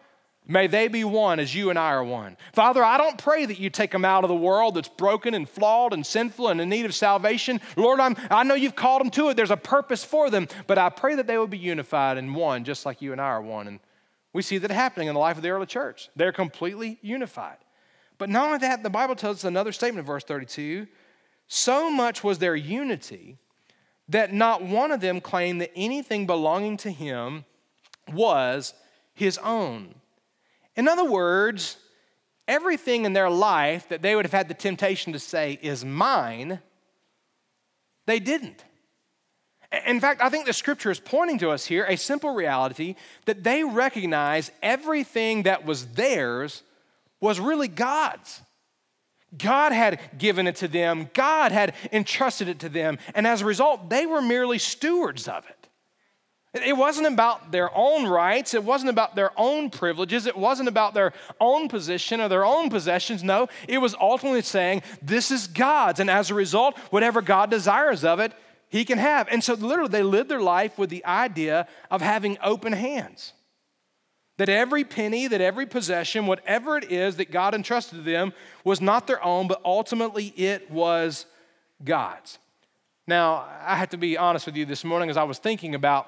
may 0.48 0.68
they 0.68 0.88
be 0.88 1.04
one 1.04 1.40
as 1.40 1.54
you 1.56 1.70
and 1.70 1.80
I 1.80 1.92
are 1.92 2.04
one. 2.04 2.38
Father, 2.54 2.84
I 2.84 2.98
don't 2.98 3.18
pray 3.18 3.46
that 3.46 3.60
you 3.60 3.70
take 3.70 3.92
them 3.92 4.06
out 4.06 4.24
of 4.24 4.28
the 4.28 4.36
world 4.36 4.76
that's 4.76 4.90
broken 4.90 5.34
and 5.34 5.48
flawed 5.48 5.94
and 5.94 6.06
sinful 6.06 6.48
and 6.48 6.62
in 6.62 6.70
need 6.70 6.86
of 6.86 6.94
salvation. 6.94 7.62
Lord, 7.76 8.00
I'm, 8.00 8.16
I 8.30 8.44
know 8.44 8.56
you've 8.56 8.76
called 8.76 9.02
them 9.02 9.12
to 9.12 9.30
it. 9.30 9.38
There's 9.38 9.52
a 9.52 9.58
purpose 9.58 10.04
for 10.04 10.30
them, 10.30 10.48
but 10.68 10.78
I 10.78 10.90
pray 10.90 11.16
that 11.16 11.28
they 11.28 11.38
will 11.38 11.48
be 11.48 11.58
unified 11.58 12.18
and 12.18 12.36
one, 12.36 12.64
just 12.64 12.86
like 12.86 13.02
you 13.02 13.12
and 13.12 13.22
I 13.22 13.26
are 13.26 13.42
one. 13.42 13.68
And 13.68 13.80
we 14.34 14.42
see 14.42 14.58
that 14.58 14.72
happening 14.72 15.08
in 15.08 15.14
the 15.14 15.20
life 15.20 15.38
of 15.38 15.44
the 15.44 15.50
early 15.50 15.66
church. 15.66 16.10
They're 16.16 16.32
completely 16.32 17.00
unified. 17.02 17.58
But 18.18 18.30
not 18.30 18.46
only 18.46 18.60
that, 18.60 18.84
the 18.84 18.90
Bible 18.90 19.16
tells 19.16 19.38
us 19.38 19.44
another 19.46 19.72
statement 19.72 20.02
in 20.02 20.06
verse 20.06 20.24
32 20.24 20.88
so 21.54 21.92
much 21.92 22.24
was 22.24 22.40
their 22.40 22.56
unity 22.56 23.38
that 24.10 24.34
not 24.34 24.62
one 24.62 24.92
of 24.92 25.02
them 25.02 25.22
claimed 25.22 25.62
that 25.62 25.72
anything 25.76 26.26
belonging 26.26 26.78
to 26.78 26.92
him 26.92 27.46
was 28.12 28.74
his 29.14 29.38
own. 29.40 29.96
In 30.76 30.88
other 30.88 31.06
words, 31.06 31.78
everything 32.48 33.06
in 33.06 33.14
their 33.14 33.30
life 33.30 33.88
that 33.90 34.02
they 34.02 34.16
would 34.16 34.26
have 34.26 34.34
had 34.34 34.48
the 34.48 34.54
temptation 34.54 35.14
to 35.14 35.20
say 35.20 35.60
is 35.62 35.86
mine, 35.86 36.60
they 38.06 38.20
didn't. 38.20 38.64
In 39.86 40.02
fact, 40.02 40.22
I 40.22 40.30
think 40.30 40.46
the 40.46 40.54
scripture 40.54 40.92
is 40.92 41.00
pointing 41.00 41.38
to 41.40 41.50
us 41.50 41.66
here 41.66 41.86
a 41.86 41.96
simple 41.96 42.34
reality 42.34 42.96
that 43.26 43.44
they 43.44 43.64
recognize 43.64 44.52
everything 44.62 45.44
that 45.44 45.66
was 45.66 45.88
theirs 45.88 46.64
was 47.22 47.40
really 47.40 47.70
God's. 47.70 48.42
God 49.38 49.72
had 49.72 50.00
given 50.18 50.48
it 50.48 50.58
to 50.58 50.68
them, 50.68 51.10
God 51.14 51.52
had 51.52 51.74
entrusted 51.92 52.50
it 52.50 52.60
to 52.60 52.70
them, 52.70 52.98
and 53.16 53.26
as 53.26 53.42
a 53.42 53.46
result, 53.46 53.90
they 53.90 54.06
were 54.06 54.22
merely 54.22 54.58
stewards 54.58 55.28
of 55.28 55.46
it. 55.48 55.62
It 56.54 56.76
wasn't 56.76 57.08
about 57.08 57.54
their 57.54 57.70
own 57.74 58.06
rights. 58.06 58.54
It 58.54 58.64
wasn't 58.66 58.90
about 58.90 59.16
their 59.16 59.32
own 59.38 59.70
privileges. 59.70 60.26
It 60.26 60.36
wasn't 60.36 60.68
about 60.68 60.94
their 60.94 61.14
own 61.40 61.70
position 61.70 62.20
or 62.20 62.28
their 62.28 62.44
own 62.44 62.70
possessions. 62.70 63.24
No, 63.24 63.48
it 63.70 63.78
was 63.78 63.96
ultimately 63.96 64.42
saying, 64.42 64.84
This 65.02 65.32
is 65.32 65.48
God's. 65.48 66.02
And 66.02 66.10
as 66.10 66.30
a 66.30 66.34
result, 66.34 66.78
whatever 66.90 67.22
God 67.22 67.50
desires 67.50 68.04
of 68.04 68.20
it, 68.20 68.34
He 68.68 68.84
can 68.84 68.98
have. 68.98 69.30
And 69.32 69.42
so, 69.42 69.54
literally, 69.54 69.92
they 69.92 70.04
lived 70.04 70.30
their 70.30 70.42
life 70.42 70.78
with 70.78 70.90
the 70.90 71.06
idea 71.06 71.68
of 71.90 72.02
having 72.02 72.38
open 72.44 72.74
hands. 72.74 73.32
That 74.42 74.50
every 74.50 74.84
penny, 74.84 75.28
that 75.28 75.40
every 75.40 75.68
possession, 75.68 76.26
whatever 76.26 76.76
it 76.76 76.92
is 76.92 77.18
that 77.18 77.30
God 77.30 77.54
entrusted 77.54 78.00
to 78.00 78.04
them, 78.04 78.34
was 78.64 78.82
not 78.82 79.06
their 79.06 79.24
own, 79.24 79.48
but 79.48 79.62
ultimately 79.64 80.34
it 80.36 80.72
was 80.72 81.28
God's. 81.84 82.40
Now, 83.06 83.46
I 83.64 83.76
have 83.76 83.90
to 83.90 83.98
be 83.98 84.18
honest 84.18 84.48
with 84.48 84.56
you 84.56 84.66
this 84.66 84.84
morning 84.84 85.12
as 85.12 85.16
I 85.16 85.26
was 85.26 85.38
thinking 85.38 85.76
about 85.76 86.08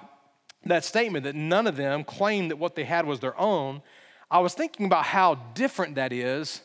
that 0.65 0.84
statement 0.84 1.26
that 1.26 1.36
none 1.36 1.67
of 1.67 1.76
them 1.76 2.04
claimed 2.04 2.50
that 2.50 2.58
what 2.58 2.74
they 2.74 2.86
had 2.86 3.06
was 3.06 3.19
their 3.19 3.39
own. 3.39 3.84
I 4.32 4.39
was 4.39 4.56
thinking 4.56 4.88
about 4.88 5.06
how 5.06 5.36
different 5.54 5.93
that 5.93 6.12
is 6.12 6.63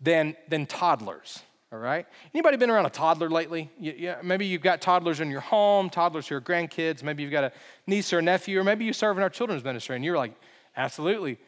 than, 0.00 0.34
than 0.48 0.64
toddlers. 0.64 1.42
All 1.74 1.78
right. 1.78 2.06
Anybody 2.32 2.56
been 2.56 2.70
around 2.70 2.86
a 2.86 2.90
toddler 2.90 3.28
lately? 3.28 3.70
Yeah, 3.78 4.16
maybe 4.22 4.46
you've 4.46 4.62
got 4.62 4.80
toddlers 4.80 5.20
in 5.20 5.28
your 5.28 5.40
home, 5.40 5.90
toddlers 5.90 6.26
who 6.26 6.36
are 6.36 6.40
grandkids. 6.40 7.02
Maybe 7.02 7.22
you've 7.22 7.32
got 7.32 7.44
a 7.44 7.52
niece 7.86 8.14
or 8.14 8.20
a 8.20 8.22
nephew, 8.22 8.58
or 8.58 8.64
maybe 8.64 8.86
you 8.86 8.94
serve 8.94 9.18
in 9.18 9.22
our 9.22 9.28
children's 9.28 9.62
ministry, 9.62 9.94
and 9.94 10.02
you're 10.02 10.16
like, 10.16 10.32
absolutely. 10.76 11.38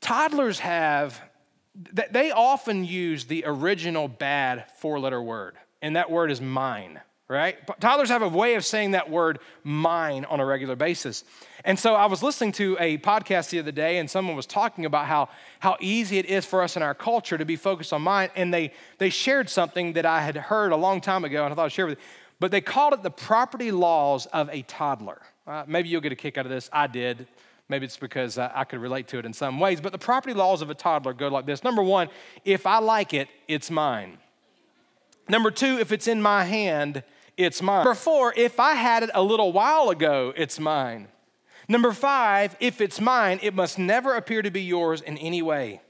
Toddlers 0.00 0.58
have, 0.60 1.20
they 1.74 2.30
often 2.30 2.84
use 2.84 3.24
the 3.24 3.44
original 3.46 4.08
bad 4.08 4.66
four-letter 4.78 5.22
word, 5.22 5.56
and 5.82 5.96
that 5.96 6.10
word 6.10 6.30
is 6.30 6.40
mine 6.40 7.00
right? 7.28 7.56
Toddlers 7.80 8.08
have 8.08 8.22
a 8.22 8.28
way 8.28 8.54
of 8.54 8.64
saying 8.64 8.92
that 8.92 9.10
word 9.10 9.40
mine 9.64 10.24
on 10.26 10.38
a 10.38 10.46
regular 10.46 10.76
basis. 10.76 11.24
And 11.64 11.78
so 11.78 11.94
I 11.94 12.06
was 12.06 12.22
listening 12.22 12.52
to 12.52 12.76
a 12.78 12.98
podcast 12.98 13.50
the 13.50 13.58
other 13.58 13.72
day, 13.72 13.98
and 13.98 14.08
someone 14.08 14.36
was 14.36 14.46
talking 14.46 14.84
about 14.84 15.06
how, 15.06 15.28
how 15.58 15.76
easy 15.80 16.18
it 16.18 16.26
is 16.26 16.44
for 16.44 16.62
us 16.62 16.76
in 16.76 16.82
our 16.82 16.94
culture 16.94 17.36
to 17.36 17.44
be 17.44 17.56
focused 17.56 17.92
on 17.92 18.02
mine. 18.02 18.30
And 18.36 18.54
they, 18.54 18.72
they 18.98 19.10
shared 19.10 19.50
something 19.50 19.94
that 19.94 20.06
I 20.06 20.20
had 20.20 20.36
heard 20.36 20.70
a 20.70 20.76
long 20.76 21.00
time 21.00 21.24
ago, 21.24 21.44
and 21.44 21.52
I 21.52 21.56
thought 21.56 21.64
I'd 21.66 21.72
share 21.72 21.86
with 21.86 21.98
you. 21.98 22.04
But 22.38 22.50
they 22.52 22.60
called 22.60 22.92
it 22.92 23.02
the 23.02 23.10
property 23.10 23.72
laws 23.72 24.26
of 24.26 24.48
a 24.50 24.62
toddler. 24.62 25.20
Uh, 25.46 25.64
maybe 25.66 25.88
you'll 25.88 26.02
get 26.02 26.12
a 26.12 26.16
kick 26.16 26.38
out 26.38 26.46
of 26.46 26.52
this. 26.52 26.70
I 26.72 26.86
did. 26.86 27.26
Maybe 27.68 27.84
it's 27.86 27.96
because 27.96 28.38
uh, 28.38 28.50
I 28.54 28.64
could 28.64 28.80
relate 28.80 29.08
to 29.08 29.18
it 29.18 29.24
in 29.24 29.32
some 29.32 29.58
ways. 29.58 29.80
But 29.80 29.92
the 29.92 29.98
property 29.98 30.34
laws 30.34 30.62
of 30.62 30.70
a 30.70 30.74
toddler 30.74 31.12
go 31.12 31.28
like 31.28 31.46
this 31.46 31.64
Number 31.64 31.82
one, 31.82 32.08
if 32.44 32.66
I 32.66 32.78
like 32.78 33.12
it, 33.12 33.28
it's 33.48 33.70
mine. 33.70 34.18
Number 35.28 35.50
two, 35.50 35.78
if 35.78 35.90
it's 35.90 36.06
in 36.06 36.22
my 36.22 36.44
hand, 36.44 37.02
it's 37.36 37.60
mine. 37.60 37.84
Number 37.84 37.94
four, 37.94 38.32
if 38.36 38.60
I 38.60 38.74
had 38.74 39.02
it 39.02 39.10
a 39.12 39.22
little 39.22 39.52
while 39.52 39.90
ago, 39.90 40.32
it's 40.36 40.60
mine. 40.60 41.08
Number 41.68 41.92
five, 41.92 42.56
if 42.60 42.80
it's 42.80 43.00
mine, 43.00 43.40
it 43.42 43.54
must 43.54 43.78
never 43.78 44.14
appear 44.14 44.40
to 44.42 44.50
be 44.50 44.62
yours 44.62 45.00
in 45.00 45.18
any 45.18 45.42
way. 45.42 45.80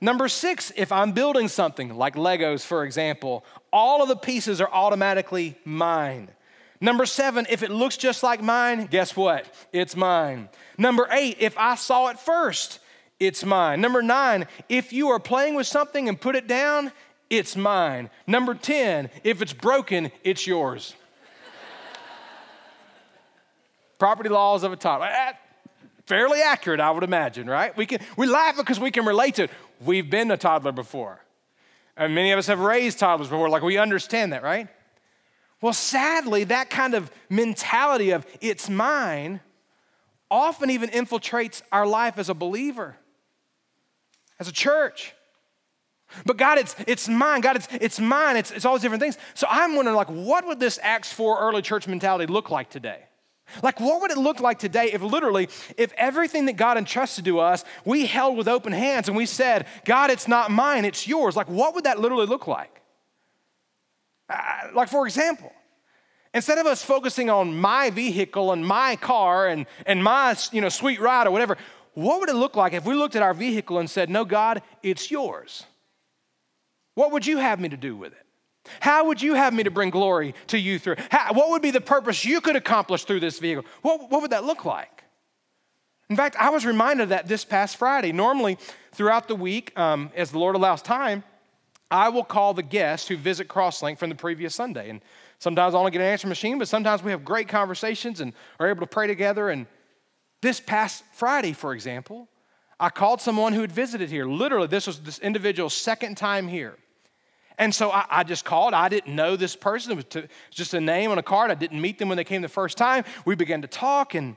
Number 0.00 0.28
six, 0.28 0.72
if 0.76 0.90
I'm 0.92 1.12
building 1.12 1.48
something 1.48 1.96
like 1.96 2.14
Legos, 2.14 2.64
for 2.64 2.84
example, 2.84 3.44
all 3.72 4.02
of 4.02 4.08
the 4.08 4.16
pieces 4.16 4.60
are 4.60 4.70
automatically 4.72 5.56
mine. 5.64 6.30
Number 6.80 7.06
seven, 7.06 7.46
if 7.50 7.62
it 7.62 7.70
looks 7.70 7.96
just 7.96 8.22
like 8.22 8.42
mine, 8.42 8.86
guess 8.86 9.16
what? 9.16 9.52
It's 9.72 9.96
mine. 9.96 10.48
Number 10.76 11.08
eight, 11.10 11.38
if 11.40 11.58
I 11.58 11.74
saw 11.74 12.08
it 12.08 12.18
first, 12.18 12.78
it's 13.18 13.44
mine. 13.44 13.80
Number 13.80 14.00
nine, 14.00 14.46
if 14.68 14.92
you 14.92 15.08
are 15.08 15.18
playing 15.18 15.54
with 15.56 15.66
something 15.66 16.08
and 16.08 16.20
put 16.20 16.36
it 16.36 16.46
down, 16.46 16.92
it's 17.30 17.56
mine. 17.56 18.10
Number 18.26 18.54
10, 18.54 19.10
if 19.24 19.42
it's 19.42 19.52
broken, 19.52 20.10
it's 20.22 20.46
yours. 20.46 20.94
Property 23.98 24.28
laws 24.28 24.62
of 24.62 24.72
a 24.72 24.76
toddler. 24.76 25.08
Uh, 25.08 25.32
fairly 26.06 26.40
accurate, 26.40 26.80
I 26.80 26.90
would 26.90 27.02
imagine, 27.04 27.48
right? 27.50 27.76
We, 27.76 27.86
can, 27.86 28.00
we 28.16 28.26
laugh 28.26 28.56
because 28.56 28.80
we 28.80 28.90
can 28.90 29.04
relate 29.04 29.34
to 29.34 29.44
it. 29.44 29.50
We've 29.80 30.08
been 30.08 30.30
a 30.30 30.36
toddler 30.36 30.72
before. 30.72 31.20
And 31.96 32.14
many 32.14 32.30
of 32.30 32.38
us 32.38 32.46
have 32.46 32.60
raised 32.60 33.00
toddlers 33.00 33.28
before, 33.28 33.48
like 33.48 33.62
we 33.62 33.76
understand 33.76 34.32
that, 34.32 34.42
right? 34.42 34.68
Well, 35.60 35.72
sadly, 35.72 36.44
that 36.44 36.70
kind 36.70 36.94
of 36.94 37.10
mentality 37.28 38.10
of 38.10 38.26
it's 38.40 38.70
mine 38.70 39.40
often 40.30 40.70
even 40.70 40.90
infiltrates 40.90 41.62
our 41.72 41.86
life 41.86 42.18
as 42.18 42.28
a 42.28 42.34
believer, 42.34 42.96
as 44.38 44.48
a 44.48 44.52
church. 44.52 45.14
But 46.24 46.36
God, 46.36 46.58
it's, 46.58 46.74
it's 46.86 47.08
mine. 47.08 47.40
God, 47.40 47.56
it's, 47.56 47.68
it's 47.72 48.00
mine. 48.00 48.36
It's, 48.36 48.50
it's 48.50 48.64
all 48.64 48.74
these 48.74 48.82
different 48.82 49.02
things. 49.02 49.18
So 49.34 49.46
I'm 49.50 49.76
wondering, 49.76 49.96
like, 49.96 50.08
what 50.08 50.46
would 50.46 50.60
this 50.60 50.78
Acts 50.82 51.12
4 51.12 51.40
early 51.40 51.60
church 51.60 51.86
mentality 51.86 52.26
look 52.32 52.50
like 52.50 52.70
today? 52.70 53.00
Like, 53.62 53.80
what 53.80 54.00
would 54.02 54.10
it 54.10 54.18
look 54.18 54.40
like 54.40 54.58
today 54.58 54.90
if 54.92 55.02
literally, 55.02 55.48
if 55.76 55.92
everything 55.96 56.46
that 56.46 56.56
God 56.56 56.76
entrusted 56.76 57.24
to 57.26 57.40
us, 57.40 57.64
we 57.84 58.06
held 58.06 58.36
with 58.36 58.46
open 58.46 58.72
hands 58.72 59.08
and 59.08 59.16
we 59.16 59.26
said, 59.26 59.66
God, 59.84 60.10
it's 60.10 60.28
not 60.28 60.50
mine, 60.50 60.84
it's 60.84 61.08
yours? 61.08 61.34
Like, 61.34 61.48
what 61.48 61.74
would 61.74 61.84
that 61.84 61.98
literally 61.98 62.26
look 62.26 62.46
like? 62.46 62.77
Uh, 64.28 64.68
like, 64.74 64.88
for 64.88 65.06
example, 65.06 65.52
instead 66.34 66.58
of 66.58 66.66
us 66.66 66.82
focusing 66.82 67.30
on 67.30 67.58
my 67.58 67.90
vehicle 67.90 68.52
and 68.52 68.66
my 68.66 68.96
car 68.96 69.48
and, 69.48 69.66
and 69.86 70.02
my 70.02 70.36
you 70.52 70.60
know, 70.60 70.68
sweet 70.68 71.00
ride 71.00 71.26
or 71.26 71.30
whatever, 71.30 71.56
what 71.94 72.20
would 72.20 72.28
it 72.28 72.36
look 72.36 72.56
like 72.56 72.72
if 72.74 72.84
we 72.84 72.94
looked 72.94 73.16
at 73.16 73.22
our 73.22 73.34
vehicle 73.34 73.78
and 73.78 73.88
said, 73.88 74.10
No, 74.10 74.24
God, 74.24 74.62
it's 74.82 75.10
yours? 75.10 75.64
What 76.94 77.12
would 77.12 77.26
you 77.26 77.38
have 77.38 77.60
me 77.60 77.68
to 77.68 77.76
do 77.76 77.96
with 77.96 78.12
it? 78.12 78.26
How 78.80 79.06
would 79.06 79.22
you 79.22 79.34
have 79.34 79.54
me 79.54 79.62
to 79.62 79.70
bring 79.70 79.90
glory 79.90 80.34
to 80.48 80.58
you 80.58 80.78
through? 80.78 80.96
How, 81.10 81.32
what 81.32 81.50
would 81.50 81.62
be 81.62 81.70
the 81.70 81.80
purpose 81.80 82.24
you 82.24 82.40
could 82.40 82.56
accomplish 82.56 83.04
through 83.04 83.20
this 83.20 83.38
vehicle? 83.38 83.64
What, 83.82 84.10
what 84.10 84.22
would 84.22 84.32
that 84.32 84.44
look 84.44 84.64
like? 84.64 85.04
In 86.10 86.16
fact, 86.16 86.36
I 86.36 86.50
was 86.50 86.64
reminded 86.64 87.04
of 87.04 87.08
that 87.10 87.28
this 87.28 87.44
past 87.44 87.76
Friday. 87.76 88.12
Normally, 88.12 88.58
throughout 88.92 89.28
the 89.28 89.34
week, 89.36 89.78
um, 89.78 90.10
as 90.16 90.30
the 90.30 90.38
Lord 90.38 90.54
allows 90.54 90.82
time, 90.82 91.22
I 91.90 92.10
will 92.10 92.24
call 92.24 92.54
the 92.54 92.62
guests 92.62 93.08
who 93.08 93.16
visit 93.16 93.48
Crosslink 93.48 93.98
from 93.98 94.10
the 94.10 94.14
previous 94.14 94.54
Sunday. 94.54 94.90
And 94.90 95.00
sometimes 95.38 95.74
I 95.74 95.78
only 95.78 95.90
get 95.90 96.02
an 96.02 96.08
answer 96.08 96.28
machine, 96.28 96.58
but 96.58 96.68
sometimes 96.68 97.02
we 97.02 97.10
have 97.10 97.24
great 97.24 97.48
conversations 97.48 98.20
and 98.20 98.32
are 98.60 98.68
able 98.68 98.80
to 98.80 98.86
pray 98.86 99.06
together. 99.06 99.48
And 99.48 99.66
this 100.42 100.60
past 100.60 101.02
Friday, 101.12 101.52
for 101.52 101.72
example, 101.72 102.28
I 102.78 102.90
called 102.90 103.20
someone 103.20 103.54
who 103.54 103.62
had 103.62 103.72
visited 103.72 104.10
here. 104.10 104.26
Literally, 104.26 104.66
this 104.66 104.86
was 104.86 105.00
this 105.00 105.18
individual's 105.18 105.74
second 105.74 106.16
time 106.16 106.46
here. 106.46 106.76
And 107.58 107.74
so 107.74 107.90
I, 107.90 108.04
I, 108.08 108.22
just 108.22 108.44
called. 108.44 108.72
I 108.72 108.88
didn't 108.88 109.16
know 109.16 109.34
this 109.34 109.56
person. 109.56 109.92
It 109.92 109.96
was, 109.96 110.04
to, 110.10 110.28
just 110.50 110.74
a 110.74 110.80
name 110.80 111.10
on 111.10 111.18
a 111.18 111.22
card. 111.24 111.50
I 111.50 111.54
didn't 111.54 111.80
meet 111.80 111.98
them 111.98 112.08
when 112.08 112.16
they 112.16 112.22
came 112.22 112.40
the 112.40 112.48
first 112.48 112.78
time. 112.78 113.02
We 113.24 113.34
began 113.34 113.62
to 113.62 113.68
talk, 113.68 114.14
and 114.14 114.36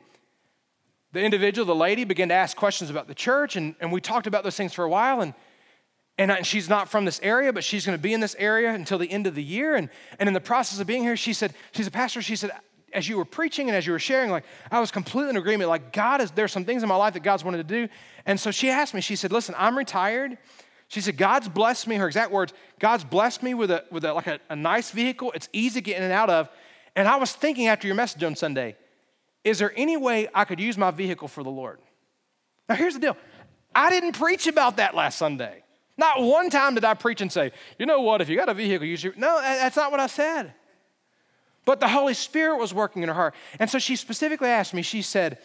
the 1.12 1.22
individual, 1.22 1.68
the 1.68 1.76
lady, 1.76 2.04
began 2.04 2.30
to 2.30 2.34
ask 2.34 2.58
questions 2.58 2.90
about 2.90 3.08
the 3.08 3.14
church, 3.14 3.56
and, 3.58 3.76
and 3.80 3.92
we 3.92 4.02
talked 4.02 4.26
about 4.26 4.44
those 4.44 4.58
things 4.58 4.74
for 4.74 4.84
a 4.84 4.90
while. 4.90 5.22
And, 5.22 5.36
and, 6.17 6.32
I, 6.32 6.38
and 6.38 6.45
she's 6.45 6.69
not 6.69 6.89
from 6.89 7.06
this 7.06 7.19
area, 7.24 7.52
but 7.52 7.63
she's 7.63 7.86
going 7.86 7.97
to 7.97 8.02
be 8.02 8.13
in 8.13 8.19
this 8.19 8.36
area 8.38 8.74
until 8.74 8.97
the 8.97 9.10
end 9.10 9.28
of 9.28 9.36
the 9.36 9.43
year. 9.43 9.76
And, 9.76 9.89
and 10.19 10.28
in 10.28 10.34
the 10.34 10.41
process 10.41 10.80
of 10.80 10.88
being 10.88 11.04
here, 11.04 11.17
she 11.17 11.34
said, 11.34 11.54
she's 11.71 11.88
a 11.88 11.91
pastor. 11.91 12.21
She 12.21 12.36
said, 12.36 12.52
as 12.93 13.08
you 13.08 13.17
were 13.17 13.26
preaching 13.26 13.69
and 13.69 13.76
as 13.76 13.86
you 13.86 13.93
were 13.93 14.00
sharing, 14.00 14.30
like 14.30 14.43
I 14.69 14.80
was 14.80 14.91
completely 14.91 15.30
in 15.30 15.38
agreement. 15.38 15.69
Like 15.69 15.93
God 15.93 16.21
is 16.21 16.32
there's 16.32 16.52
some 16.52 16.65
things 16.65 16.84
in 16.84 16.89
my 16.89 16.95
life 16.95 17.13
that 17.13 17.24
God's 17.24 17.43
wanted 17.43 17.58
to 17.58 17.63
do. 17.63 17.93
And 18.26 18.39
so 18.39 18.52
she 18.52 18.69
asked 18.69 18.93
me, 18.93 19.02
she 19.02 19.15
said, 19.15 19.32
Listen, 19.32 19.56
I'm 19.58 19.78
retired 19.78 20.38
she 20.91 21.00
said, 21.00 21.15
God's 21.15 21.47
blessed 21.47 21.88
me, 21.88 21.95
her 21.95 22.08
exact 22.08 22.34
words, 22.34 22.52
God's 22.78 23.06
blessed 23.06 23.43
me 23.43 23.54
with 23.54 23.71
a, 23.71 23.86
with 23.91 24.04
a, 24.04 24.13
like 24.13 24.28
a, 24.28 24.41
a 24.50 24.58
nice 24.58 24.91
vehicle. 24.91 25.32
It's 25.34 25.47
easy 25.54 25.80
to 25.80 25.82
get 25.86 25.95
in 25.95 26.04
and 26.04 26.12
out 26.12 26.30
of. 26.30 26.50
And 26.97 27.08
I 27.08 27.15
was 27.15 27.32
thinking 27.32 27.67
after 27.67 27.88
your 27.88 27.95
message 27.95 28.21
on 28.26 28.36
Sunday, 28.36 28.76
is 29.45 29.58
there 29.58 29.71
any 29.78 29.95
way 29.95 30.28
I 30.36 30.43
could 30.43 30.60
use 30.60 30.78
my 30.78 30.91
vehicle 30.91 31.30
for 31.30 31.43
the 31.43 31.50
Lord? 31.50 31.80
Now, 32.67 32.76
here's 32.76 32.93
the 32.93 33.00
deal 33.00 33.15
I 33.74 33.89
didn't 33.89 34.17
preach 34.19 34.47
about 34.47 34.76
that 34.78 34.93
last 34.93 35.17
Sunday. 35.17 35.61
Not 36.02 36.20
one 36.20 36.50
time 36.50 36.74
did 36.74 36.84
I 36.84 36.96
preach 36.96 37.22
and 37.22 37.32
say, 37.32 37.52
you 37.78 37.86
know 37.86 38.02
what, 38.02 38.22
if 38.22 38.28
you 38.28 38.36
got 38.36 38.50
a 38.50 38.56
vehicle, 38.56 38.88
use 38.88 39.04
your. 39.04 39.14
No, 39.18 39.40
that's 39.40 39.76
not 39.76 39.92
what 39.92 40.00
I 40.00 40.08
said. 40.08 40.52
But 41.64 41.80
the 41.80 41.88
Holy 41.88 42.16
Spirit 42.16 42.58
was 42.58 42.74
working 42.74 43.04
in 43.04 43.08
her 43.08 43.14
heart. 43.14 43.36
And 43.60 43.70
so 43.70 43.78
she 43.78 43.96
specifically 43.96 44.50
asked 44.50 44.74
me, 44.74 44.82
she 44.82 45.04
said, 45.04 45.38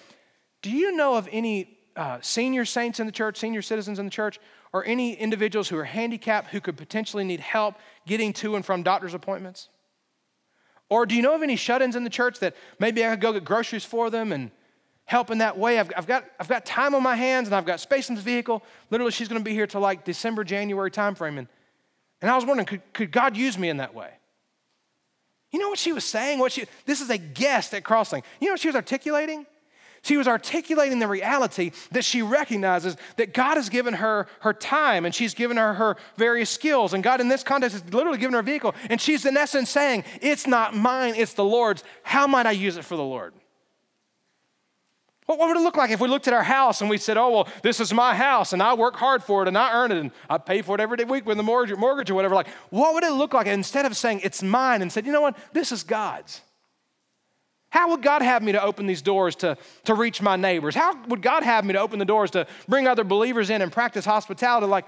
Do 0.62 0.70
you 0.70 0.96
know 0.96 1.16
of 1.16 1.28
any 1.30 1.76
uh, 1.94 2.20
senior 2.22 2.64
saints 2.64 2.98
in 3.00 3.04
the 3.04 3.12
church, 3.12 3.36
senior 3.36 3.60
citizens 3.60 3.98
in 3.98 4.06
the 4.06 4.10
church 4.10 4.40
or 4.72 4.82
any 4.86 5.12
individuals 5.12 5.68
who 5.68 5.76
are 5.76 5.84
handicapped 5.84 6.48
who 6.48 6.62
could 6.62 6.78
potentially 6.78 7.22
need 7.22 7.40
help 7.40 7.74
getting 8.06 8.32
to 8.32 8.56
and 8.56 8.64
from 8.64 8.82
doctor's 8.82 9.12
appointments? 9.12 9.68
Or 10.88 11.04
do 11.04 11.14
you 11.14 11.20
know 11.20 11.34
of 11.34 11.42
any 11.42 11.56
shut 11.56 11.82
ins 11.82 11.96
in 11.96 12.04
the 12.04 12.08
church 12.08 12.38
that 12.38 12.56
maybe 12.78 13.04
I 13.04 13.10
could 13.10 13.20
go 13.20 13.34
get 13.34 13.44
groceries 13.44 13.84
for 13.84 14.08
them 14.08 14.32
and 14.32 14.50
help 15.06 15.30
in 15.30 15.38
that 15.38 15.56
way? 15.56 15.78
I've, 15.78 15.90
I've, 15.96 16.06
got, 16.06 16.24
I've 16.38 16.48
got 16.48 16.66
time 16.66 16.94
on 16.94 17.02
my 17.02 17.16
hands 17.16 17.48
and 17.48 17.54
I've 17.54 17.64
got 17.64 17.80
space 17.80 18.08
in 18.10 18.14
the 18.14 18.20
vehicle. 18.20 18.62
Literally, 18.90 19.12
she's 19.12 19.28
going 19.28 19.40
to 19.40 19.44
be 19.44 19.54
here 19.54 19.66
till 19.66 19.80
like 19.80 20.04
December, 20.04 20.44
January 20.44 20.90
timeframe. 20.90 21.38
And, 21.38 21.48
and 22.20 22.30
I 22.30 22.34
was 22.34 22.44
wondering, 22.44 22.66
could, 22.66 22.82
could 22.92 23.10
God 23.10 23.36
use 23.36 23.56
me 23.56 23.68
in 23.68 23.78
that 23.78 23.94
way? 23.94 24.10
You 25.52 25.60
know 25.60 25.68
what 25.68 25.78
she 25.78 25.92
was 25.92 26.04
saying? 26.04 26.38
What 26.38 26.52
she, 26.52 26.66
this 26.84 27.00
is 27.00 27.08
a 27.08 27.18
guest 27.18 27.72
at 27.72 27.82
Crosslink. 27.82 28.24
You 28.40 28.48
know 28.48 28.54
what 28.54 28.60
she 28.60 28.68
was 28.68 28.76
articulating? 28.76 29.46
She 30.02 30.16
was 30.16 30.28
articulating 30.28 31.00
the 31.00 31.08
reality 31.08 31.72
that 31.90 32.04
she 32.04 32.22
recognizes 32.22 32.96
that 33.16 33.34
God 33.34 33.56
has 33.56 33.68
given 33.68 33.94
her 33.94 34.28
her 34.40 34.52
time 34.52 35.04
and 35.04 35.12
she's 35.12 35.34
given 35.34 35.56
her 35.56 35.74
her 35.74 35.96
various 36.16 36.48
skills. 36.48 36.94
And 36.94 37.02
God, 37.02 37.20
in 37.20 37.28
this 37.28 37.42
context, 37.42 37.80
has 37.80 37.92
literally 37.92 38.18
given 38.18 38.34
her 38.34 38.40
a 38.40 38.44
vehicle. 38.44 38.74
And 38.88 39.00
she's, 39.00 39.24
in 39.24 39.36
essence, 39.36 39.68
saying, 39.68 40.04
It's 40.20 40.46
not 40.46 40.76
mine, 40.76 41.14
it's 41.16 41.32
the 41.32 41.44
Lord's. 41.44 41.82
How 42.04 42.28
might 42.28 42.46
I 42.46 42.52
use 42.52 42.76
it 42.76 42.84
for 42.84 42.96
the 42.96 43.02
Lord? 43.02 43.34
What 45.26 45.40
would 45.40 45.56
it 45.56 45.60
look 45.60 45.76
like 45.76 45.90
if 45.90 46.00
we 46.00 46.08
looked 46.08 46.28
at 46.28 46.34
our 46.34 46.44
house 46.44 46.80
and 46.80 46.88
we 46.88 46.98
said, 46.98 47.16
Oh, 47.16 47.30
well, 47.30 47.48
this 47.62 47.80
is 47.80 47.92
my 47.92 48.14
house 48.14 48.52
and 48.52 48.62
I 48.62 48.74
work 48.74 48.94
hard 48.94 49.24
for 49.24 49.42
it 49.42 49.48
and 49.48 49.58
I 49.58 49.72
earn 49.72 49.90
it 49.90 49.98
and 49.98 50.12
I 50.30 50.38
pay 50.38 50.62
for 50.62 50.76
it 50.76 50.80
every 50.80 50.96
day 50.96 51.04
week 51.04 51.26
with 51.26 51.36
the 51.36 51.42
mortgage, 51.42 51.76
mortgage 51.76 52.10
or 52.10 52.14
whatever? 52.14 52.34
Like, 52.34 52.48
what 52.70 52.94
would 52.94 53.02
it 53.02 53.12
look 53.12 53.34
like 53.34 53.48
instead 53.48 53.86
of 53.86 53.96
saying 53.96 54.20
it's 54.22 54.42
mine 54.42 54.82
and 54.82 54.92
said, 54.92 55.04
You 55.04 55.12
know 55.12 55.20
what? 55.20 55.36
This 55.52 55.72
is 55.72 55.82
God's? 55.82 56.42
How 57.70 57.90
would 57.90 58.02
God 58.02 58.22
have 58.22 58.42
me 58.42 58.52
to 58.52 58.62
open 58.62 58.86
these 58.86 59.02
doors 59.02 59.34
to, 59.36 59.58
to 59.84 59.94
reach 59.94 60.22
my 60.22 60.36
neighbors? 60.36 60.74
How 60.74 60.96
would 61.08 61.20
God 61.20 61.42
have 61.42 61.64
me 61.64 61.72
to 61.72 61.80
open 61.80 61.98
the 61.98 62.04
doors 62.04 62.30
to 62.30 62.46
bring 62.68 62.86
other 62.86 63.04
believers 63.04 63.50
in 63.50 63.60
and 63.60 63.72
practice 63.72 64.04
hospitality? 64.04 64.66
Like, 64.66 64.86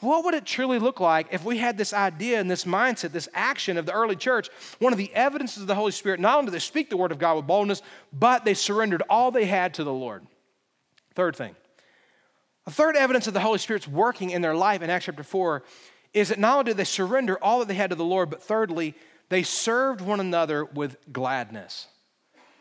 what 0.00 0.24
would 0.24 0.34
it 0.34 0.44
truly 0.44 0.78
look 0.78 1.00
like 1.00 1.28
if 1.30 1.44
we 1.44 1.58
had 1.58 1.78
this 1.78 1.92
idea 1.92 2.40
and 2.40 2.50
this 2.50 2.64
mindset, 2.64 3.12
this 3.12 3.28
action 3.32 3.76
of 3.76 3.86
the 3.86 3.92
early 3.92 4.16
church? 4.16 4.48
One 4.78 4.92
of 4.92 4.98
the 4.98 5.12
evidences 5.14 5.62
of 5.62 5.66
the 5.66 5.74
Holy 5.74 5.92
Spirit, 5.92 6.20
not 6.20 6.38
only 6.38 6.46
did 6.46 6.54
they 6.54 6.60
speak 6.60 6.90
the 6.90 6.96
word 6.96 7.12
of 7.12 7.18
God 7.18 7.36
with 7.36 7.46
boldness, 7.46 7.82
but 8.12 8.44
they 8.44 8.54
surrendered 8.54 9.02
all 9.08 9.30
they 9.30 9.46
had 9.46 9.74
to 9.74 9.84
the 9.84 9.92
Lord. 9.92 10.26
Third 11.14 11.36
thing. 11.36 11.54
A 12.66 12.70
third 12.70 12.96
evidence 12.96 13.26
of 13.26 13.34
the 13.34 13.40
Holy 13.40 13.58
Spirit's 13.58 13.86
working 13.86 14.30
in 14.30 14.42
their 14.42 14.54
life 14.54 14.82
in 14.82 14.90
Acts 14.90 15.06
chapter 15.06 15.22
4 15.22 15.62
is 16.12 16.28
that 16.28 16.38
not 16.38 16.58
only 16.58 16.64
did 16.64 16.76
they 16.76 16.84
surrender 16.84 17.38
all 17.42 17.58
that 17.60 17.68
they 17.68 17.74
had 17.74 17.90
to 17.90 17.96
the 17.96 18.04
Lord, 18.04 18.30
but 18.30 18.42
thirdly, 18.42 18.94
they 19.28 19.42
served 19.42 20.00
one 20.00 20.20
another 20.20 20.64
with 20.64 20.96
gladness. 21.12 21.88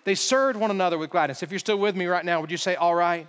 They 0.03 0.15
served 0.15 0.59
one 0.59 0.71
another 0.71 0.97
with 0.97 1.09
gladness. 1.09 1.43
If 1.43 1.51
you're 1.51 1.59
still 1.59 1.77
with 1.77 1.95
me 1.95 2.05
right 2.05 2.25
now, 2.25 2.41
would 2.41 2.51
you 2.51 2.57
say, 2.57 2.75
all 2.75 2.95
right? 2.95 3.27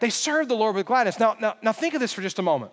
They 0.00 0.10
served 0.10 0.48
the 0.48 0.54
Lord 0.54 0.74
with 0.74 0.86
gladness. 0.86 1.18
Now, 1.18 1.36
now, 1.40 1.56
now 1.62 1.72
think 1.72 1.94
of 1.94 2.00
this 2.00 2.12
for 2.12 2.22
just 2.22 2.38
a 2.38 2.42
moment. 2.42 2.72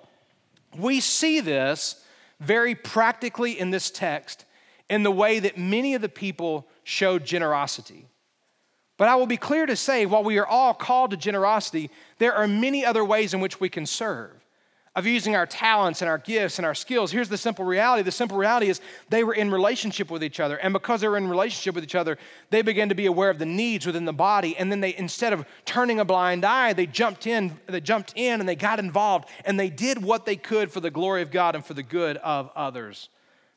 We 0.78 1.00
see 1.00 1.40
this 1.40 2.04
very 2.40 2.76
practically 2.76 3.60
in 3.60 3.72
this 3.72 3.90
text 3.90 4.46
in 4.90 5.04
the 5.04 5.12
way 5.12 5.40
that 5.40 5.58
many 5.58 5.94
of 5.94 6.02
the 6.02 6.10
people 6.10 6.68
showed 6.84 7.26
generosity. 7.26 8.08
But 8.98 9.08
I 9.08 9.16
will 9.16 9.26
be 9.26 9.38
clear 9.38 9.66
to 9.66 9.76
say, 9.76 10.06
while 10.06 10.24
we 10.24 10.38
are 10.38 10.46
all 10.46 10.74
called 10.74 11.12
to 11.12 11.18
generosity, 11.18 11.90
there 12.20 12.36
are 12.36 12.48
many 12.48 12.86
other 12.86 13.04
ways 13.04 13.34
in 13.34 13.40
which 13.40 13.60
we 13.60 13.70
can 13.70 13.86
serve 13.86 14.43
of 14.96 15.08
using 15.08 15.36
our 15.36 15.48
talents 15.48 16.02
and 16.02 16.10
our 16.10 16.20
gifts 16.20 16.60
and 16.60 16.66
our 16.66 16.76
skills. 16.76 17.12
Here's 17.12 17.30
the 17.30 17.38
simple 17.38 17.66
reality 17.66 18.04
the 18.04 18.12
simple 18.12 18.38
reality 18.38 18.70
is 18.70 18.80
they 19.10 19.24
were 19.24 19.34
in 19.34 19.50
relationship 19.50 20.12
with 20.12 20.24
each 20.24 20.40
other. 20.40 20.58
And 20.58 20.72
because 20.72 21.02
they 21.02 21.08
were 21.08 21.18
in 21.18 21.28
relationship 21.28 21.74
with 21.74 21.84
each 21.84 21.96
other, 21.96 22.18
they 22.52 22.62
began 22.62 22.90
to 22.90 22.96
be 22.96 23.08
aware 23.08 23.32
of 23.32 23.40
the 23.40 23.46
needs 23.46 23.88
within 23.88 24.06
the 24.06 24.14
body. 24.14 24.56
And 24.56 24.72
then 24.72 24.82
they, 24.82 24.96
instead 24.96 25.34
of 25.34 25.46
turning 25.66 26.00
a 26.00 26.06
blind 26.06 26.46
eye, 26.46 26.74
they 26.74 26.86
jumped 26.86 27.26
in, 27.26 27.60
they 27.66 27.82
jumped 27.82 28.14
in 28.16 28.40
and 28.40 28.48
they 28.48 28.56
got 28.56 28.80
involved 28.80 29.30
and 29.46 29.60
they 29.60 29.70
did 29.70 30.04
what 30.04 30.26
they 30.26 30.36
could 30.36 30.72
for 30.72 30.80
the 30.80 30.92
glory 30.92 31.24
of 31.24 31.32
God 31.32 31.56
and 31.56 31.66
for 31.66 31.74
the 31.74 31.84
good 31.84 32.18
of 32.18 32.52
others. 32.56 33.10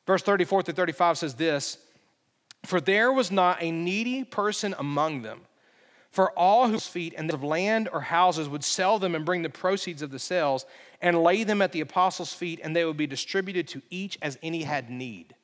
Verse 0.06 0.22
34 0.22 0.62
through 0.62 0.74
35 0.74 1.18
says 1.18 1.34
this 1.34 1.76
For 2.64 2.80
there 2.80 3.12
was 3.12 3.30
not 3.30 3.58
a 3.60 3.70
needy 3.70 4.24
person 4.24 4.74
among 4.78 5.20
them. 5.20 5.42
For 6.16 6.30
all 6.30 6.68
whose 6.68 6.86
feet 6.86 7.12
and 7.14 7.30
of 7.30 7.44
land 7.44 7.90
or 7.92 8.00
houses 8.00 8.48
would 8.48 8.64
sell 8.64 8.98
them 8.98 9.14
and 9.14 9.26
bring 9.26 9.42
the 9.42 9.50
proceeds 9.50 10.00
of 10.00 10.10
the 10.10 10.18
sales 10.18 10.64
and 11.06 11.22
lay 11.22 11.44
them 11.44 11.62
at 11.62 11.70
the 11.70 11.80
apostles' 11.80 12.32
feet, 12.32 12.58
and 12.64 12.74
they 12.74 12.84
would 12.84 12.96
be 12.96 13.06
distributed 13.06 13.68
to 13.68 13.80
each 13.90 14.18
as 14.20 14.36
any 14.42 14.64
had 14.64 14.90
need. 14.90 15.36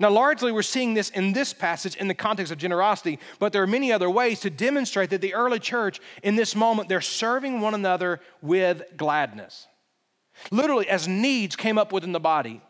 Now, 0.00 0.08
largely, 0.08 0.50
we're 0.50 0.62
seeing 0.62 0.94
this 0.94 1.10
in 1.10 1.34
this 1.34 1.52
passage 1.52 1.94
in 1.96 2.08
the 2.08 2.14
context 2.14 2.50
of 2.50 2.56
generosity, 2.56 3.18
but 3.38 3.52
there 3.52 3.62
are 3.62 3.66
many 3.66 3.92
other 3.92 4.08
ways 4.08 4.40
to 4.40 4.50
demonstrate 4.50 5.10
that 5.10 5.20
the 5.20 5.34
early 5.34 5.58
church, 5.58 6.00
in 6.22 6.36
this 6.36 6.56
moment, 6.56 6.88
they're 6.88 7.02
serving 7.02 7.60
one 7.60 7.74
another 7.74 8.20
with 8.40 8.82
gladness. 8.96 9.66
Literally, 10.50 10.88
as 10.88 11.06
needs 11.06 11.54
came 11.54 11.76
up 11.76 11.92
within 11.92 12.12
the 12.12 12.18
body, 12.18 12.62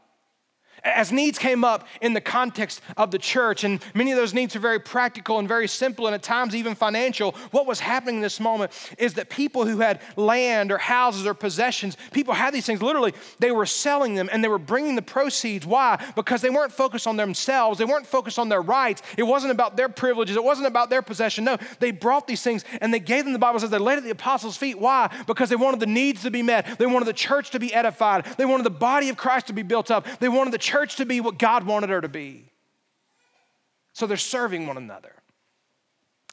as 0.84 1.12
needs 1.12 1.38
came 1.38 1.64
up 1.64 1.86
in 2.00 2.12
the 2.12 2.20
context 2.20 2.80
of 2.96 3.10
the 3.10 3.18
church, 3.18 3.62
and 3.64 3.82
many 3.94 4.10
of 4.10 4.16
those 4.16 4.34
needs 4.34 4.56
are 4.56 4.60
very 4.60 4.80
practical 4.80 5.38
and 5.38 5.46
very 5.46 5.68
simple 5.68 6.06
and 6.06 6.14
at 6.14 6.22
times 6.22 6.54
even 6.54 6.74
financial, 6.74 7.32
what 7.52 7.66
was 7.66 7.80
happening 7.80 8.16
in 8.16 8.20
this 8.20 8.40
moment 8.40 8.72
is 8.98 9.14
that 9.14 9.30
people 9.30 9.64
who 9.64 9.78
had 9.78 10.00
land 10.16 10.72
or 10.72 10.78
houses 10.78 11.26
or 11.26 11.34
possessions, 11.34 11.96
people 12.12 12.34
had 12.34 12.52
these 12.52 12.66
things, 12.66 12.82
literally, 12.82 13.14
they 13.38 13.52
were 13.52 13.66
selling 13.66 14.14
them 14.14 14.28
and 14.32 14.42
they 14.42 14.48
were 14.48 14.58
bringing 14.58 14.96
the 14.96 15.02
proceeds. 15.02 15.64
Why? 15.64 16.04
Because 16.16 16.40
they 16.40 16.50
weren't 16.50 16.72
focused 16.72 17.06
on 17.06 17.16
themselves, 17.16 17.78
they 17.78 17.84
weren't 17.84 18.06
focused 18.06 18.38
on 18.38 18.48
their 18.48 18.62
rights. 18.62 19.02
It 19.16 19.22
wasn't 19.22 19.52
about 19.52 19.76
their 19.76 19.88
privileges, 19.88 20.36
it 20.36 20.44
wasn't 20.44 20.66
about 20.66 20.90
their 20.90 21.02
possession. 21.02 21.44
No, 21.44 21.58
they 21.78 21.92
brought 21.92 22.26
these 22.26 22.42
things 22.42 22.64
and 22.80 22.92
they 22.92 23.00
gave 23.00 23.24
them, 23.24 23.32
the 23.32 23.38
Bible 23.38 23.60
says, 23.60 23.70
they 23.70 23.78
laid 23.78 23.98
at 23.98 24.04
the 24.04 24.10
apostles' 24.10 24.56
feet. 24.56 24.78
Why? 24.78 25.14
Because 25.26 25.48
they 25.48 25.56
wanted 25.56 25.78
the 25.78 25.86
needs 25.86 26.22
to 26.22 26.30
be 26.30 26.42
met, 26.42 26.78
they 26.78 26.86
wanted 26.86 27.06
the 27.06 27.12
church 27.12 27.50
to 27.50 27.60
be 27.60 27.72
edified, 27.72 28.24
they 28.36 28.44
wanted 28.44 28.64
the 28.64 28.70
body 28.70 29.08
of 29.08 29.16
Christ 29.16 29.46
to 29.46 29.52
be 29.52 29.62
built 29.62 29.90
up, 29.90 30.06
they 30.18 30.28
wanted 30.28 30.52
the 30.52 30.58
church 30.58 30.71
to 30.96 31.06
be 31.06 31.20
what 31.20 31.38
God 31.38 31.64
wanted 31.64 31.90
her 31.90 32.00
to 32.00 32.08
be. 32.08 32.50
So 33.92 34.06
they're 34.06 34.16
serving 34.16 34.66
one 34.66 34.76
another. 34.76 35.12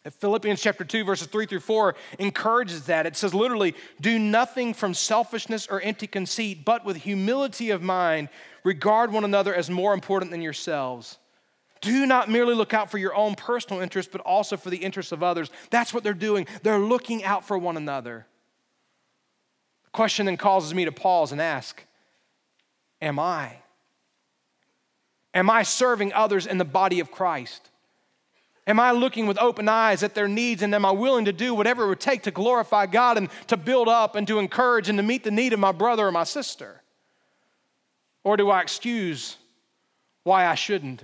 Philippians 0.10 0.62
chapter 0.62 0.86
2, 0.86 1.04
verses 1.04 1.28
3 1.28 1.46
through 1.46 1.60
4 1.60 1.94
encourages 2.20 2.86
that. 2.86 3.06
It 3.06 3.18
says 3.18 3.34
literally, 3.34 3.76
do 4.00 4.18
nothing 4.18 4.74
from 4.74 4.94
selfishness 4.94 5.68
or 5.68 5.82
empty 5.82 6.08
conceit, 6.08 6.64
but 6.64 6.86
with 6.86 6.98
humility 6.98 7.70
of 7.70 7.82
mind, 7.82 8.30
regard 8.64 9.12
one 9.12 9.26
another 9.26 9.54
as 9.54 9.70
more 9.70 9.94
important 9.94 10.32
than 10.32 10.42
yourselves. 10.42 11.18
Do 11.82 12.06
not 12.06 12.30
merely 12.30 12.56
look 12.56 12.74
out 12.74 12.90
for 12.90 12.98
your 12.98 13.16
own 13.16 13.36
personal 13.36 13.82
interests, 13.82 14.12
but 14.12 14.22
also 14.22 14.58
for 14.58 14.70
the 14.70 14.78
interests 14.78 15.12
of 15.12 15.22
others. 15.22 15.50
That's 15.70 15.94
what 15.94 16.04
they're 16.04 16.14
doing. 16.14 16.48
They're 16.64 16.80
looking 16.80 17.24
out 17.24 17.46
for 17.46 17.58
one 17.58 17.78
another. 17.78 18.26
The 19.86 19.92
question 19.92 20.26
then 20.26 20.38
causes 20.38 20.74
me 20.74 20.86
to 20.86 20.92
pause 20.92 21.32
and 21.32 21.42
ask 21.42 21.84
Am 23.02 23.18
I? 23.18 23.60
Am 25.34 25.50
I 25.50 25.64
serving 25.64 26.14
others 26.14 26.46
in 26.46 26.58
the 26.58 26.66
body 26.66 27.00
of 27.00 27.12
Christ? 27.12 27.70
Am 28.66 28.80
I 28.80 28.92
looking 28.92 29.26
with 29.26 29.40
open 29.40 29.68
eyes 29.68 30.04
at 30.04 30.14
their 30.14 30.28
needs 30.28 30.62
and 30.62 30.76
am 30.76 30.86
I 30.86 30.92
willing 30.92 31.26
to 31.26 31.34
do 31.34 31.56
whatever 31.56 31.86
it 31.86 31.88
would 31.88 32.00
take 32.00 32.24
to 32.24 32.32
glorify 32.32 32.86
God 32.86 33.18
and 33.18 33.30
to 33.48 33.58
build 33.58 33.88
up 33.88 34.16
and 34.16 34.28
to 34.28 34.38
encourage 34.38 34.90
and 34.90 34.98
to 35.00 35.04
meet 35.04 35.24
the 35.24 35.32
need 35.32 35.54
of 35.54 35.60
my 35.60 35.72
brother 35.72 36.08
or 36.08 36.12
my 36.12 36.24
sister? 36.24 36.82
Or 38.24 38.38
do 38.38 38.50
I 38.50 38.62
excuse 38.62 39.38
why 40.24 40.46
I 40.46 40.56
shouldn't? 40.56 41.04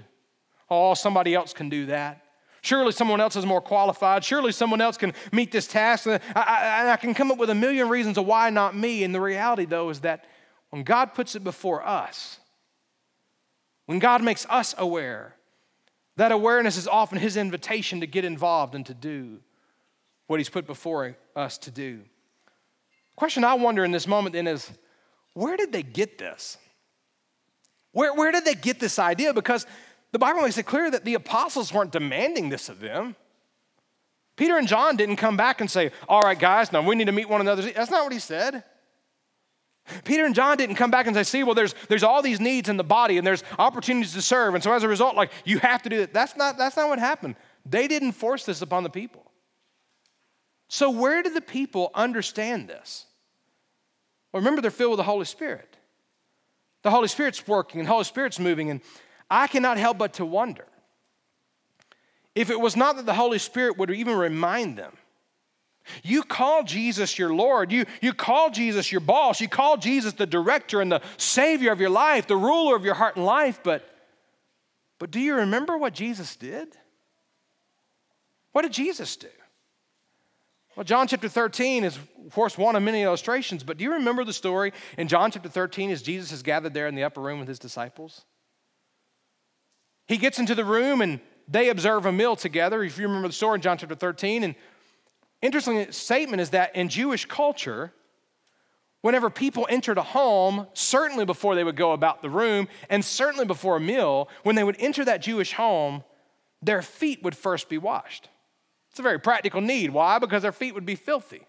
Oh, 0.69 0.93
somebody 0.93 1.33
else 1.33 1.53
can 1.53 1.69
do 1.69 1.87
that. 1.87 2.21
Surely 2.61 2.91
someone 2.91 3.21
else 3.21 3.35
is 3.35 3.45
more 3.45 3.61
qualified. 3.61 4.23
Surely 4.23 4.51
someone 4.51 4.81
else 4.81 4.97
can 4.97 5.13
meet 5.31 5.51
this 5.51 5.67
task. 5.67 6.07
And 6.07 6.19
I, 6.35 6.41
I, 6.41 6.91
I 6.91 6.97
can 6.97 7.13
come 7.13 7.31
up 7.31 7.37
with 7.37 7.51
a 7.51 7.55
million 7.55 7.89
reasons 7.89 8.17
of 8.17 8.25
why 8.25 8.49
not 8.49 8.75
me. 8.75 9.03
And 9.03 9.13
the 9.13 9.21
reality, 9.21 9.65
though, 9.65 9.89
is 9.89 10.01
that 10.01 10.25
when 10.71 10.83
God 10.83 11.13
puts 11.13 11.35
it 11.35 11.43
before 11.43 11.85
us, 11.85 12.39
when 13.85 13.99
God 13.99 14.23
makes 14.23 14.45
us 14.49 14.73
aware, 14.77 15.35
that 16.17 16.31
awareness 16.31 16.77
is 16.77 16.87
often 16.87 17.17
His 17.17 17.37
invitation 17.37 17.99
to 18.01 18.07
get 18.07 18.25
involved 18.25 18.75
and 18.75 18.85
to 18.85 18.93
do 18.93 19.39
what 20.27 20.39
He's 20.39 20.49
put 20.49 20.65
before 20.65 21.17
us 21.35 21.57
to 21.59 21.71
do. 21.71 22.01
Question 23.15 23.43
I 23.43 23.53
wonder 23.53 23.83
in 23.83 23.91
this 23.91 24.07
moment 24.07 24.33
then 24.33 24.47
is 24.47 24.69
where 25.33 25.57
did 25.57 25.71
they 25.71 25.83
get 25.83 26.17
this? 26.17 26.57
Where, 27.91 28.13
where 28.13 28.31
did 28.31 28.43
they 28.43 28.55
get 28.55 28.79
this 28.79 28.99
idea? 28.99 29.33
Because 29.33 29.65
the 30.11 30.19
Bible 30.19 30.41
makes 30.41 30.57
it 30.57 30.63
clear 30.63 30.89
that 30.91 31.05
the 31.05 31.13
apostles 31.13 31.73
weren't 31.73 31.91
demanding 31.91 32.49
this 32.49 32.69
of 32.69 32.79
them. 32.79 33.15
Peter 34.35 34.57
and 34.57 34.67
John 34.67 34.97
didn't 34.97 35.15
come 35.15 35.37
back 35.37 35.61
and 35.61 35.71
say, 35.71 35.91
All 36.09 36.21
right, 36.21 36.37
guys, 36.37 36.71
now 36.71 36.81
we 36.81 36.95
need 36.95 37.05
to 37.05 37.13
meet 37.13 37.29
one 37.29 37.41
another. 37.41 37.61
That's 37.61 37.91
not 37.91 38.03
what 38.03 38.11
he 38.11 38.19
said. 38.19 38.63
Peter 40.03 40.25
and 40.25 40.33
John 40.33 40.57
didn't 40.57 40.75
come 40.75 40.89
back 40.89 41.05
and 41.05 41.15
say, 41.15 41.23
see, 41.23 41.43
well, 41.43 41.53
there's, 41.53 41.75
there's 41.89 42.03
all 42.03 42.21
these 42.21 42.39
needs 42.39 42.69
in 42.69 42.77
the 42.77 42.83
body 42.83 43.17
and 43.17 43.25
there's 43.25 43.43
opportunities 43.59 44.13
to 44.13 44.21
serve. 44.21 44.55
And 44.55 44.63
so 44.63 44.73
as 44.73 44.83
a 44.83 44.87
result, 44.87 45.15
like, 45.15 45.31
you 45.43 45.59
have 45.59 45.83
to 45.83 45.89
do 45.89 45.97
that. 45.97 46.13
That's 46.13 46.35
not, 46.35 46.57
that's 46.57 46.75
not 46.75 46.89
what 46.89 46.99
happened. 46.99 47.35
They 47.65 47.87
didn't 47.87 48.13
force 48.13 48.45
this 48.45 48.61
upon 48.61 48.83
the 48.83 48.89
people. 48.89 49.31
So 50.67 50.89
where 50.89 51.21
did 51.21 51.35
the 51.35 51.41
people 51.41 51.91
understand 51.93 52.67
this? 52.67 53.05
Well, 54.31 54.41
remember, 54.41 54.61
they're 54.61 54.71
filled 54.71 54.91
with 54.91 54.97
the 54.97 55.03
Holy 55.03 55.25
Spirit. 55.25 55.77
The 56.81 56.91
Holy 56.91 57.07
Spirit's 57.07 57.47
working 57.47 57.79
and 57.79 57.87
the 57.87 57.91
Holy 57.91 58.03
Spirit's 58.03 58.39
moving. 58.39 58.69
And 58.71 58.81
I 59.29 59.47
cannot 59.47 59.77
help 59.77 59.97
but 59.97 60.13
to 60.13 60.25
wonder 60.25 60.65
if 62.33 62.49
it 62.49 62.59
was 62.59 62.75
not 62.75 62.95
that 62.97 63.05
the 63.05 63.13
Holy 63.13 63.39
Spirit 63.39 63.77
would 63.77 63.91
even 63.91 64.15
remind 64.17 64.77
them 64.77 64.97
you 66.03 66.23
call 66.23 66.63
Jesus 66.63 67.17
your 67.17 67.33
Lord. 67.33 67.71
You, 67.71 67.85
you 68.01 68.13
call 68.13 68.49
Jesus 68.49 68.91
your 68.91 69.01
boss. 69.01 69.41
You 69.41 69.47
call 69.47 69.77
Jesus 69.77 70.13
the 70.13 70.25
director 70.25 70.81
and 70.81 70.91
the 70.91 71.01
savior 71.17 71.71
of 71.71 71.79
your 71.79 71.89
life, 71.89 72.27
the 72.27 72.35
ruler 72.35 72.75
of 72.75 72.85
your 72.85 72.95
heart 72.95 73.15
and 73.15 73.25
life. 73.25 73.59
But, 73.63 73.87
but 74.99 75.11
do 75.11 75.19
you 75.19 75.35
remember 75.35 75.77
what 75.77 75.93
Jesus 75.93 76.35
did? 76.35 76.75
What 78.51 78.63
did 78.63 78.73
Jesus 78.73 79.15
do? 79.15 79.27
Well, 80.75 80.83
John 80.83 81.07
chapter 81.07 81.29
13 81.29 81.85
is, 81.85 81.97
of 81.97 82.33
course, 82.33 82.57
one 82.57 82.75
of 82.75 82.83
many 82.83 83.03
illustrations, 83.03 83.63
but 83.63 83.77
do 83.77 83.83
you 83.85 83.93
remember 83.93 84.25
the 84.25 84.33
story 84.33 84.73
in 84.97 85.07
John 85.07 85.31
chapter 85.31 85.47
13 85.47 85.89
as 85.89 86.01
Jesus 86.01 86.33
is 86.33 86.43
gathered 86.43 86.73
there 86.73 86.87
in 86.87 86.95
the 86.95 87.03
upper 87.03 87.21
room 87.21 87.39
with 87.39 87.47
his 87.47 87.59
disciples? 87.59 88.25
He 90.07 90.17
gets 90.17 90.37
into 90.37 90.53
the 90.53 90.65
room 90.65 91.01
and 91.01 91.21
they 91.47 91.69
observe 91.69 92.05
a 92.05 92.11
meal 92.11 92.35
together. 92.35 92.83
If 92.83 92.97
you 92.97 93.07
remember 93.07 93.27
the 93.27 93.33
story 93.33 93.55
in 93.55 93.61
John 93.61 93.77
chapter 93.77 93.95
13, 93.95 94.43
and 94.43 94.55
interesting 95.41 95.91
statement 95.91 96.41
is 96.41 96.51
that 96.51 96.75
in 96.75 96.89
Jewish 96.89 97.25
culture, 97.25 97.93
whenever 99.01 99.29
people 99.29 99.67
entered 99.69 99.97
a 99.97 100.03
home, 100.03 100.67
certainly 100.73 101.25
before 101.25 101.55
they 101.55 101.63
would 101.63 101.75
go 101.75 101.91
about 101.91 102.21
the 102.21 102.29
room, 102.29 102.67
and 102.89 103.05
certainly 103.05 103.45
before 103.45 103.77
a 103.77 103.79
meal, 103.79 104.27
when 104.43 104.55
they 104.55 104.63
would 104.63 104.77
enter 104.79 105.05
that 105.05 105.21
Jewish 105.21 105.53
home, 105.53 106.03
their 106.61 106.81
feet 106.81 107.21
would 107.23 107.35
first 107.35 107.69
be 107.69 107.77
washed. 107.77 108.29
It's 108.89 108.99
a 108.99 109.03
very 109.03 109.19
practical 109.19 109.61
need. 109.61 109.91
Why? 109.91 110.19
Because 110.19 110.41
their 110.41 110.51
feet 110.51 110.73
would 110.73 110.85
be 110.85 110.95
filthy. 110.95 111.45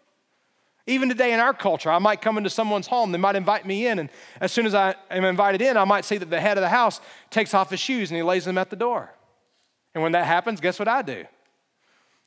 Even 0.86 1.08
today 1.08 1.32
in 1.32 1.40
our 1.40 1.54
culture, 1.54 1.90
I 1.90 1.98
might 1.98 2.20
come 2.20 2.36
into 2.38 2.50
someone's 2.50 2.86
home, 2.86 3.10
they 3.10 3.18
might 3.18 3.34
invite 3.34 3.66
me 3.66 3.86
in, 3.86 3.98
and 3.98 4.10
as 4.40 4.52
soon 4.52 4.66
as 4.66 4.74
I 4.74 4.94
am 5.10 5.24
invited 5.24 5.60
in, 5.62 5.76
I 5.76 5.84
might 5.84 6.04
see 6.04 6.18
that 6.18 6.30
the 6.30 6.40
head 6.40 6.58
of 6.58 6.62
the 6.62 6.68
house 6.68 7.00
takes 7.30 7.54
off 7.54 7.70
his 7.70 7.80
shoes 7.80 8.10
and 8.10 8.16
he 8.16 8.22
lays 8.22 8.44
them 8.44 8.58
at 8.58 8.70
the 8.70 8.76
door. 8.76 9.10
And 9.94 10.02
when 10.02 10.12
that 10.12 10.26
happens, 10.26 10.60
guess 10.60 10.78
what 10.78 10.88
I 10.88 11.02
do? 11.02 11.24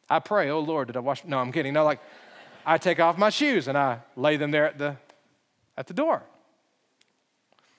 I 0.10 0.20
pray, 0.20 0.50
oh 0.50 0.60
Lord, 0.60 0.88
did 0.88 0.98
I 0.98 1.00
wash? 1.00 1.24
No, 1.26 1.38
I'm 1.38 1.52
kidding. 1.52 1.74
No, 1.74 1.84
like 1.84 2.00
I 2.66 2.78
take 2.78 3.00
off 3.00 3.18
my 3.18 3.30
shoes 3.30 3.68
and 3.68 3.78
I 3.78 4.00
lay 4.16 4.38
them 4.38 4.52
there 4.52 4.66
at 4.66 4.78
the 4.78 4.98
at 5.78 5.88
the 5.88 5.94
door. 5.94 6.24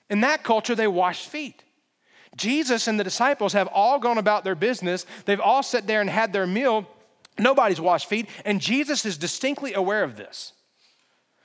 In 0.09 0.21
that 0.21 0.43
culture, 0.43 0.75
they 0.75 0.87
washed 0.87 1.27
feet. 1.27 1.63
Jesus 2.35 2.87
and 2.87 2.99
the 2.99 3.03
disciples 3.03 3.53
have 3.53 3.67
all 3.67 3.99
gone 3.99 4.17
about 4.17 4.43
their 4.43 4.55
business. 4.55 5.05
They've 5.25 5.39
all 5.39 5.63
sat 5.63 5.87
there 5.87 6.01
and 6.01 6.09
had 6.09 6.33
their 6.33 6.47
meal. 6.47 6.87
Nobody's 7.37 7.81
washed 7.81 8.07
feet, 8.07 8.27
and 8.45 8.59
Jesus 8.59 9.05
is 9.05 9.17
distinctly 9.17 9.73
aware 9.73 10.03
of 10.03 10.15
this. 10.15 10.53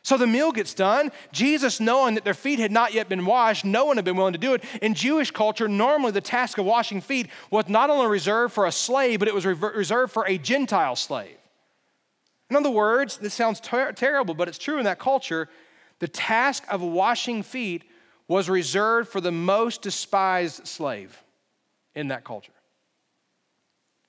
So 0.06 0.16
the 0.16 0.24
meal 0.28 0.52
gets 0.52 0.72
done. 0.72 1.10
Jesus, 1.32 1.80
knowing 1.80 2.14
that 2.14 2.22
their 2.22 2.32
feet 2.32 2.60
had 2.60 2.70
not 2.70 2.94
yet 2.94 3.08
been 3.08 3.26
washed, 3.26 3.64
no 3.64 3.86
one 3.86 3.96
had 3.96 4.04
been 4.04 4.14
willing 4.14 4.34
to 4.34 4.38
do 4.38 4.54
it. 4.54 4.62
In 4.80 4.94
Jewish 4.94 5.32
culture, 5.32 5.66
normally 5.66 6.12
the 6.12 6.20
task 6.20 6.58
of 6.58 6.64
washing 6.64 7.00
feet 7.00 7.26
was 7.50 7.68
not 7.68 7.90
only 7.90 8.06
reserved 8.06 8.54
for 8.54 8.66
a 8.66 8.70
slave, 8.70 9.18
but 9.18 9.26
it 9.26 9.34
was 9.34 9.44
reserved 9.44 10.12
for 10.12 10.24
a 10.28 10.38
Gentile 10.38 10.94
slave. 10.94 11.36
In 12.48 12.54
other 12.54 12.70
words, 12.70 13.16
this 13.16 13.34
sounds 13.34 13.58
ter- 13.58 13.90
terrible, 13.90 14.32
but 14.32 14.46
it's 14.46 14.58
true 14.58 14.78
in 14.78 14.84
that 14.84 15.00
culture. 15.00 15.48
The 15.98 16.06
task 16.06 16.62
of 16.70 16.82
washing 16.82 17.42
feet 17.42 17.82
was 18.28 18.48
reserved 18.48 19.08
for 19.08 19.20
the 19.20 19.32
most 19.32 19.82
despised 19.82 20.68
slave 20.68 21.20
in 21.96 22.06
that 22.08 22.22
culture. 22.22 22.52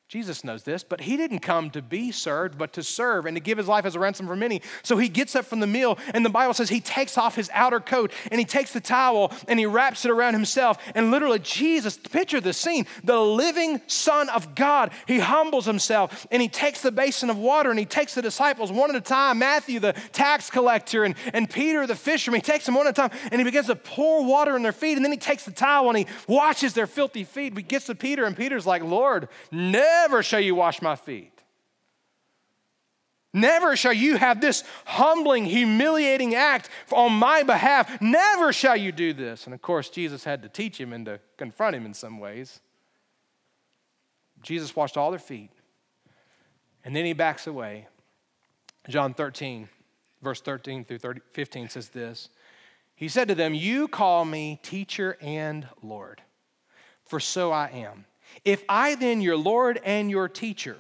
Jesus 0.08 0.46
knows 0.46 0.64
this, 0.64 0.86
but 0.86 1.02
he 1.02 1.18
didn't 1.18 1.40
come 1.40 1.70
to 1.72 1.82
be 1.82 2.14
served, 2.14 2.58
but 2.58 2.72
to 2.72 2.82
serve 2.82 3.26
and 3.26 3.36
to 3.36 3.42
give 3.42 3.58
his 3.58 3.68
life 3.68 3.84
as 3.84 3.94
a 3.94 4.00
ransom 4.00 4.26
for 4.26 4.38
many. 4.38 4.62
So 4.82 4.98
he 4.98 5.10
gets 5.10 5.36
up 5.36 5.44
from 5.44 5.60
the 5.60 5.68
meal, 5.68 5.98
and 6.14 6.26
the 6.26 6.30
Bible 6.30 6.54
says 6.54 6.70
he 6.70 6.80
takes 6.80 7.18
off 7.18 7.36
his 7.36 7.50
outer 7.54 7.82
coat 7.82 8.14
and 8.32 8.40
he 8.40 8.46
takes 8.46 8.72
the 8.72 8.80
towel 8.80 9.34
and 9.50 9.60
he 9.60 9.66
wraps 9.66 10.06
it 10.06 10.12
around 10.12 10.34
himself. 10.34 10.78
And 10.96 11.12
literally, 11.12 11.40
Jesus, 11.40 11.98
picture 11.98 12.40
the 12.40 12.54
scene 12.54 12.88
the 13.04 13.20
living 13.20 13.82
Son 13.88 14.30
of 14.30 14.56
God, 14.56 14.92
he 15.08 15.20
humbles 15.20 15.66
himself 15.66 16.26
and 16.32 16.42
he 16.42 16.48
takes 16.48 16.82
the 16.82 16.92
basin 16.92 17.30
of 17.30 17.38
water 17.38 17.70
and 17.70 17.78
he 17.78 17.86
takes 17.86 18.16
the 18.16 18.22
disciples 18.22 18.72
one 18.72 18.90
at 18.90 18.96
a 18.96 19.02
time 19.02 19.40
Matthew, 19.40 19.82
the 19.82 19.92
tax 20.14 20.50
collector, 20.50 21.04
and, 21.04 21.16
and 21.34 21.50
Peter, 21.50 21.86
the 21.86 21.96
fisherman. 21.96 22.38
He 22.40 22.44
takes 22.44 22.66
them 22.66 22.76
one 22.76 22.88
at 22.88 22.98
a 22.98 23.10
time 23.10 23.12
and 23.30 23.42
he 23.42 23.44
begins 23.44 23.68
to 23.68 23.76
pour 23.76 24.24
water 24.24 24.56
in 24.56 24.64
their 24.64 24.72
feet. 24.72 24.96
And 24.96 25.04
then 25.04 25.12
he 25.12 25.18
takes 25.18 25.44
the 25.44 25.52
towel 25.52 25.90
and 25.90 25.98
he 25.98 26.08
washes 26.30 26.74
their 26.74 26.88
filthy 26.88 27.26
feet. 27.26 27.58
He 27.58 27.62
gets 27.62 27.88
to 27.88 27.96
Peter, 27.96 28.24
and 28.24 28.38
Peter's 28.38 28.66
like, 28.66 28.84
Lord, 28.84 29.28
never 29.52 29.97
Never 30.02 30.22
shall 30.24 30.40
you 30.40 30.56
wash 30.56 30.82
my 30.82 30.96
feet. 30.96 31.34
Never 33.34 33.76
shall 33.76 33.94
you 33.94 34.18
have 34.18 34.42
this 34.42 34.64
humbling, 34.86 35.46
humiliating 35.46 36.34
act 36.34 36.70
on 36.92 37.14
my 37.14 37.44
behalf. 37.44 38.02
Never 38.02 38.54
shall 38.54 38.78
you 38.78 38.92
do 38.92 39.14
this. 39.14 39.46
And 39.46 39.54
of 39.54 39.62
course, 39.62 39.90
Jesus 39.90 40.24
had 40.24 40.42
to 40.44 40.50
teach 40.50 40.80
him 40.80 40.94
and 40.94 41.06
to 41.06 41.20
confront 41.38 41.76
him 41.76 41.86
in 41.86 41.94
some 41.94 42.20
ways. 42.20 42.62
Jesus 44.42 44.76
washed 44.76 44.98
all 44.98 45.12
their 45.12 45.20
feet. 45.20 45.52
And 46.86 46.96
then 46.96 47.06
he 47.06 47.14
backs 47.14 47.48
away. 47.48 47.88
John 48.88 49.14
13, 49.14 49.68
verse 50.22 50.42
13 50.42 50.86
through 50.86 51.00
30, 51.00 51.22
15 51.34 51.70
says 51.70 51.90
this 51.90 52.30
He 52.96 53.08
said 53.08 53.28
to 53.28 53.36
them, 53.36 53.54
You 53.54 53.88
call 53.88 54.26
me 54.26 54.60
teacher 54.64 55.18
and 55.22 55.68
Lord, 55.84 56.22
for 57.04 57.20
so 57.20 57.52
I 57.52 57.68
am. 57.68 58.06
If 58.46 58.64
I 58.70 58.96
then, 58.96 59.22
your 59.22 59.38
Lord 59.38 59.80
and 59.84 60.10
your 60.10 60.28
teacher, 60.28 60.78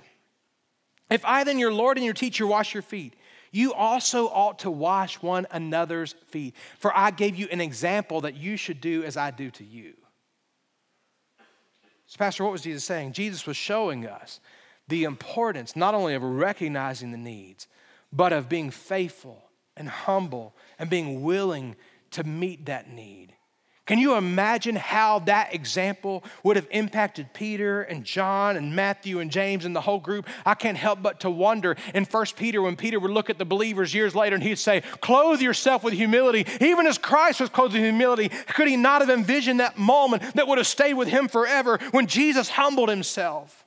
if 1.09 1.23
I 1.25 1.43
then, 1.43 1.59
your 1.59 1.73
Lord 1.73 1.97
and 1.97 2.05
your 2.05 2.13
teacher, 2.13 2.45
wash 2.45 2.73
your 2.73 2.83
feet, 2.83 3.15
you 3.51 3.73
also 3.73 4.27
ought 4.27 4.59
to 4.59 4.71
wash 4.71 5.21
one 5.21 5.47
another's 5.51 6.13
feet. 6.29 6.53
For 6.79 6.95
I 6.95 7.11
gave 7.11 7.35
you 7.35 7.47
an 7.51 7.61
example 7.61 8.21
that 8.21 8.35
you 8.35 8.57
should 8.57 8.81
do 8.81 9.03
as 9.03 9.17
I 9.17 9.31
do 9.31 9.49
to 9.51 9.63
you. 9.63 9.93
So, 12.07 12.17
Pastor, 12.17 12.43
what 12.43 12.53
was 12.53 12.61
Jesus 12.61 12.83
saying? 12.83 13.13
Jesus 13.13 13.45
was 13.45 13.57
showing 13.57 14.05
us 14.05 14.39
the 14.87 15.03
importance 15.03 15.75
not 15.75 15.93
only 15.93 16.13
of 16.13 16.23
recognizing 16.23 17.11
the 17.11 17.17
needs, 17.17 17.67
but 18.11 18.31
of 18.31 18.47
being 18.47 18.71
faithful 18.71 19.49
and 19.75 19.89
humble 19.89 20.55
and 20.79 20.89
being 20.89 21.21
willing 21.21 21.75
to 22.11 22.23
meet 22.23 22.65
that 22.65 22.89
need. 22.89 23.33
Can 23.87 23.99
you 23.99 24.15
imagine 24.15 24.75
how 24.75 25.19
that 25.19 25.55
example 25.55 26.23
would 26.43 26.57
have 26.57 26.67
impacted 26.71 27.33
Peter 27.33 27.83
and 27.83 28.03
John 28.03 28.57
and 28.57 28.75
Matthew 28.75 29.19
and 29.19 29.31
James 29.31 29.63
and 29.63 29.73
the 29.73 29.81
whole 29.81 29.99
group? 29.99 30.27
I 30.45 30.55
can't 30.55 30.77
help 30.77 31.01
but 31.01 31.21
to 31.21 31.29
wonder 31.29 31.77
in 31.95 32.03
1 32.03 32.25
Peter 32.35 32.61
when 32.61 32.75
Peter 32.75 32.99
would 32.99 33.11
look 33.11 33.29
at 33.29 33.37
the 33.37 33.45
believers 33.45 33.93
years 33.93 34.13
later 34.13 34.35
and 34.35 34.43
he'd 34.43 34.59
say, 34.59 34.81
Clothe 34.99 35.41
yourself 35.41 35.85
with 35.85 35.93
humility. 35.93 36.45
Even 36.59 36.85
as 36.85 36.97
Christ 36.97 37.39
was 37.39 37.49
clothed 37.49 37.73
with 37.73 37.81
humility, 37.81 38.27
could 38.27 38.67
he 38.67 38.75
not 38.75 38.99
have 38.99 39.09
envisioned 39.09 39.61
that 39.61 39.77
moment 39.77 40.35
that 40.35 40.49
would 40.49 40.57
have 40.57 40.67
stayed 40.67 40.95
with 40.95 41.07
him 41.07 41.29
forever 41.29 41.79
when 41.91 42.07
Jesus 42.07 42.49
humbled 42.49 42.89
himself? 42.89 43.66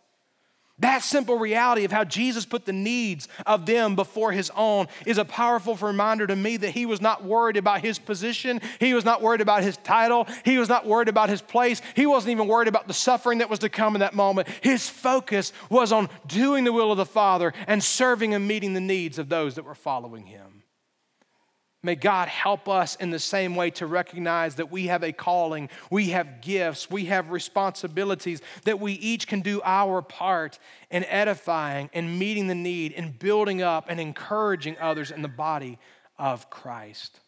That 0.81 1.03
simple 1.03 1.39
reality 1.39 1.85
of 1.85 1.93
how 1.93 2.05
Jesus 2.05 2.47
put 2.47 2.65
the 2.65 2.73
needs 2.73 3.29
of 3.47 3.67
them 3.67 3.97
before 3.97 4.33
his 4.33 4.51
own 4.57 4.89
is 5.07 5.19
a 5.19 5.25
powerful 5.25 5.77
reminder 5.77 6.27
to 6.27 6.35
me 6.35 6.57
that 6.57 6.71
he 6.71 6.87
was 6.87 7.03
not 7.03 7.23
worried 7.23 7.59
about 7.59 7.83
his 7.83 7.99
position. 7.99 8.61
He 8.79 8.95
was 8.95 9.05
not 9.05 9.21
worried 9.21 9.43
about 9.43 9.63
his 9.63 9.77
title. 9.79 10.27
He 10.45 10.57
was 10.57 10.71
not 10.71 10.87
worried 10.87 11.09
about 11.09 11.29
his 11.29 11.43
place. 11.43 11.83
He 11.95 12.07
wasn't 12.07 12.33
even 12.33 12.49
worried 12.49 12.69
about 12.69 12.89
the 12.89 12.95
suffering 12.95 13.39
that 13.39 13.51
was 13.51 13.59
to 13.61 13.69
come 13.69 13.95
in 13.95 14.01
that 14.01 14.15
moment. 14.15 14.49
His 14.63 14.89
focus 14.89 15.53
was 15.69 15.93
on 15.93 16.09
doing 16.27 16.65
the 16.65 16.73
will 16.73 16.91
of 16.91 16.99
the 16.99 17.07
Father 17.07 17.53
and 17.67 17.85
serving 17.85 18.33
and 18.33 18.49
meeting 18.49 18.73
the 18.73 18.81
needs 18.81 19.19
of 19.19 19.29
those 19.29 19.57
that 19.57 19.65
were 19.65 19.75
following 19.75 20.27
him. 20.27 20.60
May 21.83 21.95
God 21.95 22.29
help 22.29 22.69
us 22.69 22.95
in 22.97 23.11
the 23.11 23.19
same 23.19 23.57
way 23.57 23.71
to 23.73 23.87
recognize 23.87 24.57
that 24.57 24.71
we 24.71 24.89
have 24.89 25.03
a 25.03 25.13
calling, 25.13 25.71
we 25.91 26.11
have 26.11 26.43
gifts, 26.43 26.91
we 26.91 27.07
have 27.07 27.31
responsibilities, 27.31 28.43
that 28.65 28.79
we 28.79 28.93
each 28.93 29.27
can 29.27 29.41
do 29.41 29.63
our 29.65 30.03
part 30.03 30.59
in 30.91 31.05
edifying 31.05 31.89
and 31.95 32.19
meeting 32.19 32.49
the 32.49 32.55
need 32.55 32.93
and 32.93 33.19
building 33.19 33.63
up 33.63 33.87
and 33.89 33.99
encouraging 33.99 34.77
others 34.79 35.11
in 35.11 35.23
the 35.23 35.29
body 35.29 35.79
of 36.19 36.51
Christ. 36.51 37.21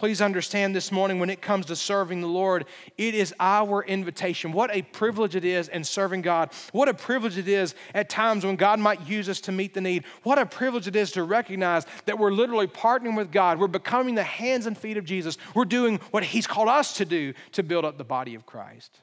Please 0.00 0.22
understand 0.22 0.74
this 0.74 0.90
morning 0.90 1.18
when 1.18 1.28
it 1.28 1.42
comes 1.42 1.66
to 1.66 1.76
serving 1.76 2.22
the 2.22 2.26
Lord, 2.26 2.64
it 2.96 3.14
is 3.14 3.34
our 3.38 3.84
invitation. 3.84 4.50
What 4.50 4.74
a 4.74 4.80
privilege 4.80 5.36
it 5.36 5.44
is 5.44 5.68
in 5.68 5.84
serving 5.84 6.22
God. 6.22 6.54
What 6.72 6.88
a 6.88 6.94
privilege 6.94 7.36
it 7.36 7.46
is 7.46 7.74
at 7.92 8.08
times 8.08 8.46
when 8.46 8.56
God 8.56 8.80
might 8.80 9.06
use 9.06 9.28
us 9.28 9.42
to 9.42 9.52
meet 9.52 9.74
the 9.74 9.82
need. 9.82 10.04
What 10.22 10.38
a 10.38 10.46
privilege 10.46 10.88
it 10.88 10.96
is 10.96 11.12
to 11.12 11.22
recognize 11.22 11.84
that 12.06 12.18
we're 12.18 12.32
literally 12.32 12.66
partnering 12.66 13.14
with 13.14 13.30
God. 13.30 13.58
We're 13.58 13.66
becoming 13.66 14.14
the 14.14 14.22
hands 14.22 14.64
and 14.64 14.74
feet 14.74 14.96
of 14.96 15.04
Jesus. 15.04 15.36
We're 15.54 15.66
doing 15.66 16.00
what 16.12 16.24
He's 16.24 16.46
called 16.46 16.70
us 16.70 16.94
to 16.94 17.04
do 17.04 17.34
to 17.52 17.62
build 17.62 17.84
up 17.84 17.98
the 17.98 18.02
body 18.02 18.34
of 18.34 18.46
Christ. 18.46 19.00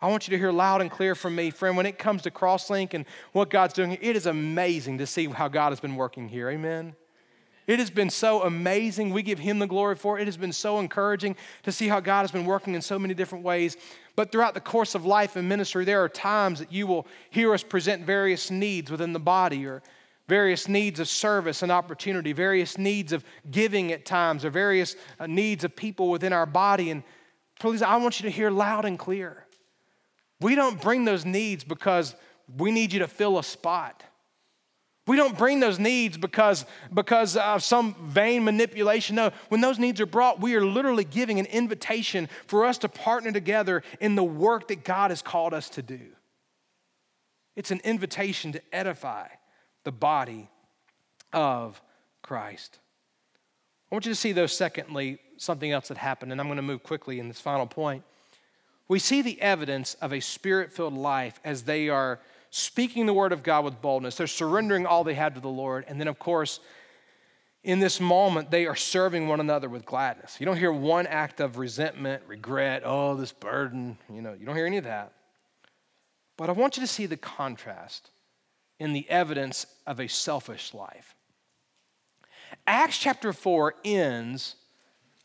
I 0.00 0.06
want 0.06 0.28
you 0.28 0.30
to 0.30 0.38
hear 0.38 0.52
loud 0.52 0.80
and 0.80 0.92
clear 0.92 1.16
from 1.16 1.34
me, 1.34 1.50
friend, 1.50 1.76
when 1.76 1.86
it 1.86 1.98
comes 1.98 2.22
to 2.22 2.30
Crosslink 2.30 2.94
and 2.94 3.04
what 3.32 3.50
God's 3.50 3.74
doing, 3.74 3.98
it 4.00 4.14
is 4.14 4.26
amazing 4.26 4.98
to 4.98 5.08
see 5.08 5.26
how 5.26 5.48
God 5.48 5.70
has 5.70 5.80
been 5.80 5.96
working 5.96 6.28
here. 6.28 6.48
Amen. 6.50 6.94
It 7.68 7.78
has 7.78 7.90
been 7.90 8.08
so 8.08 8.42
amazing. 8.42 9.12
We 9.12 9.22
give 9.22 9.38
Him 9.38 9.58
the 9.58 9.66
glory 9.66 9.94
for 9.94 10.18
it. 10.18 10.22
It 10.22 10.26
has 10.26 10.38
been 10.38 10.54
so 10.54 10.78
encouraging 10.78 11.36
to 11.64 11.70
see 11.70 11.86
how 11.86 12.00
God 12.00 12.22
has 12.22 12.32
been 12.32 12.46
working 12.46 12.74
in 12.74 12.80
so 12.80 12.98
many 12.98 13.12
different 13.12 13.44
ways. 13.44 13.76
But 14.16 14.32
throughout 14.32 14.54
the 14.54 14.60
course 14.60 14.94
of 14.94 15.04
life 15.04 15.36
and 15.36 15.46
ministry, 15.46 15.84
there 15.84 16.02
are 16.02 16.08
times 16.08 16.60
that 16.60 16.72
you 16.72 16.86
will 16.86 17.06
hear 17.28 17.52
us 17.52 17.62
present 17.62 18.06
various 18.06 18.50
needs 18.50 18.90
within 18.90 19.12
the 19.12 19.20
body 19.20 19.66
or 19.66 19.82
various 20.28 20.66
needs 20.66 20.98
of 20.98 21.08
service 21.08 21.62
and 21.62 21.70
opportunity, 21.70 22.32
various 22.32 22.78
needs 22.78 23.12
of 23.12 23.22
giving 23.50 23.92
at 23.92 24.06
times, 24.06 24.46
or 24.46 24.50
various 24.50 24.96
uh, 25.20 25.26
needs 25.26 25.62
of 25.62 25.76
people 25.76 26.08
within 26.10 26.32
our 26.32 26.46
body. 26.46 26.90
And 26.90 27.02
please, 27.60 27.82
I 27.82 27.96
want 27.96 28.18
you 28.18 28.30
to 28.30 28.34
hear 28.34 28.50
loud 28.50 28.86
and 28.86 28.98
clear. 28.98 29.44
We 30.40 30.54
don't 30.54 30.80
bring 30.80 31.04
those 31.04 31.26
needs 31.26 31.64
because 31.64 32.14
we 32.56 32.70
need 32.70 32.94
you 32.94 33.00
to 33.00 33.08
fill 33.08 33.38
a 33.38 33.44
spot. 33.44 34.04
We 35.08 35.16
don't 35.16 35.38
bring 35.38 35.58
those 35.58 35.78
needs 35.78 36.18
because, 36.18 36.66
because 36.92 37.34
of 37.38 37.62
some 37.62 37.94
vain 37.94 38.44
manipulation. 38.44 39.16
No, 39.16 39.30
when 39.48 39.62
those 39.62 39.78
needs 39.78 40.02
are 40.02 40.06
brought, 40.06 40.38
we 40.38 40.54
are 40.54 40.64
literally 40.64 41.04
giving 41.04 41.40
an 41.40 41.46
invitation 41.46 42.28
for 42.46 42.66
us 42.66 42.76
to 42.78 42.90
partner 42.90 43.32
together 43.32 43.82
in 44.00 44.16
the 44.16 44.22
work 44.22 44.68
that 44.68 44.84
God 44.84 45.10
has 45.10 45.22
called 45.22 45.54
us 45.54 45.70
to 45.70 45.82
do. 45.82 46.00
It's 47.56 47.70
an 47.70 47.80
invitation 47.84 48.52
to 48.52 48.60
edify 48.70 49.28
the 49.84 49.92
body 49.92 50.50
of 51.32 51.80
Christ. 52.20 52.78
I 53.90 53.94
want 53.94 54.04
you 54.04 54.12
to 54.12 54.16
see, 54.16 54.32
though, 54.32 54.46
secondly, 54.46 55.20
something 55.38 55.72
else 55.72 55.88
that 55.88 55.96
happened, 55.96 56.32
and 56.32 56.40
I'm 56.40 56.48
going 56.48 56.56
to 56.56 56.62
move 56.62 56.82
quickly 56.82 57.18
in 57.18 57.28
this 57.28 57.40
final 57.40 57.66
point. 57.66 58.04
We 58.88 58.98
see 58.98 59.22
the 59.22 59.40
evidence 59.40 59.94
of 60.02 60.12
a 60.12 60.20
spirit 60.20 60.70
filled 60.70 60.92
life 60.92 61.40
as 61.44 61.62
they 61.62 61.88
are 61.88 62.20
speaking 62.50 63.06
the 63.06 63.14
word 63.14 63.32
of 63.32 63.42
God 63.42 63.64
with 63.64 63.80
boldness. 63.80 64.16
They're 64.16 64.26
surrendering 64.26 64.86
all 64.86 65.04
they 65.04 65.14
had 65.14 65.34
to 65.34 65.40
the 65.40 65.48
Lord. 65.48 65.84
And 65.88 66.00
then, 66.00 66.08
of 66.08 66.18
course, 66.18 66.60
in 67.64 67.80
this 67.80 68.00
moment, 68.00 68.50
they 68.50 68.66
are 68.66 68.76
serving 68.76 69.28
one 69.28 69.40
another 69.40 69.68
with 69.68 69.84
gladness. 69.84 70.36
You 70.38 70.46
don't 70.46 70.56
hear 70.56 70.72
one 70.72 71.06
act 71.06 71.40
of 71.40 71.58
resentment, 71.58 72.22
regret, 72.26 72.82
oh, 72.84 73.16
this 73.16 73.32
burden. 73.32 73.98
You 74.12 74.22
know, 74.22 74.32
you 74.32 74.46
don't 74.46 74.56
hear 74.56 74.66
any 74.66 74.78
of 74.78 74.84
that. 74.84 75.12
But 76.36 76.48
I 76.48 76.52
want 76.52 76.76
you 76.76 76.82
to 76.82 76.86
see 76.86 77.06
the 77.06 77.16
contrast 77.16 78.10
in 78.78 78.92
the 78.92 79.08
evidence 79.10 79.66
of 79.86 79.98
a 79.98 80.08
selfish 80.08 80.72
life. 80.72 81.16
Acts 82.66 82.98
chapter 82.98 83.32
4 83.32 83.74
ends 83.84 84.54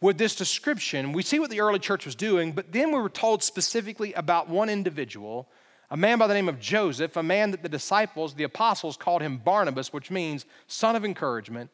with 0.02 0.18
this 0.18 0.36
description. 0.36 1.14
We 1.14 1.22
see 1.24 1.40
what 1.40 1.50
the 1.50 1.62
early 1.62 1.80
church 1.80 2.06
was 2.06 2.16
doing, 2.16 2.52
but 2.52 2.72
then 2.74 2.92
we 2.92 3.00
were 3.00 3.10
told 3.10 3.44
specifically 3.44 4.12
about 4.14 4.50
one 4.50 4.70
individual 4.70 5.50
a 5.94 5.98
man 5.98 6.18
by 6.18 6.26
the 6.26 6.34
name 6.34 6.50
of 6.50 6.60
Joseph, 6.60 7.16
a 7.18 7.22
man 7.22 7.52
that 7.52 7.62
the 7.62 7.70
disciples, 7.70 8.34
the 8.34 8.46
apostles, 8.46 8.98
called 8.98 9.22
him 9.22 9.38
Barnabas, 9.38 9.94
which 9.94 10.10
means 10.10 10.44
son 10.66 10.96
of 10.96 11.06
encouragement. 11.06 11.70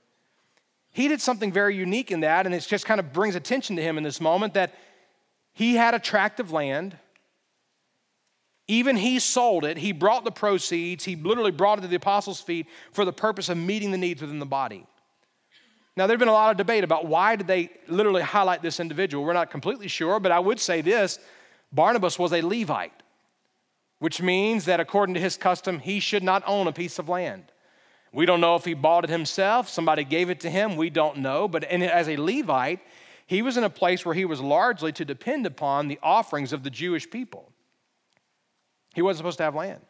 He 0.92 1.08
did 1.08 1.22
something 1.22 1.54
very 1.54 1.74
unique 1.74 2.12
in 2.12 2.20
that, 2.20 2.46
and 2.46 2.54
it 2.54 2.60
just 2.68 2.86
kind 2.86 3.00
of 3.00 3.14
brings 3.14 3.36
attention 3.36 3.78
to 3.78 3.82
him 3.82 3.98
in 3.98 4.04
this 4.04 4.20
moment 4.20 4.56
that 4.56 4.76
he 5.54 5.76
had 5.76 5.94
a 5.94 6.00
tract 6.00 6.42
of 6.42 6.52
land. 6.52 6.98
Even 8.68 8.98
he 8.98 9.20
sold 9.20 9.64
it. 9.64 9.78
He 9.78 9.94
brought 9.94 10.26
the 10.26 10.32
proceeds. 10.32 11.06
He 11.06 11.16
literally 11.16 11.52
brought 11.52 11.78
it 11.78 11.84
to 11.84 11.88
the 11.88 11.96
apostles' 11.96 12.42
feet 12.42 12.68
for 12.92 13.06
the 13.06 13.14
purpose 13.14 13.48
of 13.48 13.58
meeting 13.58 13.92
the 13.92 13.98
needs 13.98 14.22
within 14.22 14.40
the 14.40 14.46
body. 14.46 14.86
Now, 15.96 16.08
there's 16.08 16.20
been 16.20 16.28
a 16.28 16.34
lot 16.34 16.52
of 16.52 16.58
debate 16.58 16.84
about 16.84 17.06
why 17.06 17.38
did 17.38 17.48
they 17.48 17.70
literally 17.88 18.22
highlight 18.22 18.62
this 18.62 18.82
individual. 18.82 19.24
We're 19.24 19.32
not 19.32 19.50
completely 19.50 19.88
sure, 19.88 20.20
but 20.20 20.34
I 20.34 20.40
would 20.40 20.60
say 20.60 20.82
this 20.82 21.20
Barnabas 21.72 22.20
was 22.20 22.34
a 22.34 22.42
Levite, 22.42 22.92
which 24.00 24.22
means 24.22 24.66
that 24.66 24.80
according 24.80 25.14
to 25.14 25.22
his 25.22 25.38
custom, 25.38 25.80
he 25.80 26.00
should 26.00 26.24
not 26.24 26.44
own 26.48 26.68
a 26.68 26.74
piece 26.74 27.00
of 27.00 27.10
land. 27.10 27.46
We 28.12 28.26
don't 28.26 28.42
know 28.42 28.56
if 28.56 28.66
he 28.66 28.74
bought 28.74 29.04
it 29.04 29.10
himself, 29.10 29.70
somebody 29.70 30.04
gave 30.04 30.30
it 30.30 30.40
to 30.42 30.50
him, 30.50 30.76
we 30.76 30.90
don't 30.90 31.18
know. 31.18 31.48
But 31.48 31.64
as 31.66 32.10
a 32.10 32.18
Levite, 32.18 32.80
he 33.28 33.42
was 33.42 33.58
in 33.58 33.64
a 33.64 33.70
place 33.70 34.06
where 34.06 34.16
he 34.16 34.26
was 34.26 34.42
largely 34.42 34.92
to 34.94 35.06
depend 35.06 35.46
upon 35.46 35.88
the 35.88 36.00
offerings 36.02 36.52
of 36.52 36.64
the 36.64 36.72
Jewish 36.72 37.10
people. 37.10 37.52
He 38.96 39.04
wasn't 39.04 39.20
supposed 39.20 39.38
to 39.38 39.44
have 39.44 39.54
land. 39.54 39.82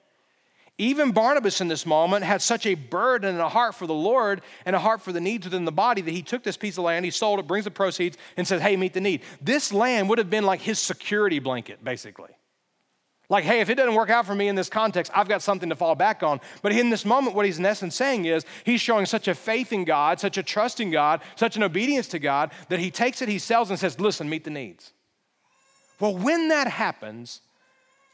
Even 0.77 1.11
Barnabas 1.11 1.59
in 1.59 1.67
this 1.67 1.85
moment 1.85 2.23
had 2.23 2.41
such 2.41 2.65
a 2.65 2.73
burden 2.73 3.29
and 3.29 3.39
a 3.39 3.49
heart 3.49 3.75
for 3.75 3.85
the 3.85 3.93
Lord 3.93 4.41
and 4.65 4.75
a 4.75 4.79
heart 4.79 5.01
for 5.01 5.11
the 5.11 5.19
needs 5.19 5.45
within 5.45 5.65
the 5.65 5.73
body 5.73 6.01
that 6.01 6.11
he 6.11 6.21
took 6.21 6.41
this 6.41 6.55
piece 6.55 6.77
of 6.77 6.85
land, 6.85 7.03
he 7.03 7.11
sold 7.11 7.39
it, 7.39 7.47
brings 7.47 7.65
the 7.65 7.71
proceeds, 7.71 8.17
and 8.37 8.47
says, 8.47 8.61
Hey, 8.61 8.77
meet 8.77 8.93
the 8.93 9.01
need. 9.01 9.21
This 9.41 9.73
land 9.73 10.07
would 10.07 10.17
have 10.17 10.29
been 10.29 10.45
like 10.45 10.61
his 10.61 10.79
security 10.79 11.39
blanket, 11.39 11.83
basically. 11.83 12.31
Like, 13.29 13.43
hey, 13.43 13.61
if 13.61 13.69
it 13.69 13.75
doesn't 13.75 13.93
work 13.93 14.09
out 14.09 14.25
for 14.25 14.33
me 14.33 14.47
in 14.47 14.55
this 14.55 14.69
context, 14.69 15.11
I've 15.13 15.29
got 15.29 15.43
something 15.43 15.69
to 15.69 15.75
fall 15.75 15.93
back 15.93 16.23
on. 16.23 16.41
But 16.63 16.71
in 16.71 16.89
this 16.89 17.05
moment, 17.05 17.35
what 17.35 17.45
he's 17.45 17.59
in 17.59 17.65
essence 17.65 17.95
saying 17.95 18.25
is 18.25 18.43
he's 18.63 18.81
showing 18.81 19.05
such 19.05 19.27
a 19.27 19.35
faith 19.35 19.71
in 19.71 19.85
God, 19.85 20.19
such 20.19 20.37
a 20.37 20.43
trust 20.43 20.79
in 20.79 20.89
God, 20.89 21.21
such 21.35 21.55
an 21.55 21.61
obedience 21.61 22.07
to 22.07 22.19
God 22.19 22.51
that 22.69 22.79
he 22.79 22.89
takes 22.89 23.21
it, 23.21 23.29
he 23.29 23.37
sells, 23.37 23.69
and 23.69 23.77
says, 23.77 23.99
listen, 23.99 24.29
meet 24.29 24.45
the 24.45 24.49
needs. 24.49 24.93
Well, 25.99 26.17
when 26.17 26.47
that 26.47 26.67
happens, 26.67 27.41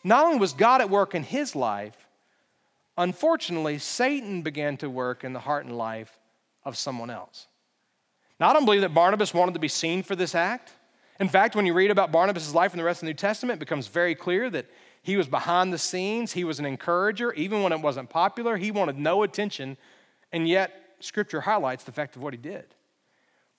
not 0.04 0.26
only 0.26 0.38
was 0.38 0.52
God 0.52 0.82
at 0.82 0.90
work 0.90 1.16
in 1.16 1.24
his 1.24 1.56
life, 1.56 1.96
unfortunately, 2.98 3.78
Satan 3.78 4.42
began 4.42 4.76
to 4.78 4.90
work 4.90 5.24
in 5.24 5.32
the 5.32 5.40
heart 5.40 5.66
and 5.66 5.78
life 5.78 6.20
of 6.66 6.76
someone 6.76 7.10
else. 7.10 7.48
Now, 8.38 8.50
I 8.50 8.54
don't 8.54 8.66
believe 8.66 8.82
that 8.82 8.94
Barnabas 8.94 9.34
wanted 9.34 9.54
to 9.54 9.60
be 9.62 9.70
seen 9.70 10.04
for 10.04 10.16
this 10.16 10.36
act. 10.36 10.74
In 11.22 11.30
fact, 11.30 11.56
when 11.56 11.66
you 11.66 11.74
read 11.74 11.92
about 11.92 12.12
Barnabas' 12.12 12.54
life 12.54 12.74
in 12.74 12.78
the 12.78 12.84
rest 12.84 12.98
of 12.98 13.06
the 13.06 13.12
New 13.12 13.14
Testament, 13.14 13.58
it 13.58 13.60
becomes 13.60 13.88
very 13.88 14.14
clear 14.14 14.50
that 14.50 14.66
he 15.06 15.18
was 15.18 15.28
behind 15.28 15.72
the 15.72 15.78
scenes. 15.78 16.32
He 16.32 16.44
was 16.44 16.58
an 16.58 16.66
encourager. 16.66 17.32
Even 17.34 17.62
when 17.62 17.72
it 17.72 17.80
wasn't 17.80 18.10
popular, 18.10 18.58
he 18.58 18.72
wanted 18.72 18.98
no 18.98 19.22
attention. 19.22 19.78
And 20.32 20.48
yet, 20.48 20.96
Scripture 21.00 21.42
highlights 21.42 21.84
the 21.84 21.92
fact 21.92 22.16
of 22.16 22.24
what 22.24 22.34
he 22.34 22.40
did. 22.40 22.66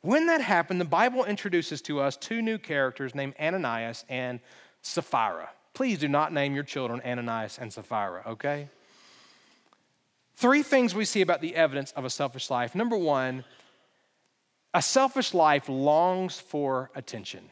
When 0.00 0.26
that 0.26 0.40
happened, 0.40 0.80
the 0.80 0.84
Bible 0.86 1.24
introduces 1.24 1.80
to 1.82 2.00
us 2.00 2.16
two 2.16 2.42
new 2.42 2.58
characters 2.58 3.14
named 3.14 3.34
Ananias 3.38 4.04
and 4.08 4.40
Sapphira. 4.82 5.48
Please 5.72 6.00
do 6.00 6.08
not 6.08 6.32
name 6.32 6.52
your 6.52 6.64
children 6.64 7.00
Ananias 7.06 7.58
and 7.60 7.72
Sapphira, 7.72 8.24
okay? 8.26 8.68
Three 10.34 10.64
things 10.64 10.96
we 10.96 11.04
see 11.04 11.20
about 11.20 11.42
the 11.42 11.54
evidence 11.54 11.92
of 11.92 12.04
a 12.04 12.10
selfish 12.10 12.50
life. 12.50 12.74
Number 12.74 12.96
one, 12.96 13.44
a 14.74 14.82
selfish 14.82 15.32
life 15.32 15.68
longs 15.68 16.40
for 16.40 16.90
attention. 16.96 17.50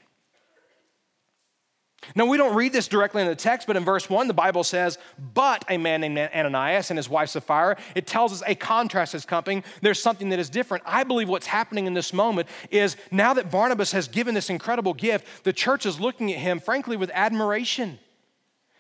Now, 2.14 2.26
we 2.26 2.36
don't 2.36 2.54
read 2.54 2.72
this 2.72 2.88
directly 2.88 3.22
in 3.22 3.28
the 3.28 3.36
text, 3.36 3.66
but 3.66 3.76
in 3.76 3.84
verse 3.84 4.08
1, 4.08 4.28
the 4.28 4.34
Bible 4.34 4.64
says, 4.64 4.98
But 5.34 5.64
a 5.68 5.78
man 5.78 6.00
named 6.00 6.18
Ananias 6.18 6.90
and 6.90 6.98
his 6.98 7.08
wife 7.08 7.30
Sapphira. 7.30 7.76
It 7.94 8.06
tells 8.06 8.32
us 8.32 8.42
a 8.46 8.54
contrast 8.54 9.14
is 9.14 9.24
coming. 9.24 9.64
There's 9.80 10.00
something 10.00 10.28
that 10.30 10.38
is 10.38 10.50
different. 10.50 10.84
I 10.86 11.04
believe 11.04 11.28
what's 11.28 11.46
happening 11.46 11.86
in 11.86 11.94
this 11.94 12.12
moment 12.12 12.48
is 12.70 12.96
now 13.10 13.34
that 13.34 13.50
Barnabas 13.50 13.92
has 13.92 14.08
given 14.08 14.34
this 14.34 14.50
incredible 14.50 14.94
gift, 14.94 15.44
the 15.44 15.52
church 15.52 15.86
is 15.86 16.00
looking 16.00 16.32
at 16.32 16.38
him, 16.38 16.60
frankly, 16.60 16.96
with 16.96 17.10
admiration. 17.14 17.98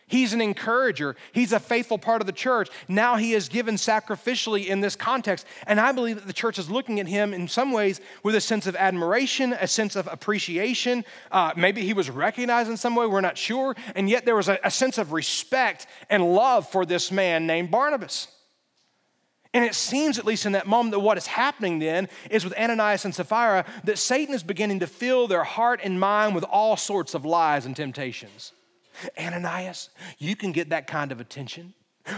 He's 0.06 0.34
an 0.34 0.40
encourager. 0.40 1.16
He's 1.32 1.52
a 1.52 1.60
faithful 1.60 1.98
part 1.98 2.20
of 2.20 2.26
the 2.26 2.32
church. 2.32 2.68
Now 2.88 3.16
he 3.16 3.32
is 3.32 3.48
given 3.48 3.76
sacrificially 3.76 4.66
in 4.66 4.80
this 4.80 4.96
context. 4.96 5.46
And 5.66 5.80
I 5.80 5.92
believe 5.92 6.16
that 6.16 6.26
the 6.26 6.32
church 6.32 6.58
is 6.58 6.70
looking 6.70 7.00
at 7.00 7.08
him 7.08 7.32
in 7.32 7.48
some 7.48 7.72
ways 7.72 8.00
with 8.22 8.34
a 8.34 8.40
sense 8.40 8.66
of 8.66 8.76
admiration, 8.76 9.54
a 9.54 9.66
sense 9.66 9.96
of 9.96 10.06
appreciation. 10.10 11.04
Uh, 11.32 11.52
maybe 11.56 11.82
he 11.82 11.94
was 11.94 12.10
recognized 12.10 12.68
in 12.68 12.76
some 12.76 12.94
way, 12.94 13.06
we're 13.06 13.22
not 13.22 13.38
sure. 13.38 13.74
And 13.94 14.10
yet 14.10 14.26
there 14.26 14.36
was 14.36 14.48
a, 14.48 14.58
a 14.62 14.70
sense 14.70 14.98
of 14.98 15.12
respect 15.12 15.86
and 16.10 16.34
love 16.34 16.68
for 16.68 16.84
this 16.84 17.10
man 17.10 17.46
named 17.46 17.70
Barnabas. 17.70 18.28
And 19.54 19.64
it 19.64 19.74
seems, 19.74 20.18
at 20.18 20.26
least 20.26 20.46
in 20.46 20.52
that 20.52 20.66
moment, 20.66 20.92
that 20.92 21.00
what 21.00 21.16
is 21.16 21.28
happening 21.28 21.78
then 21.78 22.08
is 22.28 22.44
with 22.44 22.58
Ananias 22.58 23.04
and 23.04 23.14
Sapphira, 23.14 23.64
that 23.84 23.98
Satan 23.98 24.34
is 24.34 24.42
beginning 24.42 24.80
to 24.80 24.88
fill 24.88 25.28
their 25.28 25.44
heart 25.44 25.80
and 25.82 25.98
mind 25.98 26.34
with 26.34 26.44
all 26.44 26.76
sorts 26.76 27.14
of 27.14 27.24
lies 27.24 27.64
and 27.64 27.74
temptations. 27.74 28.52
Ananias, 29.18 29.90
you 30.18 30.36
can 30.36 30.52
get 30.52 30.70
that 30.70 30.86
kind 30.86 31.12
of 31.12 31.20
attention. 31.20 31.74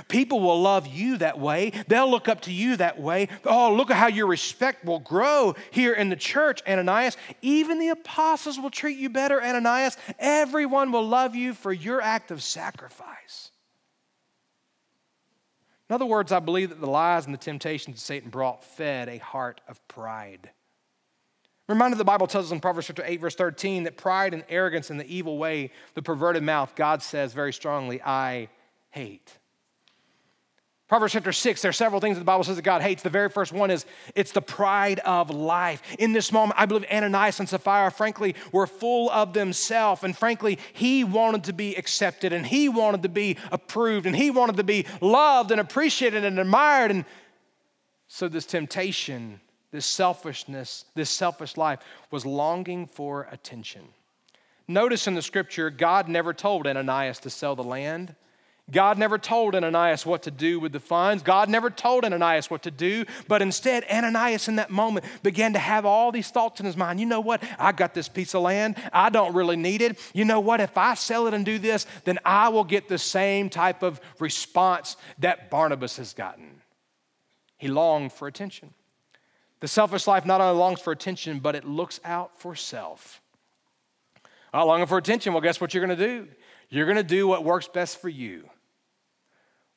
People 0.09 0.41
will 0.41 0.61
love 0.61 0.87
you 0.87 1.17
that 1.19 1.39
way. 1.39 1.71
They'll 1.87 2.11
look 2.11 2.29
up 2.29 2.41
to 2.43 2.53
you 2.53 2.77
that 2.77 3.01
way. 3.01 3.29
Oh, 3.45 3.73
look 3.73 3.91
at 3.91 3.97
how 3.97 4.09
your 4.09 4.27
respect 4.27 4.85
will 4.85 4.99
grow 4.99 5.55
here 5.71 5.93
in 5.93 6.09
the 6.09 6.17
church, 6.17 6.61
Ananias. 6.67 7.17
Even 7.41 7.79
the 7.79 7.91
apostles 7.91 8.59
will 8.59 8.71
treat 8.71 8.99
you 8.99 9.09
better, 9.09 9.41
Ananias. 9.41 9.97
Everyone 10.19 10.91
will 10.91 11.07
love 11.07 11.37
you 11.37 11.55
for 11.55 11.73
your 11.73 12.01
act 12.03 12.33
of 12.33 12.43
sacrifice. 12.43 13.53
In 15.89 15.95
other 15.95 16.07
words, 16.07 16.33
I 16.33 16.41
believe 16.41 16.71
that 16.71 16.81
the 16.81 16.91
lies 16.91 17.27
and 17.27 17.35
the 17.35 17.39
temptations 17.39 18.03
Satan 18.03 18.29
brought 18.29 18.65
fed 18.65 19.09
a 19.09 19.19
heart 19.19 19.61
of 19.69 19.87
pride. 19.87 20.51
Reminded 21.69 21.99
the 21.99 22.05
Bible 22.05 22.29
tells 22.29 22.47
us 22.47 22.53
in 22.53 22.61
Proverbs 22.61 22.87
chapter 22.87 23.03
8, 23.05 23.21
verse 23.21 23.35
13, 23.35 23.85
that 23.85 23.97
pride 23.97 24.35
and 24.35 24.45
arrogance 24.49 24.91
and 24.91 25.01
the 25.01 25.15
evil 25.15 25.37
way, 25.37 25.73
the 25.95 26.03
perverted 26.03 26.43
mouth, 26.43 26.75
God 26.77 27.03
says 27.03 27.33
very 27.33 27.53
strongly, 27.53 28.01
I 28.03 28.49
hate. 28.91 29.37
Proverbs 30.89 31.15
chapter 31.15 31.33
6, 31.33 31.63
there 31.63 31.71
are 31.71 31.73
several 31.73 32.01
things 32.01 32.15
that 32.15 32.21
the 32.21 32.27
Bible 32.27 32.45
says 32.45 32.55
that 32.55 32.63
God 32.63 32.81
hates. 32.81 33.03
The 33.03 33.11
very 33.11 33.29
first 33.29 33.53
one 33.53 33.73
is 33.73 33.85
it's 34.15 34.31
the 34.31 34.41
pride 34.41 35.01
of 35.01 35.31
life. 35.31 35.83
In 35.99 36.13
this 36.13 36.31
moment, 36.31 36.61
I 36.61 36.67
believe 36.67 36.87
Ananias 36.89 37.41
and 37.41 37.49
Sapphira, 37.49 37.91
frankly, 37.91 38.37
were 38.53 38.69
full 38.69 39.11
of 39.11 39.33
themselves. 39.33 40.05
And 40.05 40.17
frankly, 40.17 40.61
he 40.73 41.03
wanted 41.03 41.43
to 41.45 41.53
be 41.53 41.75
accepted 41.75 42.33
and 42.33 42.47
he 42.47 42.69
wanted 42.69 43.03
to 43.03 43.09
be 43.09 43.37
approved 43.51 44.07
and 44.07 44.15
he 44.15 44.31
wanted 44.31 44.59
to 44.59 44.65
be 44.65 44.87
loved 45.01 45.51
and 45.51 45.61
appreciated 45.61 46.25
and 46.25 46.39
admired. 46.39 46.93
And 46.93 47.05
so 48.07 48.29
this 48.29 48.47
temptation 48.47 49.41
this 49.77 49.85
selfishness, 49.85 50.87
this 50.95 51.11
selfish 51.11 51.59
life, 51.59 51.81
was 52.11 52.25
longing 52.25 52.87
for 52.87 53.29
attention. 53.31 53.83
Notice 54.67 55.07
in 55.07 55.15
the 55.15 55.21
scripture, 55.21 55.69
God 55.69 56.09
never 56.09 56.33
told 56.33 56.67
Ananias 56.67 57.19
to 57.21 57.31
sell 57.31 57.55
the 57.55 57.63
land. 57.63 58.15
God 58.71 58.97
never 58.97 59.19
told 59.19 59.55
Ananias 59.55 60.07
what 60.07 60.23
to 60.23 60.31
do 60.31 60.59
with 60.59 60.73
the 60.73 60.81
funds. 60.81 61.23
God 61.23 61.51
never 61.51 61.69
told 61.69 62.07
Ananias 62.07 62.51
what 62.51 62.63
to 62.63 62.71
do, 62.71 63.05
but 63.29 63.43
instead, 63.43 63.85
Ananias 63.85 64.49
in 64.49 64.57
that 64.57 64.71
moment 64.71 65.05
began 65.23 65.53
to 65.53 65.59
have 65.59 65.85
all 65.85 66.11
these 66.11 66.31
thoughts 66.31 66.59
in 66.59 66.65
his 66.65 66.77
mind. 66.77 66.99
You 66.99 67.05
know 67.05 67.21
what? 67.21 67.43
I 67.59 67.73
got 67.73 67.93
this 67.93 68.09
piece 68.09 68.35
of 68.35 68.41
land. 68.41 68.77
I 68.95 69.11
don't 69.11 69.35
really 69.35 69.57
need 69.57 69.83
it. 69.83 69.99
You 70.15 70.25
know 70.25 70.41
what? 70.41 70.63
If 70.63 70.79
I 70.79 70.95
sell 70.95 71.27
it 71.27 71.35
and 71.35 71.45
do 71.45 71.59
this, 71.59 71.85
then 72.05 72.19
I 72.25 72.49
will 72.49 72.65
get 72.65 72.89
the 72.89 72.97
same 72.97 73.51
type 73.51 73.83
of 73.83 74.01
response 74.19 74.97
that 75.19 75.51
Barnabas 75.51 75.99
has 75.99 76.15
gotten. 76.15 76.63
He 77.59 77.69
longed 77.69 78.15
for 78.15 78.27
attention. 78.27 78.73
The 79.61 79.69
selfish 79.69 80.07
life 80.07 80.27
not 80.27 80.41
only 80.41 80.59
longs 80.59 80.81
for 80.81 80.93
attention, 80.93 81.39
but 81.39 81.55
it 81.55 81.65
looks 81.65 82.01
out 82.05 82.39
for 82.39 82.55
self. 82.55 83.21
I 84.53 84.63
longing 84.63 84.87
for 84.87 84.99
attention. 84.99 85.33
Well, 85.33 85.43
guess 85.43 85.61
what 85.61 85.75
you're 85.75 85.85
going 85.85 85.99
to 85.99 86.07
do? 86.07 86.29
You're 86.69 86.87
going 86.87 86.97
to 86.97 87.03
do 87.03 87.29
what 87.29 87.45
works 87.45 87.69
best 87.69 88.01
for 88.01 88.09
you. 88.09 88.49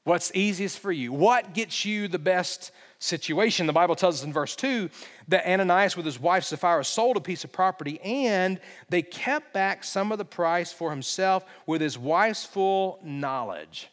What's 0.05 0.32
easiest 0.34 0.80
for 0.80 0.91
you? 0.91 1.11
What 1.13 1.53
gets 1.53 1.86
you 1.86 2.07
the 2.07 2.19
best 2.19 2.71
situation? 2.97 3.67
The 3.67 3.73
Bible 3.73 3.95
tells 3.95 4.19
us 4.19 4.25
in 4.25 4.34
verse 4.34 4.55
2 4.55 4.89
that 5.27 5.45
Ananias 5.45 5.95
with 5.95 6.05
his 6.05 6.19
wife 6.19 6.45
Sapphira 6.45 6.84
sold 6.84 7.17
a 7.17 7.21
piece 7.21 7.43
of 7.43 7.51
property 7.51 7.99
and 8.01 8.59
they 8.89 9.01
kept 9.01 9.53
back 9.53 9.84
some 9.84 10.11
of 10.11 10.17
the 10.17 10.25
price 10.25 10.71
for 10.71 10.89
himself 10.89 11.45
with 11.67 11.82
his 11.82 11.97
wife's 11.97 12.45
full 12.45 12.99
knowledge. 13.03 13.89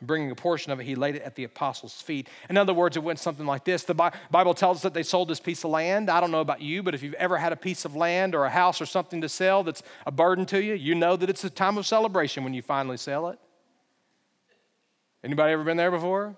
And 0.00 0.06
bringing 0.06 0.30
a 0.30 0.34
portion 0.34 0.72
of 0.72 0.80
it, 0.80 0.84
he 0.84 0.94
laid 0.94 1.14
it 1.14 1.22
at 1.22 1.36
the 1.36 1.44
apostles' 1.44 2.00
feet. 2.00 2.28
In 2.48 2.56
other 2.56 2.74
words, 2.74 2.96
it 2.96 3.02
went 3.02 3.18
something 3.18 3.46
like 3.46 3.64
this. 3.64 3.84
The 3.84 3.94
Bible 3.94 4.54
tells 4.54 4.78
us 4.78 4.82
that 4.82 4.94
they 4.94 5.02
sold 5.02 5.28
this 5.28 5.40
piece 5.40 5.62
of 5.62 5.70
land. 5.70 6.10
I 6.10 6.20
don't 6.20 6.30
know 6.30 6.40
about 6.40 6.60
you, 6.60 6.82
but 6.82 6.94
if 6.94 7.02
you've 7.02 7.14
ever 7.14 7.36
had 7.36 7.52
a 7.52 7.56
piece 7.56 7.84
of 7.84 7.94
land 7.94 8.34
or 8.34 8.44
a 8.44 8.50
house 8.50 8.80
or 8.80 8.86
something 8.86 9.20
to 9.20 9.28
sell 9.28 9.62
that's 9.62 9.82
a 10.06 10.10
burden 10.10 10.46
to 10.46 10.62
you, 10.62 10.74
you 10.74 10.94
know 10.94 11.16
that 11.16 11.30
it's 11.30 11.44
a 11.44 11.50
time 11.50 11.78
of 11.78 11.86
celebration 11.86 12.42
when 12.42 12.54
you 12.54 12.62
finally 12.62 12.96
sell 12.96 13.28
it. 13.28 13.38
Anybody 15.22 15.52
ever 15.52 15.64
been 15.64 15.76
there 15.76 15.90
before? 15.90 16.34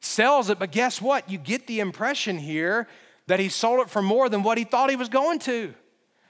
Sells 0.00 0.50
it, 0.50 0.58
but 0.58 0.70
guess 0.72 1.02
what? 1.02 1.28
You 1.28 1.38
get 1.38 1.66
the 1.66 1.80
impression 1.80 2.38
here 2.38 2.86
that 3.26 3.40
he 3.40 3.48
sold 3.48 3.80
it 3.80 3.90
for 3.90 4.02
more 4.02 4.28
than 4.28 4.42
what 4.42 4.58
he 4.58 4.64
thought 4.64 4.90
he 4.90 4.96
was 4.96 5.08
going 5.08 5.38
to. 5.40 5.74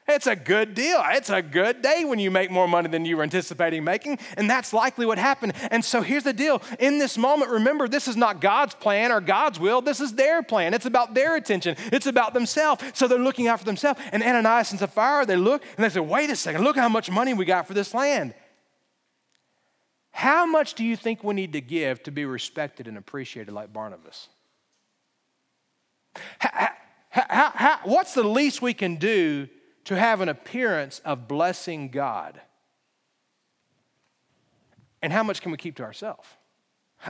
It's 0.09 0.27
a 0.27 0.35
good 0.35 0.75
deal. 0.75 1.01
It's 1.11 1.31
a 1.31 1.43
good 1.43 1.81
day 1.81 2.05
when 2.05 2.19
you 2.19 2.31
make 2.31 2.51
more 2.51 2.67
money 2.67 2.89
than 2.89 3.05
you 3.05 3.17
were 3.17 3.23
anticipating 3.23 3.85
making, 3.85 4.19
and 4.37 4.51
that's 4.51 4.73
likely 4.73 5.07
what 5.07 5.17
happened. 5.17 5.53
And 5.71 5.85
so 5.85 6.03
here's 6.03 6.25
the 6.25 6.33
deal. 6.33 6.61
In 6.81 6.99
this 6.99 7.17
moment, 7.17 7.53
remember, 7.53 7.87
this 7.87 8.09
is 8.09 8.17
not 8.17 8.41
God's 8.41 8.75
plan 8.75 9.13
or 9.13 9.21
God's 9.21 9.61
will. 9.61 9.81
This 9.81 10.01
is 10.01 10.15
their 10.15 10.43
plan. 10.43 10.75
It's 10.75 10.87
about 10.87 11.15
their 11.15 11.37
attention. 11.37 11.77
It's 11.93 12.07
about 12.07 12.35
themselves. 12.35 12.83
So 12.95 13.07
they're 13.07 13.19
looking 13.19 13.47
out 13.47 13.61
for 13.61 13.65
themselves. 13.65 14.01
And 14.11 14.25
Ananias 14.25 14.73
and 14.73 14.81
Sapphira, 14.81 15.25
they 15.25 15.37
look 15.37 15.63
and 15.77 15.85
they 15.85 15.89
say, 15.89 16.01
wait 16.01 16.31
a 16.31 16.37
second, 16.37 16.65
look 16.65 16.77
how 16.77 16.89
much 16.89 17.09
money 17.09 17.33
we 17.33 17.45
got 17.45 17.69
for 17.69 17.75
this 17.75 17.95
land. 17.95 18.35
How 20.11 20.45
much 20.47 20.75
do 20.75 20.85
you 20.85 20.97
think 20.97 21.23
we 21.23 21.35
need 21.35 21.53
to 21.53 21.61
give 21.61 22.03
to 22.03 22.11
be 22.11 22.25
respected 22.25 22.89
and 22.89 22.99
appreciated 22.99 23.53
like 23.55 23.73
Barnabas? 23.73 24.29
How, 26.41 26.69
how, 27.09 27.51
how, 27.55 27.79
what's 27.85 28.15
the 28.15 28.25
least 28.25 28.61
we 28.61 28.75
can 28.75 28.97
do 28.97 29.49
to 29.85 29.97
have 29.97 30.21
an 30.21 30.29
appearance 30.29 31.01
of 31.05 31.29
blessing 31.29 31.89
God? 31.89 32.41
And 35.01 35.13
how 35.13 35.23
much 35.23 35.43
can 35.43 35.51
we 35.51 35.59
keep 35.59 35.77
to 35.77 35.83
ourselves? 35.83 36.29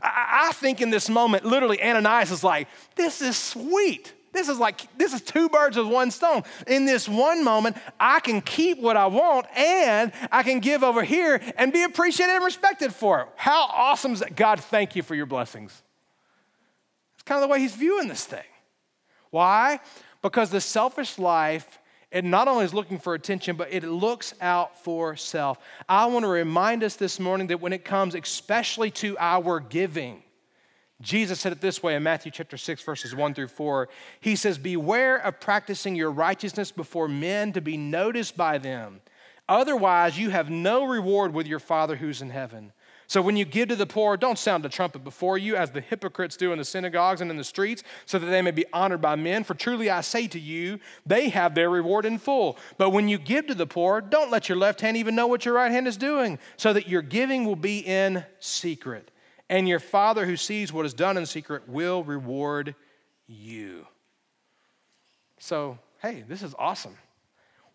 I, 0.03 0.49
I 0.49 0.53
think 0.53 0.81
in 0.81 0.91
this 0.91 1.09
moment, 1.09 1.45
literally, 1.45 1.83
Ananias 1.83 2.31
is 2.31 2.43
like, 2.43 2.69
this 2.97 3.21
is 3.21 3.37
sweet. 3.37 4.15
This 4.33 4.49
is 4.49 4.59
like, 4.59 4.87
this 4.97 5.13
is 5.13 5.21
two 5.21 5.51
birds 5.51 5.77
with 5.77 5.87
one 5.87 6.11
stone. 6.11 6.43
In 6.67 6.87
this 6.87 7.07
one 7.07 7.45
moment, 7.45 7.77
I 8.01 8.21
can 8.21 8.41
keep 8.41 8.79
what 8.79 8.97
I 8.97 9.07
want 9.07 9.47
and 9.55 10.11
I 10.31 10.43
can 10.43 10.61
give 10.61 10.83
over 10.83 11.05
here 11.05 11.41
and 11.59 11.71
be 11.71 11.83
appreciated 11.83 12.37
and 12.37 12.45
respected 12.45 12.95
for 12.95 13.21
it. 13.21 13.29
How 13.37 13.65
awesome 13.65 14.13
is 14.15 14.21
that? 14.21 14.35
God, 14.35 14.59
thank 14.61 14.97
you 14.97 15.03
for 15.03 15.15
your 15.15 15.27
blessings. 15.27 15.83
It's 17.15 17.23
kind 17.25 17.43
of 17.43 17.49
the 17.49 17.53
way 17.53 17.61
he's 17.61 17.75
viewing 17.75 18.09
this 18.09 18.25
thing. 18.25 18.41
Why? 19.29 19.81
Because 20.23 20.49
the 20.49 20.63
selfish 20.63 21.19
life 21.19 21.79
it 22.13 22.25
not 22.25 22.47
only 22.47 22.65
is 22.65 22.75
looking 22.75 22.99
for 22.99 23.15
attention, 23.15 23.57
but 23.57 23.73
it 23.73 23.83
looks 23.83 24.35
out 24.41 24.79
for 24.79 25.17
self. 25.17 25.59
I 25.89 26.05
want 26.07 26.25
to 26.25 26.29
remind 26.29 26.85
us 26.85 26.95
this 26.97 27.19
morning 27.19 27.47
that 27.47 27.61
when 27.61 27.73
it 27.73 27.85
comes 27.85 28.15
especially 28.15 28.91
to 28.93 29.17
our 29.19 29.61
giving, 29.61 30.23
Jesus 31.01 31.41
said 31.41 31.53
it 31.53 31.61
this 31.63 31.83
way 31.83 31.97
in 31.97 32.03
Matthew 32.03 32.31
chapter 32.31 32.59
6, 32.59 32.83
verses 32.83 33.15
1 33.15 33.35
through 33.35 33.49
4. 33.49 33.89
He 34.21 34.37
says, 34.37 34.59
Beware 34.59 35.17
of 35.17 35.41
practicing 35.41 35.97
your 35.97 36.11
righteousness 36.11 36.71
before 36.71 37.09
men 37.09 37.53
to 37.55 37.63
be 37.63 37.79
noticed 37.79 38.37
by 38.37 38.59
them. 38.59 39.01
Otherwise, 39.49 40.19
you 40.19 40.31
have 40.31 40.51
no 40.51 40.85
reward 40.85 41.33
with 41.35 41.47
your 41.47 41.59
Father 41.59 41.97
who's 41.97 42.23
in 42.23 42.31
heaven. 42.31 42.73
So 43.13 43.21
when 43.21 43.37
you 43.37 43.45
give 43.45 43.69
to 43.69 43.77
the 43.77 43.85
poor, 43.85 44.17
don't 44.17 44.39
sound 44.39 44.65
the 44.65 44.71
trumpet 44.71 45.05
before 45.05 45.37
you, 45.37 45.55
as 45.55 45.71
the 45.71 45.83
hypocrites 45.83 46.35
do 46.35 46.51
in 46.53 46.57
the 46.57 46.65
synagogues 46.65 47.21
and 47.21 47.31
in 47.31 47.37
the 47.37 47.45
streets, 47.45 47.85
so 48.07 48.19
that 48.19 48.25
they 48.25 48.41
may 48.41 48.53
be 48.53 48.65
honored 48.73 49.03
by 49.03 49.17
men. 49.17 49.45
For 49.45 49.53
truly 49.53 49.91
I 49.91 50.01
say 50.01 50.27
to 50.29 50.41
you, 50.41 50.81
they 51.05 51.29
have 51.29 51.55
their 51.55 51.69
reward 51.69 52.07
in 52.07 52.17
full. 52.17 52.57
But 52.79 52.89
when 52.89 53.11
you 53.11 53.19
give 53.19 53.49
to 53.49 53.55
the 53.55 53.67
poor, 53.67 54.01
don't 54.01 54.31
let 54.31 54.49
your 54.49 54.57
left 54.57 54.81
hand 54.81 54.97
even 54.97 55.15
know 55.15 55.27
what 55.27 55.45
your 55.45 55.53
right 55.53 55.71
hand 55.71 55.87
is 55.87 55.99
doing, 55.99 56.39
so 56.57 56.73
that 56.73 56.89
your 56.89 57.03
giving 57.03 57.45
will 57.45 57.55
be 57.55 57.81
in 57.81 58.25
secret. 58.41 59.11
And 59.51 59.69
your 59.69 59.79
Father 59.79 60.25
who 60.25 60.39
sees 60.39 60.73
what 60.73 60.87
is 60.87 60.95
done 60.95 61.19
in 61.19 61.27
secret 61.27 61.69
will 61.69 62.03
reward 62.05 62.75
you. 63.27 63.87
So, 65.39 65.79
hey, 66.01 66.25
this 66.27 66.43
is 66.43 66.55
awesome. 66.59 66.97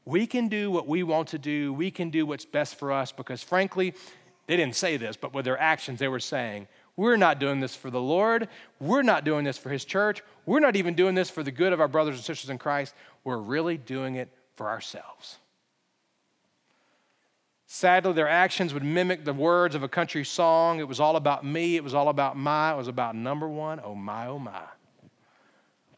We 0.04 0.26
can 0.26 0.48
do 0.48 0.72
what 0.72 0.88
we 0.88 1.04
want 1.04 1.28
to 1.28 1.38
do. 1.38 1.74
We 1.74 1.92
can 1.92 2.10
do 2.10 2.26
what's 2.26 2.46
best 2.46 2.80
for 2.80 2.92
us 2.92 3.12
because, 3.12 3.44
frankly, 3.44 3.94
they 4.48 4.56
didn't 4.56 4.76
say 4.76 4.98
this, 4.98 5.16
but 5.18 5.34
with 5.34 5.46
their 5.46 5.60
actions, 5.60 6.00
they 6.00 6.08
were 6.08 6.20
saying, 6.20 6.68
We're 6.96 7.18
not 7.18 7.40
doing 7.40 7.60
this 7.60 7.76
for 7.76 7.92
the 7.92 8.02
Lord. 8.02 8.48
We're 8.80 9.04
not 9.04 9.26
doing 9.26 9.44
this 9.44 9.58
for 9.58 9.70
His 9.70 9.86
church. 9.86 10.24
We're 10.46 10.62
not 10.62 10.76
even 10.76 10.96
doing 10.96 11.16
this 11.16 11.30
for 11.30 11.44
the 11.44 11.52
good 11.52 11.74
of 11.74 11.82
our 11.82 11.90
brothers 11.90 12.16
and 12.16 12.24
sisters 12.24 12.50
in 12.50 12.58
Christ. 12.58 12.96
We're 13.24 13.38
really 13.38 13.78
doing 13.78 14.16
it 14.16 14.30
for 14.56 14.70
ourselves. 14.70 15.38
Sadly, 17.70 18.14
their 18.14 18.30
actions 18.30 18.74
would 18.74 18.86
mimic 18.86 19.26
the 19.26 19.34
words 19.34 19.76
of 19.76 19.84
a 19.84 19.90
country 19.90 20.24
song. 20.24 20.80
It 20.80 20.88
was 20.88 21.02
all 21.02 21.18
about 21.18 21.46
me, 21.46 21.76
it 21.76 21.84
was 21.84 21.94
all 21.94 22.08
about 22.08 22.38
my, 22.38 22.74
it 22.74 22.78
was 22.78 22.88
about 22.88 23.16
number 23.16 23.48
one, 23.48 23.82
oh 23.84 23.94
my, 23.94 24.28
oh 24.28 24.40
my. 24.40 24.64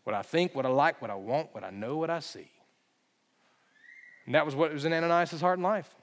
What 0.04 0.16
I 0.16 0.24
think, 0.24 0.56
what 0.56 0.66
I 0.66 0.70
like, 0.70 1.00
what 1.04 1.12
I 1.12 1.16
want, 1.16 1.50
what 1.54 1.64
I 1.64 1.70
know, 1.70 1.97
what 1.97 2.10
I 2.10 2.20
see. 2.20 2.50
And 4.26 4.34
that 4.34 4.43
was 4.43 4.56
what 4.56 4.74
was 4.74 4.86
in 4.86 4.93
Ananias' 4.93 5.39
heart 5.39 5.60
and 5.60 5.64
life. 5.64 5.95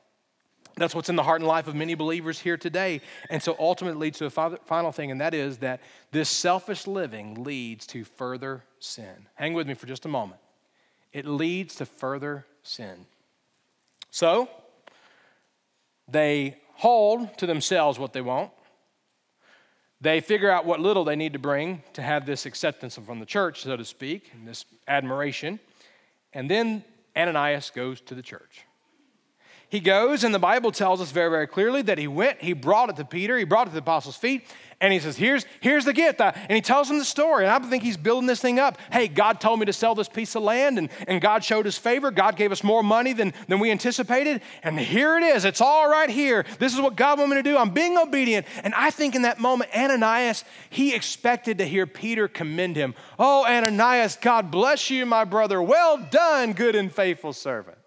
That's 0.76 0.94
what's 0.94 1.08
in 1.08 1.16
the 1.16 1.22
heart 1.22 1.40
and 1.40 1.48
life 1.48 1.68
of 1.68 1.74
many 1.74 1.94
believers 1.94 2.38
here 2.38 2.58
today. 2.58 3.00
And 3.30 3.42
so 3.42 3.56
ultimately 3.58 4.06
leads 4.06 4.18
to 4.18 4.26
a 4.26 4.30
final 4.30 4.92
thing, 4.92 5.10
and 5.10 5.20
that 5.22 5.32
is 5.32 5.58
that 5.58 5.80
this 6.12 6.28
selfish 6.28 6.86
living 6.86 7.42
leads 7.42 7.86
to 7.88 8.04
further 8.04 8.62
sin. 8.78 9.26
Hang 9.36 9.54
with 9.54 9.66
me 9.66 9.72
for 9.72 9.86
just 9.86 10.04
a 10.04 10.08
moment. 10.08 10.40
It 11.14 11.24
leads 11.24 11.76
to 11.76 11.86
further 11.86 12.44
sin. 12.62 13.06
So, 14.10 14.50
they 16.08 16.58
hold 16.74 17.38
to 17.38 17.46
themselves 17.46 17.98
what 17.98 18.12
they 18.12 18.20
want. 18.20 18.50
They 20.02 20.20
figure 20.20 20.50
out 20.50 20.66
what 20.66 20.78
little 20.78 21.04
they 21.04 21.16
need 21.16 21.32
to 21.32 21.38
bring 21.38 21.82
to 21.94 22.02
have 22.02 22.26
this 22.26 22.44
acceptance 22.44 22.96
from 22.96 23.18
the 23.18 23.24
church, 23.24 23.62
so 23.62 23.78
to 23.78 23.84
speak, 23.84 24.30
and 24.34 24.46
this 24.46 24.66
admiration. 24.86 25.58
And 26.34 26.50
then 26.50 26.84
Ananias 27.16 27.70
goes 27.70 28.02
to 28.02 28.14
the 28.14 28.20
church. 28.20 28.65
He 29.68 29.80
goes, 29.80 30.22
and 30.22 30.32
the 30.32 30.38
Bible 30.38 30.70
tells 30.70 31.00
us 31.00 31.10
very, 31.10 31.28
very 31.28 31.46
clearly 31.48 31.82
that 31.82 31.98
he 31.98 32.06
went, 32.06 32.40
he 32.40 32.52
brought 32.52 32.88
it 32.88 32.96
to 32.96 33.04
Peter, 33.04 33.36
he 33.36 33.44
brought 33.44 33.66
it 33.66 33.70
to 33.70 33.74
the 33.74 33.80
apostles' 33.80 34.16
feet, 34.16 34.44
and 34.80 34.92
he 34.92 35.00
says, 35.00 35.16
Here's, 35.16 35.46
here's 35.60 35.86
the 35.86 35.92
gift. 35.92 36.20
Uh, 36.20 36.32
and 36.34 36.52
he 36.52 36.60
tells 36.60 36.88
them 36.88 36.98
the 36.98 37.04
story. 37.04 37.46
And 37.46 37.52
I 37.52 37.68
think 37.68 37.82
he's 37.82 37.96
building 37.96 38.26
this 38.26 38.40
thing 38.40 38.58
up. 38.58 38.78
Hey, 38.92 39.08
God 39.08 39.40
told 39.40 39.58
me 39.58 39.66
to 39.66 39.72
sell 39.72 39.94
this 39.94 40.08
piece 40.08 40.34
of 40.34 40.42
land, 40.42 40.78
and, 40.78 40.90
and 41.08 41.20
God 41.20 41.42
showed 41.42 41.64
his 41.64 41.78
favor. 41.78 42.10
God 42.10 42.36
gave 42.36 42.52
us 42.52 42.62
more 42.62 42.82
money 42.82 43.12
than, 43.12 43.32
than 43.48 43.58
we 43.58 43.70
anticipated. 43.70 44.42
And 44.62 44.78
here 44.78 45.16
it 45.16 45.22
is. 45.22 45.44
It's 45.44 45.62
all 45.62 45.88
right 45.88 46.10
here. 46.10 46.44
This 46.58 46.74
is 46.74 46.80
what 46.80 46.94
God 46.94 47.18
wanted 47.18 47.36
me 47.36 47.42
to 47.42 47.50
do. 47.50 47.56
I'm 47.56 47.70
being 47.70 47.96
obedient. 47.96 48.46
And 48.62 48.74
I 48.74 48.90
think 48.90 49.14
in 49.14 49.22
that 49.22 49.40
moment, 49.40 49.70
Ananias, 49.74 50.44
he 50.68 50.94
expected 50.94 51.58
to 51.58 51.64
hear 51.64 51.86
Peter 51.86 52.28
commend 52.28 52.76
him. 52.76 52.94
Oh, 53.18 53.46
Ananias, 53.46 54.16
God 54.20 54.50
bless 54.50 54.90
you, 54.90 55.06
my 55.06 55.24
brother. 55.24 55.62
Well 55.62 56.06
done, 56.10 56.52
good 56.52 56.74
and 56.74 56.92
faithful 56.92 57.32
servant. 57.32 57.78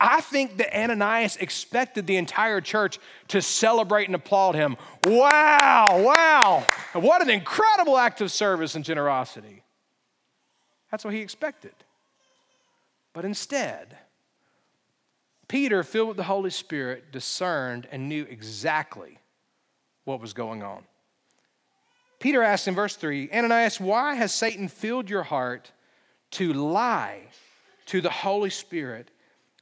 I 0.00 0.20
think 0.20 0.58
that 0.58 0.76
Ananias 0.76 1.36
expected 1.36 2.06
the 2.06 2.16
entire 2.16 2.60
church 2.60 2.98
to 3.28 3.40
celebrate 3.40 4.06
and 4.06 4.14
applaud 4.14 4.54
him. 4.54 4.76
Wow, 5.04 6.02
wow, 6.04 6.66
what 6.92 7.22
an 7.22 7.30
incredible 7.30 7.96
act 7.96 8.20
of 8.20 8.30
service 8.30 8.74
and 8.74 8.84
generosity. 8.84 9.62
That's 10.90 11.04
what 11.04 11.14
he 11.14 11.20
expected. 11.20 11.74
But 13.12 13.24
instead, 13.24 13.96
Peter, 15.48 15.82
filled 15.82 16.08
with 16.08 16.16
the 16.16 16.24
Holy 16.24 16.50
Spirit, 16.50 17.12
discerned 17.12 17.88
and 17.90 18.08
knew 18.08 18.24
exactly 18.24 19.18
what 20.04 20.20
was 20.20 20.32
going 20.32 20.62
on. 20.62 20.84
Peter 22.18 22.42
asked 22.42 22.66
in 22.68 22.74
verse 22.74 22.96
3 22.96 23.30
Ananias, 23.32 23.80
why 23.80 24.14
has 24.14 24.34
Satan 24.34 24.68
filled 24.68 25.08
your 25.08 25.22
heart 25.22 25.70
to 26.32 26.52
lie 26.52 27.20
to 27.86 28.00
the 28.00 28.10
Holy 28.10 28.50
Spirit 28.50 29.10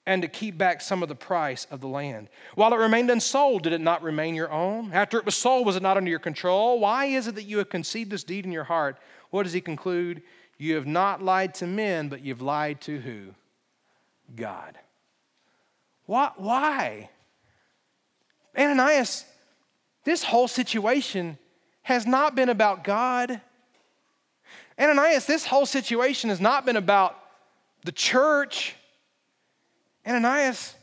and 0.07 0.23
to 0.23 0.29
keep 0.29 0.59
back 0.59 0.81
some 0.81 1.03
of 1.03 1.09
the 1.09 1.15
price 1.15 1.67
of 1.71 1.81
the 1.81 1.89
land. 1.89 2.29
While 2.55 2.75
it 2.75 2.79
remained 2.79 3.11
unsold, 3.11 3.63
did 3.63 3.73
it 3.73 3.81
not 3.81 4.03
remain 4.03 4.35
your 4.35 4.51
own? 4.51 4.93
After 4.93 5.19
it 5.19 5.25
was 5.25 5.35
sold, 5.35 5.67
was 5.67 5.77
it 5.77 5.83
not 5.83 5.97
under 5.97 6.11
your 6.11 6.19
control? 6.19 6.79
Why 6.79 7.07
is 7.07 7.27
it 7.27 7.37
that 7.37 7.45
you 7.45 7.59
have 7.59 7.71
conceived 7.71 8.11
this 8.11 8.25
deed 8.25 8.45
in 8.45 8.53
your 8.53 8.65
heart? 8.65 8.99
What 9.31 9.45
does 9.45 9.55
he 9.55 9.61
conclude? 9.61 10.23
You 10.59 10.75
have 10.75 10.87
not 10.87 11.23
lied 11.23 11.55
to 11.55 11.67
men, 11.67 12.09
but 12.09 12.23
you've 12.23 12.43
lied 12.43 12.81
to 12.83 13.01
who? 13.01 13.35
God. 14.37 14.79
Why? 16.07 16.31
Why? 16.37 17.11
Ananias, 18.57 19.25
this 20.05 20.23
whole 20.23 20.49
situation 20.49 21.39
has 21.83 22.07
not 22.07 22.35
been 22.35 22.51
about 22.51 22.85
God. 22.85 23.41
Ananias, 24.79 25.27
this 25.27 25.47
whole 25.47 25.67
situation 25.67 26.31
has 26.31 26.41
not 26.41 26.67
been 26.67 26.77
about 26.77 27.19
the 27.85 27.93
church. 27.93 28.77
Ananias, 30.07 30.75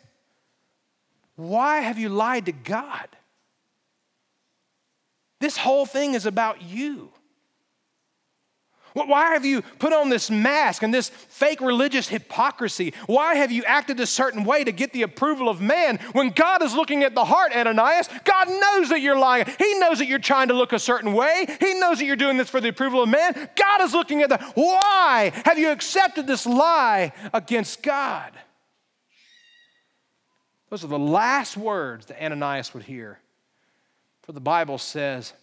why 1.35 1.79
have 1.79 1.97
you 1.97 2.09
lied 2.09 2.45
to 2.45 2.51
God? 2.51 3.07
This 5.39 5.57
whole 5.57 5.85
thing 5.85 6.13
is 6.13 6.25
about 6.25 6.61
you. 6.61 7.11
Why 8.93 9.31
have 9.31 9.45
you 9.45 9.61
put 9.79 9.93
on 9.93 10.09
this 10.09 10.29
mask 10.29 10.83
and 10.83 10.93
this 10.93 11.09
fake 11.09 11.61
religious 11.61 12.09
hypocrisy? 12.09 12.93
Why 13.05 13.35
have 13.35 13.51
you 13.51 13.63
acted 13.63 13.99
a 14.01 14.05
certain 14.05 14.43
way 14.43 14.65
to 14.65 14.71
get 14.71 14.91
the 14.91 15.03
approval 15.03 15.47
of 15.47 15.61
man 15.61 15.97
when 16.11 16.31
God 16.31 16.61
is 16.61 16.75
looking 16.75 17.03
at 17.03 17.15
the 17.15 17.23
heart, 17.23 17.55
Ananias? 17.55 18.09
God 18.25 18.49
knows 18.49 18.89
that 18.89 18.99
you're 18.99 19.17
lying. 19.17 19.45
He 19.57 19.79
knows 19.79 19.99
that 19.99 20.07
you're 20.07 20.19
trying 20.19 20.49
to 20.49 20.53
look 20.53 20.73
a 20.73 20.79
certain 20.79 21.13
way. 21.13 21.45
He 21.61 21.73
knows 21.75 21.99
that 21.99 22.05
you're 22.05 22.17
doing 22.17 22.37
this 22.37 22.49
for 22.49 22.59
the 22.59 22.69
approval 22.69 23.01
of 23.01 23.09
man. 23.09 23.49
God 23.55 23.81
is 23.81 23.93
looking 23.93 24.21
at 24.21 24.29
the 24.29 24.39
why 24.55 25.31
have 25.45 25.57
you 25.57 25.71
accepted 25.71 26.27
this 26.27 26.45
lie 26.45 27.13
against 27.33 27.81
God? 27.81 28.31
Those 30.71 30.85
are 30.85 30.87
the 30.87 30.97
last 30.97 31.57
words 31.57 32.05
that 32.05 32.23
Ananias 32.23 32.73
would 32.73 32.83
hear. 32.83 33.19
For 34.23 34.31
the 34.31 34.39
Bible 34.39 34.77
says 34.77 35.33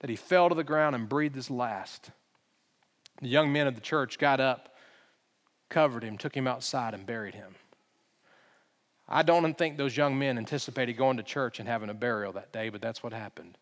that 0.00 0.10
he 0.10 0.16
fell 0.16 0.48
to 0.48 0.54
the 0.56 0.64
ground 0.64 0.96
and 0.96 1.08
breathed 1.08 1.36
his 1.36 1.48
last. 1.48 2.10
The 3.22 3.28
young 3.28 3.52
men 3.52 3.68
of 3.68 3.76
the 3.76 3.80
church 3.80 4.18
got 4.18 4.40
up, 4.40 4.74
covered 5.68 6.02
him, 6.02 6.18
took 6.18 6.36
him 6.36 6.48
outside, 6.48 6.92
and 6.92 7.06
buried 7.06 7.36
him. 7.36 7.54
I 9.08 9.22
don't 9.22 9.56
think 9.56 9.76
those 9.76 9.96
young 9.96 10.18
men 10.18 10.38
anticipated 10.38 10.94
going 10.94 11.18
to 11.18 11.22
church 11.22 11.60
and 11.60 11.68
having 11.68 11.88
a 11.88 11.94
burial 11.94 12.32
that 12.32 12.52
day, 12.52 12.68
but 12.68 12.82
that's 12.82 13.00
what 13.00 13.12
happened. 13.12 13.56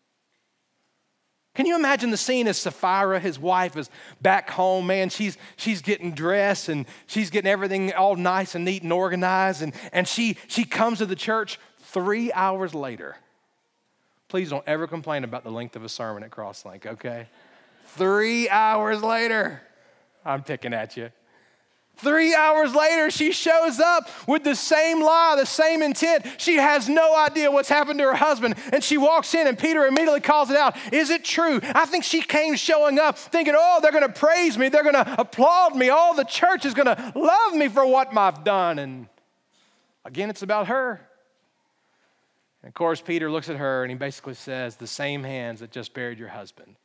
Can 1.55 1.67
you 1.67 1.75
imagine 1.75 2.09
the 2.09 2.17
scene 2.17 2.47
as 2.47 2.57
Sapphira, 2.57 3.19
his 3.19 3.37
wife, 3.37 3.77
is 3.77 3.89
back 4.21 4.49
home, 4.49 4.87
man? 4.87 5.09
She's, 5.09 5.37
she's 5.55 5.81
getting 5.81 6.11
dressed 6.13 6.67
and 6.67 6.85
she's 7.05 7.29
getting 7.29 7.51
everything 7.51 7.93
all 7.93 8.15
nice 8.15 8.55
and 8.55 8.65
neat 8.65 8.81
and 8.81 8.91
organized. 8.91 9.61
And, 9.61 9.73
and 9.91 10.07
she, 10.07 10.37
she 10.47 10.63
comes 10.63 10.97
to 10.97 11.05
the 11.05 11.15
church 11.15 11.59
three 11.79 12.33
hours 12.33 12.73
later. 12.73 13.17
Please 14.29 14.49
don't 14.49 14.67
ever 14.67 14.87
complain 14.87 15.23
about 15.23 15.43
the 15.43 15.51
length 15.51 15.75
of 15.75 15.83
a 15.83 15.89
sermon 15.89 16.23
at 16.23 16.31
Crosslink, 16.31 16.87
okay? 16.87 17.27
three 17.95 18.49
hours 18.49 19.03
later, 19.03 19.61
I'm 20.25 20.43
picking 20.43 20.73
at 20.73 20.97
you. 20.97 21.11
Three 21.97 22.33
hours 22.33 22.73
later, 22.73 23.11
she 23.11 23.31
shows 23.31 23.79
up 23.79 24.09
with 24.27 24.43
the 24.43 24.55
same 24.55 25.01
lie, 25.01 25.35
the 25.37 25.45
same 25.45 25.81
intent. 25.81 26.25
She 26.37 26.55
has 26.55 26.89
no 26.89 27.15
idea 27.15 27.51
what's 27.51 27.69
happened 27.69 27.99
to 27.99 28.05
her 28.05 28.15
husband. 28.15 28.55
And 28.71 28.83
she 28.83 28.97
walks 28.97 29.33
in, 29.33 29.47
and 29.47 29.57
Peter 29.57 29.85
immediately 29.85 30.19
calls 30.19 30.49
it 30.49 30.57
out. 30.57 30.75
Is 30.91 31.11
it 31.11 31.23
true? 31.23 31.61
I 31.63 31.85
think 31.85 32.03
she 32.03 32.21
came 32.21 32.55
showing 32.55 32.99
up 32.99 33.17
thinking, 33.17 33.53
oh, 33.55 33.79
they're 33.81 33.91
going 33.91 34.07
to 34.07 34.19
praise 34.19 34.57
me. 34.57 34.69
They're 34.69 34.83
going 34.83 34.95
to 34.95 35.21
applaud 35.21 35.75
me. 35.75 35.89
All 35.89 36.13
the 36.15 36.25
church 36.25 36.65
is 36.65 36.73
going 36.73 36.87
to 36.87 37.13
love 37.15 37.53
me 37.53 37.67
for 37.67 37.85
what 37.85 38.15
I've 38.17 38.43
done. 38.43 38.79
And 38.79 39.07
again, 40.03 40.29
it's 40.29 40.43
about 40.43 40.67
her. 40.67 41.07
And 42.63 42.69
of 42.69 42.73
course, 42.73 43.01
Peter 43.01 43.29
looks 43.29 43.49
at 43.49 43.57
her 43.57 43.83
and 43.83 43.91
he 43.91 43.97
basically 43.97 44.33
says, 44.33 44.77
The 44.77 44.87
same 44.87 45.23
hands 45.23 45.59
that 45.59 45.71
just 45.71 45.93
buried 45.93 46.17
your 46.17 46.29
husband 46.29 46.75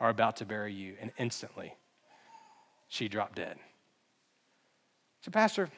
are 0.00 0.10
about 0.10 0.36
to 0.36 0.44
bury 0.44 0.74
you. 0.74 0.94
And 1.00 1.12
instantly, 1.16 1.74
she 2.88 3.08
dropped 3.08 3.36
dead. 3.36 3.56
So, 5.22 5.30
Pastor, 5.30 5.68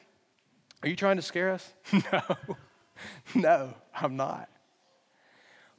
are 0.81 0.89
you 0.89 0.95
trying 0.95 1.17
to 1.17 1.21
scare 1.21 1.51
us? 1.51 1.71
no, 2.11 2.21
no, 3.35 3.73
I'm 3.95 4.15
not. 4.15 4.49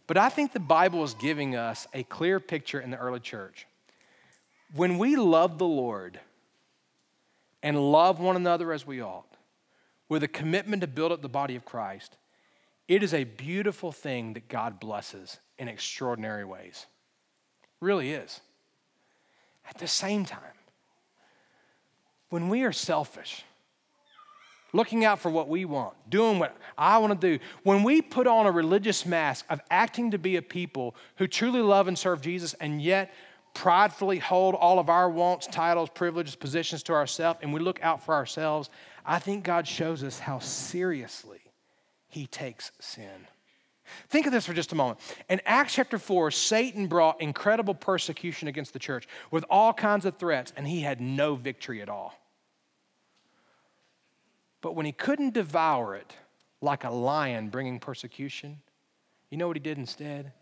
But 0.07 0.17
I 0.17 0.29
think 0.29 0.53
the 0.53 0.61
Bible 0.61 1.03
is 1.03 1.15
giving 1.15 1.57
us 1.57 1.89
a 1.93 2.05
clear 2.05 2.39
picture 2.39 2.81
in 2.81 2.91
the 2.91 2.97
early 2.97 3.19
church. 3.19 3.67
When 4.75 4.99
we 4.99 5.17
love 5.17 5.59
the 5.59 5.67
Lord 5.67 6.21
and 7.63 7.91
love 7.91 8.21
one 8.21 8.37
another 8.37 8.73
as 8.73 8.87
we 8.87 9.03
ought, 9.03 9.37
with 10.09 10.23
a 10.23 10.29
commitment 10.29 10.83
to 10.83 10.87
build 10.87 11.11
up 11.11 11.23
the 11.23 11.29
body 11.29 11.57
of 11.57 11.65
Christ, 11.65 12.17
it 12.87 13.03
is 13.03 13.13
a 13.13 13.25
beautiful 13.25 13.91
thing 13.91 14.35
that 14.35 14.49
God 14.49 14.79
blesses 14.79 15.39
in 15.59 15.67
extraordinary 15.67 16.45
ways. 16.45 16.87
It 17.63 17.85
really 17.85 18.13
is. 18.13 18.41
At 19.69 19.79
the 19.79 19.89
same 19.89 20.25
time, 20.25 20.41
when 22.29 22.49
we 22.49 22.63
are 22.63 22.73
selfish, 22.73 23.45
looking 24.77 25.05
out 25.05 25.19
for 25.19 25.31
what 25.31 25.49
we 25.49 25.65
want, 25.65 25.95
doing 26.09 26.39
what 26.39 26.57
I 26.77 26.99
want 26.99 27.19
to 27.21 27.39
do. 27.39 27.43
When 27.63 27.83
we 27.83 28.03
put 28.03 28.27
on 28.27 28.47
a 28.47 28.51
religious 28.51 29.07
mask 29.07 29.45
of 29.49 29.61
acting 29.71 30.11
to 30.13 30.19
be 30.19 30.37
a 30.37 30.43
people 30.43 30.95
who 31.17 31.27
truly 31.27 31.61
love 31.61 31.89
and 31.89 31.99
serve 31.99 32.21
Jesus 32.21 32.55
and 32.55 32.81
yet 32.81 33.13
pridefully 33.55 34.19
hold 34.19 34.55
all 34.55 34.79
of 34.79 34.91
our 34.91 35.09
wants, 35.09 35.47
titles, 35.47 35.89
privileges, 35.95 36.37
positions 36.37 36.83
to 36.85 36.93
ourselves, 36.93 37.39
and 37.43 37.55
we 37.55 37.59
look 37.59 37.83
out 37.83 38.05
for 38.05 38.15
ourselves, 38.15 38.69
I 39.05 39.19
think 39.19 39.45
God 39.45 39.67
shows 39.67 40.05
us 40.05 40.19
how 40.19 40.41
seriously 40.41 41.41
He 42.09 42.27
takes 42.27 42.71
sin. 42.79 43.27
Think 44.09 44.27
of 44.27 44.33
this 44.33 44.47
for 44.47 44.53
just 44.53 44.73
a 44.73 44.75
moment. 44.75 44.99
In 45.31 45.41
Acts 45.47 45.75
chapter 45.75 45.99
4, 45.99 46.31
Satan 46.31 46.87
brought 46.87 47.21
incredible 47.21 47.75
persecution 47.75 48.49
against 48.49 48.73
the 48.73 48.79
church 48.79 49.09
with 49.31 49.45
all 49.49 49.73
kinds 49.73 50.05
of 50.05 50.17
threats, 50.17 50.53
and 50.57 50.67
he 50.67 50.81
had 50.81 51.01
no 51.01 51.35
victory 51.35 51.81
at 51.81 51.89
all. 51.89 52.15
But 54.67 54.75
when 54.75 54.85
he 54.85 54.91
couldn't 54.91 55.33
devour 55.33 55.95
it 55.95 56.17
like 56.61 56.83
a 56.83 56.91
lion 56.91 57.51
bringing 57.51 57.79
persecution, 57.79 58.63
you 59.31 59.39
know 59.39 59.47
what 59.47 59.55
he 59.55 59.63
did 59.63 59.79
instead? 59.79 60.33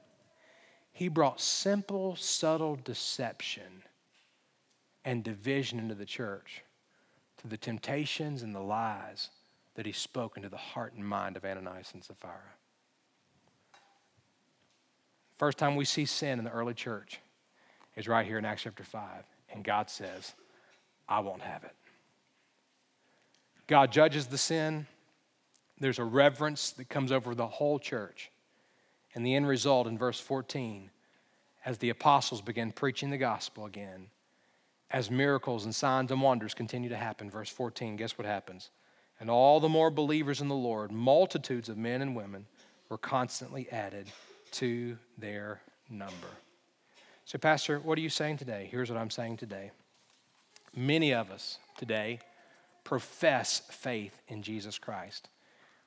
He 0.93 1.09
brought 1.09 1.43
simple, 1.43 2.16
subtle 2.16 2.77
deception 2.83 3.83
and 5.05 5.22
division 5.22 5.79
into 5.79 5.95
the 5.95 6.07
church 6.07 6.62
through 7.37 7.51
the 7.51 7.59
temptations 7.59 8.43
and 8.43 8.55
the 8.55 8.62
lies 8.62 9.29
that 9.75 9.85
he 9.85 9.93
spoke 9.93 10.39
into 10.39 10.49
the 10.49 10.57
heart 10.57 10.95
and 10.95 11.07
mind 11.07 11.37
of 11.37 11.45
Ananias 11.45 11.91
and 11.93 12.03
Sapphira. 12.03 12.55
First 15.37 15.59
time 15.59 15.77
we 15.77 15.85
see 15.85 16.07
sin 16.07 16.39
in 16.39 16.47
the 16.47 16.51
early 16.51 16.72
church 16.72 17.20
is 17.95 18.09
right 18.09 18.27
here 18.27 18.39
in 18.39 18.47
Acts 18.47 18.62
chapter 18.62 18.85
5. 18.85 19.25
And 19.51 19.62
God 19.62 19.91
says, 19.91 20.33
I 21.11 21.20
won't 21.20 21.43
have 21.43 21.62
it. 21.64 21.77
God 23.66 23.92
judges 23.92 24.26
the 24.26 24.38
sin. 24.38 24.86
There's 25.78 25.98
a 25.98 26.04
reverence 26.04 26.72
that 26.72 26.88
comes 26.88 27.10
over 27.10 27.34
the 27.34 27.46
whole 27.46 27.78
church. 27.78 28.30
And 29.14 29.24
the 29.24 29.34
end 29.34 29.46
result 29.46 29.86
in 29.86 29.96
verse 29.96 30.20
14, 30.20 30.90
as 31.64 31.78
the 31.78 31.90
apostles 31.90 32.42
begin 32.42 32.72
preaching 32.72 33.10
the 33.10 33.18
gospel 33.18 33.64
again, 33.64 34.08
as 34.90 35.10
miracles 35.10 35.64
and 35.64 35.74
signs 35.74 36.10
and 36.10 36.20
wonders 36.20 36.54
continue 36.54 36.88
to 36.90 36.96
happen, 36.96 37.30
verse 37.30 37.48
14, 37.48 37.96
guess 37.96 38.18
what 38.18 38.26
happens? 38.26 38.70
And 39.20 39.30
all 39.30 39.60
the 39.60 39.68
more 39.68 39.90
believers 39.90 40.40
in 40.40 40.48
the 40.48 40.54
Lord, 40.54 40.90
multitudes 40.92 41.68
of 41.68 41.78
men 41.78 42.02
and 42.02 42.14
women, 42.14 42.46
were 42.88 42.98
constantly 42.98 43.68
added 43.70 44.06
to 44.52 44.96
their 45.16 45.60
number. 45.88 46.28
So, 47.24 47.38
Pastor, 47.38 47.78
what 47.80 47.96
are 47.98 48.02
you 48.02 48.10
saying 48.10 48.36
today? 48.36 48.68
Here's 48.70 48.90
what 48.90 48.98
I'm 48.98 49.10
saying 49.10 49.38
today. 49.38 49.70
Many 50.76 51.14
of 51.14 51.30
us 51.30 51.58
today 51.78 52.18
profess 52.85 53.62
faith 53.70 54.20
in 54.28 54.43
Jesus 54.43 54.78
Christ. 54.78 55.28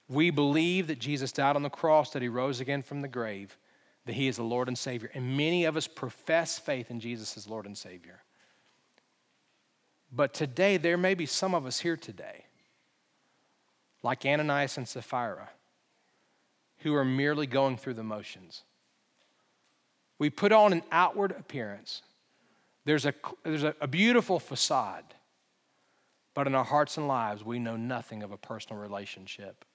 We 0.09 0.29
believe 0.29 0.87
that 0.87 0.99
Jesus 0.99 1.31
died 1.31 1.55
on 1.55 1.63
the 1.63 1.69
cross, 1.69 2.11
that 2.11 2.21
he 2.21 2.27
rose 2.27 2.59
again 2.59 2.81
from 2.81 3.01
the 3.01 3.07
grave, 3.07 3.57
that 4.05 4.15
he 4.15 4.27
is 4.27 4.37
the 4.37 4.43
Lord 4.43 4.67
and 4.67 4.77
Savior. 4.77 5.11
And 5.13 5.37
many 5.37 5.65
of 5.65 5.77
us 5.77 5.87
profess 5.87 6.57
faith 6.57 6.89
in 6.89 6.99
Jesus 6.99 7.37
as 7.37 7.47
Lord 7.47 7.65
and 7.65 7.77
Savior. 7.77 8.21
But 10.11 10.33
today, 10.33 10.77
there 10.77 10.97
may 10.97 11.13
be 11.13 11.25
some 11.25 11.53
of 11.53 11.65
us 11.65 11.79
here 11.79 11.97
today, 11.97 12.45
like 14.01 14.25
Ananias 14.25 14.77
and 14.77 14.87
Sapphira, 14.87 15.49
who 16.79 16.95
are 16.95 17.03
merely 17.03 17.45
going 17.45 17.75
through 17.75 17.95
the 17.95 18.03
motions. 18.03 18.63
We 20.17 20.29
put 20.29 20.53
on 20.53 20.71
an 20.71 20.83
outward 20.91 21.31
appearance. 21.31 22.01
There's 22.85 23.05
a, 23.05 23.13
there's 23.43 23.63
a, 23.63 23.75
a 23.81 23.87
beautiful 23.87 24.39
facade. 24.39 25.03
But 26.37 26.45
in 26.45 26.53
our 26.53 26.63
hearts 26.63 26.97
and 26.97 27.07
lives, 27.07 27.43
we 27.43 27.57
know 27.57 27.77
nothing 27.77 28.21
of 28.21 28.31
a 28.31 28.37
personal 28.37 28.79
relationship. 28.79 29.65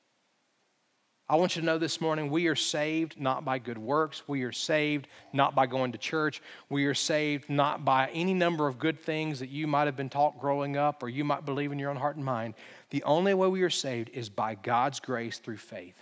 I 1.28 1.34
want 1.34 1.56
you 1.56 1.62
to 1.62 1.66
know 1.66 1.76
this 1.76 2.00
morning 2.00 2.30
we 2.30 2.46
are 2.46 2.54
saved 2.54 3.20
not 3.20 3.44
by 3.44 3.58
good 3.58 3.78
works. 3.78 4.22
We 4.28 4.44
are 4.44 4.52
saved 4.52 5.08
not 5.32 5.56
by 5.56 5.66
going 5.66 5.90
to 5.90 5.98
church. 5.98 6.40
We 6.68 6.84
are 6.84 6.94
saved 6.94 7.50
not 7.50 7.84
by 7.84 8.10
any 8.12 8.32
number 8.32 8.68
of 8.68 8.78
good 8.78 9.00
things 9.00 9.40
that 9.40 9.48
you 9.48 9.66
might 9.66 9.86
have 9.86 9.96
been 9.96 10.08
taught 10.08 10.38
growing 10.38 10.76
up 10.76 11.02
or 11.02 11.08
you 11.08 11.24
might 11.24 11.44
believe 11.44 11.72
in 11.72 11.80
your 11.80 11.90
own 11.90 11.96
heart 11.96 12.14
and 12.14 12.24
mind. 12.24 12.54
The 12.90 13.02
only 13.02 13.34
way 13.34 13.48
we 13.48 13.62
are 13.62 13.68
saved 13.68 14.10
is 14.10 14.28
by 14.28 14.54
God's 14.54 15.00
grace 15.00 15.38
through 15.38 15.56
faith. 15.56 16.00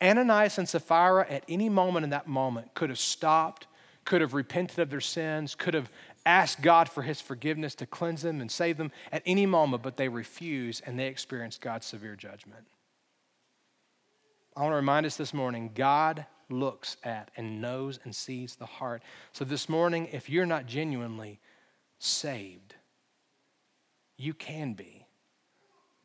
Ananias 0.00 0.56
and 0.56 0.66
Sapphira, 0.66 1.26
at 1.28 1.44
any 1.46 1.68
moment 1.68 2.04
in 2.04 2.10
that 2.10 2.26
moment, 2.26 2.72
could 2.72 2.88
have 2.88 2.98
stopped, 2.98 3.66
could 4.06 4.22
have 4.22 4.32
repented 4.32 4.78
of 4.78 4.88
their 4.88 5.00
sins, 5.00 5.54
could 5.54 5.74
have 5.74 5.90
ask 6.24 6.60
God 6.62 6.88
for 6.88 7.02
his 7.02 7.20
forgiveness 7.20 7.74
to 7.76 7.86
cleanse 7.86 8.22
them 8.22 8.40
and 8.40 8.50
save 8.50 8.76
them 8.76 8.92
at 9.10 9.22
any 9.26 9.46
moment, 9.46 9.82
but 9.82 9.96
they 9.96 10.08
refuse 10.08 10.80
and 10.84 10.98
they 10.98 11.06
experience 11.06 11.58
God's 11.58 11.86
severe 11.86 12.16
judgment. 12.16 12.66
I 14.56 14.60
want 14.62 14.72
to 14.72 14.76
remind 14.76 15.06
us 15.06 15.16
this 15.16 15.32
morning 15.32 15.70
God 15.74 16.26
looks 16.50 16.96
at 17.02 17.30
and 17.36 17.60
knows 17.60 17.98
and 18.04 18.14
sees 18.14 18.56
the 18.56 18.66
heart. 18.66 19.02
So 19.32 19.44
this 19.44 19.68
morning, 19.68 20.08
if 20.12 20.28
you're 20.28 20.46
not 20.46 20.66
genuinely 20.66 21.40
saved, 21.98 22.74
you 24.16 24.34
can 24.34 24.74
be 24.74 25.06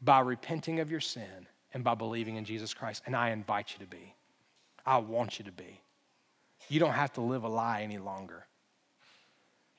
by 0.01 0.19
repenting 0.21 0.79
of 0.79 0.89
your 0.89 0.99
sin 0.99 1.47
and 1.73 1.83
by 1.83 1.95
believing 1.95 2.37
in 2.37 2.45
Jesus 2.45 2.73
Christ. 2.73 3.03
And 3.05 3.15
I 3.15 3.31
invite 3.31 3.73
you 3.73 3.85
to 3.85 3.89
be. 3.89 4.15
I 4.85 4.97
want 4.99 5.37
you 5.37 5.45
to 5.45 5.51
be. 5.51 5.81
You 6.69 6.79
don't 6.79 6.93
have 6.93 7.13
to 7.13 7.21
live 7.21 7.43
a 7.43 7.49
lie 7.49 7.81
any 7.81 7.97
longer. 7.97 8.45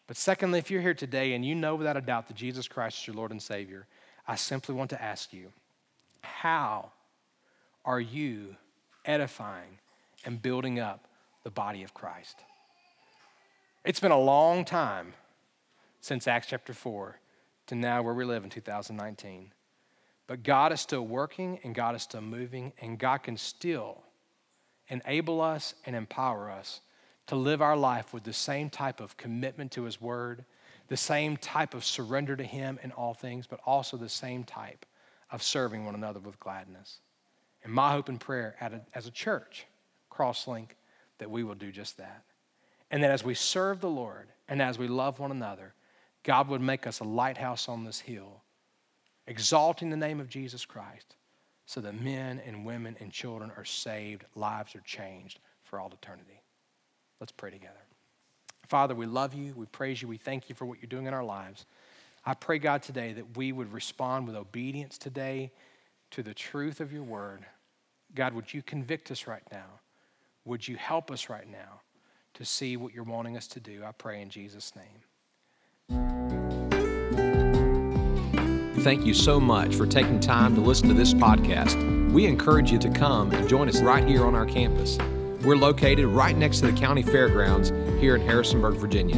But 0.08 0.16
secondly, 0.16 0.58
if 0.58 0.70
you're 0.70 0.80
here 0.80 0.94
today 0.94 1.34
and 1.34 1.44
you 1.44 1.54
know 1.54 1.76
without 1.76 1.98
a 1.98 2.00
doubt 2.00 2.26
that 2.28 2.36
Jesus 2.36 2.66
Christ 2.66 2.98
is 2.98 3.06
your 3.06 3.14
Lord 3.14 3.30
and 3.30 3.40
Savior, 3.40 3.86
I 4.26 4.34
simply 4.34 4.74
want 4.74 4.90
to 4.90 5.00
ask 5.00 5.32
you, 5.32 5.52
how 6.22 6.90
are 7.84 8.00
you 8.00 8.56
edifying 9.04 9.78
and 10.24 10.40
building 10.40 10.80
up 10.80 11.06
the 11.44 11.50
body 11.50 11.82
of 11.82 11.92
Christ? 11.92 12.36
It's 13.84 14.00
been 14.00 14.10
a 14.10 14.18
long 14.18 14.64
time 14.64 15.12
since 16.00 16.26
Acts 16.26 16.48
chapter 16.48 16.72
4 16.72 17.20
to 17.66 17.74
now 17.74 18.00
where 18.02 18.14
we 18.14 18.24
live 18.24 18.44
in 18.44 18.50
2019. 18.50 19.52
But 20.26 20.42
God 20.42 20.72
is 20.72 20.80
still 20.80 21.06
working 21.06 21.60
and 21.64 21.74
God 21.74 21.94
is 21.94 22.02
still 22.02 22.22
moving, 22.22 22.72
and 22.80 22.98
God 22.98 23.18
can 23.18 23.36
still 23.36 24.02
enable 24.88 25.42
us 25.42 25.74
and 25.84 25.94
empower 25.94 26.50
us 26.50 26.80
to 27.28 27.36
live 27.36 27.62
our 27.62 27.76
life 27.76 28.12
with 28.12 28.24
the 28.24 28.32
same 28.32 28.68
type 28.68 29.00
of 29.00 29.16
commitment 29.16 29.72
to 29.72 29.84
His 29.84 30.00
Word, 30.00 30.44
the 30.88 30.96
same 30.96 31.36
type 31.36 31.74
of 31.74 31.84
surrender 31.84 32.36
to 32.36 32.44
Him 32.44 32.78
in 32.82 32.90
all 32.92 33.14
things, 33.14 33.46
but 33.46 33.60
also 33.64 33.96
the 33.96 34.08
same 34.08 34.44
type 34.44 34.84
of 35.30 35.42
serving 35.42 35.84
one 35.84 35.94
another 35.94 36.20
with 36.20 36.40
gladness. 36.40 36.98
And 37.62 37.72
my 37.72 37.92
hope 37.92 38.08
and 38.08 38.18
prayer 38.18 38.56
as 38.94 39.06
a 39.06 39.10
church, 39.10 39.66
Crosslink, 40.10 40.70
that 41.18 41.30
we 41.30 41.44
will 41.44 41.54
do 41.54 41.70
just 41.70 41.98
that. 41.98 42.24
And 42.90 43.02
that 43.02 43.10
as 43.10 43.24
we 43.24 43.34
serve 43.34 43.80
the 43.80 43.90
Lord 43.90 44.28
and 44.48 44.62
as 44.62 44.78
we 44.78 44.88
love 44.88 45.18
one 45.18 45.30
another, 45.30 45.74
God 46.22 46.48
would 46.48 46.62
make 46.62 46.86
us 46.86 47.00
a 47.00 47.04
lighthouse 47.04 47.68
on 47.68 47.84
this 47.84 48.00
hill, 48.00 48.42
exalting 49.26 49.90
the 49.90 49.96
name 49.96 50.20
of 50.20 50.28
Jesus 50.28 50.64
Christ 50.64 51.16
so 51.66 51.82
that 51.82 52.00
men 52.00 52.40
and 52.46 52.64
women 52.64 52.96
and 53.00 53.12
children 53.12 53.52
are 53.54 53.64
saved, 53.64 54.24
lives 54.34 54.74
are 54.74 54.80
changed 54.80 55.40
for 55.64 55.78
all 55.78 55.92
eternity. 55.92 56.37
Let's 57.20 57.32
pray 57.32 57.50
together. 57.50 57.74
Father, 58.66 58.94
we 58.94 59.06
love 59.06 59.34
you, 59.34 59.54
we 59.56 59.66
praise 59.66 60.02
you, 60.02 60.08
we 60.08 60.18
thank 60.18 60.48
you 60.48 60.54
for 60.54 60.66
what 60.66 60.80
you're 60.80 60.88
doing 60.88 61.06
in 61.06 61.14
our 61.14 61.24
lives. 61.24 61.64
I 62.24 62.34
pray, 62.34 62.58
God, 62.58 62.82
today 62.82 63.14
that 63.14 63.36
we 63.36 63.52
would 63.52 63.72
respond 63.72 64.26
with 64.26 64.36
obedience 64.36 64.98
today 64.98 65.50
to 66.10 66.22
the 66.22 66.34
truth 66.34 66.80
of 66.80 66.92
your 66.92 67.02
word. 67.02 67.46
God, 68.14 68.34
would 68.34 68.52
you 68.52 68.62
convict 68.62 69.10
us 69.10 69.26
right 69.26 69.42
now? 69.50 69.80
Would 70.44 70.68
you 70.68 70.76
help 70.76 71.10
us 71.10 71.28
right 71.28 71.50
now 71.50 71.80
to 72.34 72.44
see 72.44 72.76
what 72.76 72.94
you're 72.94 73.04
wanting 73.04 73.36
us 73.36 73.46
to 73.48 73.60
do? 73.60 73.82
I 73.84 73.92
pray 73.92 74.20
in 74.20 74.28
Jesus' 74.28 74.72
name. 74.76 74.84
Thank 78.80 79.04
you 79.04 79.12
so 79.12 79.40
much 79.40 79.74
for 79.74 79.86
taking 79.86 80.20
time 80.20 80.54
to 80.54 80.60
listen 80.60 80.88
to 80.88 80.94
this 80.94 81.12
podcast. 81.12 82.12
We 82.12 82.26
encourage 82.26 82.70
you 82.70 82.78
to 82.78 82.90
come 82.90 83.32
and 83.32 83.48
join 83.48 83.68
us 83.68 83.80
right 83.80 84.06
here 84.06 84.24
on 84.24 84.34
our 84.34 84.46
campus. 84.46 84.98
We're 85.42 85.56
located 85.56 86.06
right 86.06 86.36
next 86.36 86.60
to 86.60 86.70
the 86.70 86.78
county 86.78 87.02
fairgrounds 87.02 87.70
here 88.00 88.16
in 88.16 88.22
Harrisonburg, 88.22 88.74
Virginia. 88.76 89.16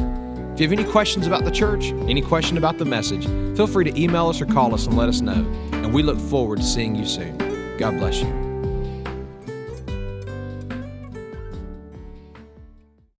If 0.55 0.61
you 0.61 0.68
have 0.68 0.79
any 0.79 0.91
questions 0.91 1.27
about 1.27 1.45
the 1.45 1.51
church, 1.51 1.93
any 2.07 2.21
question 2.21 2.59
about 2.59 2.77
the 2.77 2.85
message, 2.85 3.25
feel 3.57 3.66
free 3.66 3.85
to 3.91 4.01
email 4.01 4.29
us 4.29 4.41
or 4.41 4.47
call 4.47 4.75
us 4.75 4.87
and 4.87 4.97
let 4.97 5.09
us 5.09 5.23
know. 5.23 5.47
And 5.73 5.95
we 5.95 6.03
look 6.03 6.18
forward 6.18 6.59
to 6.59 6.64
seeing 6.64 6.95
you 6.95 7.07
soon. 7.07 7.39
God 7.79 7.99
bless 7.99 8.21
you. 8.21 8.39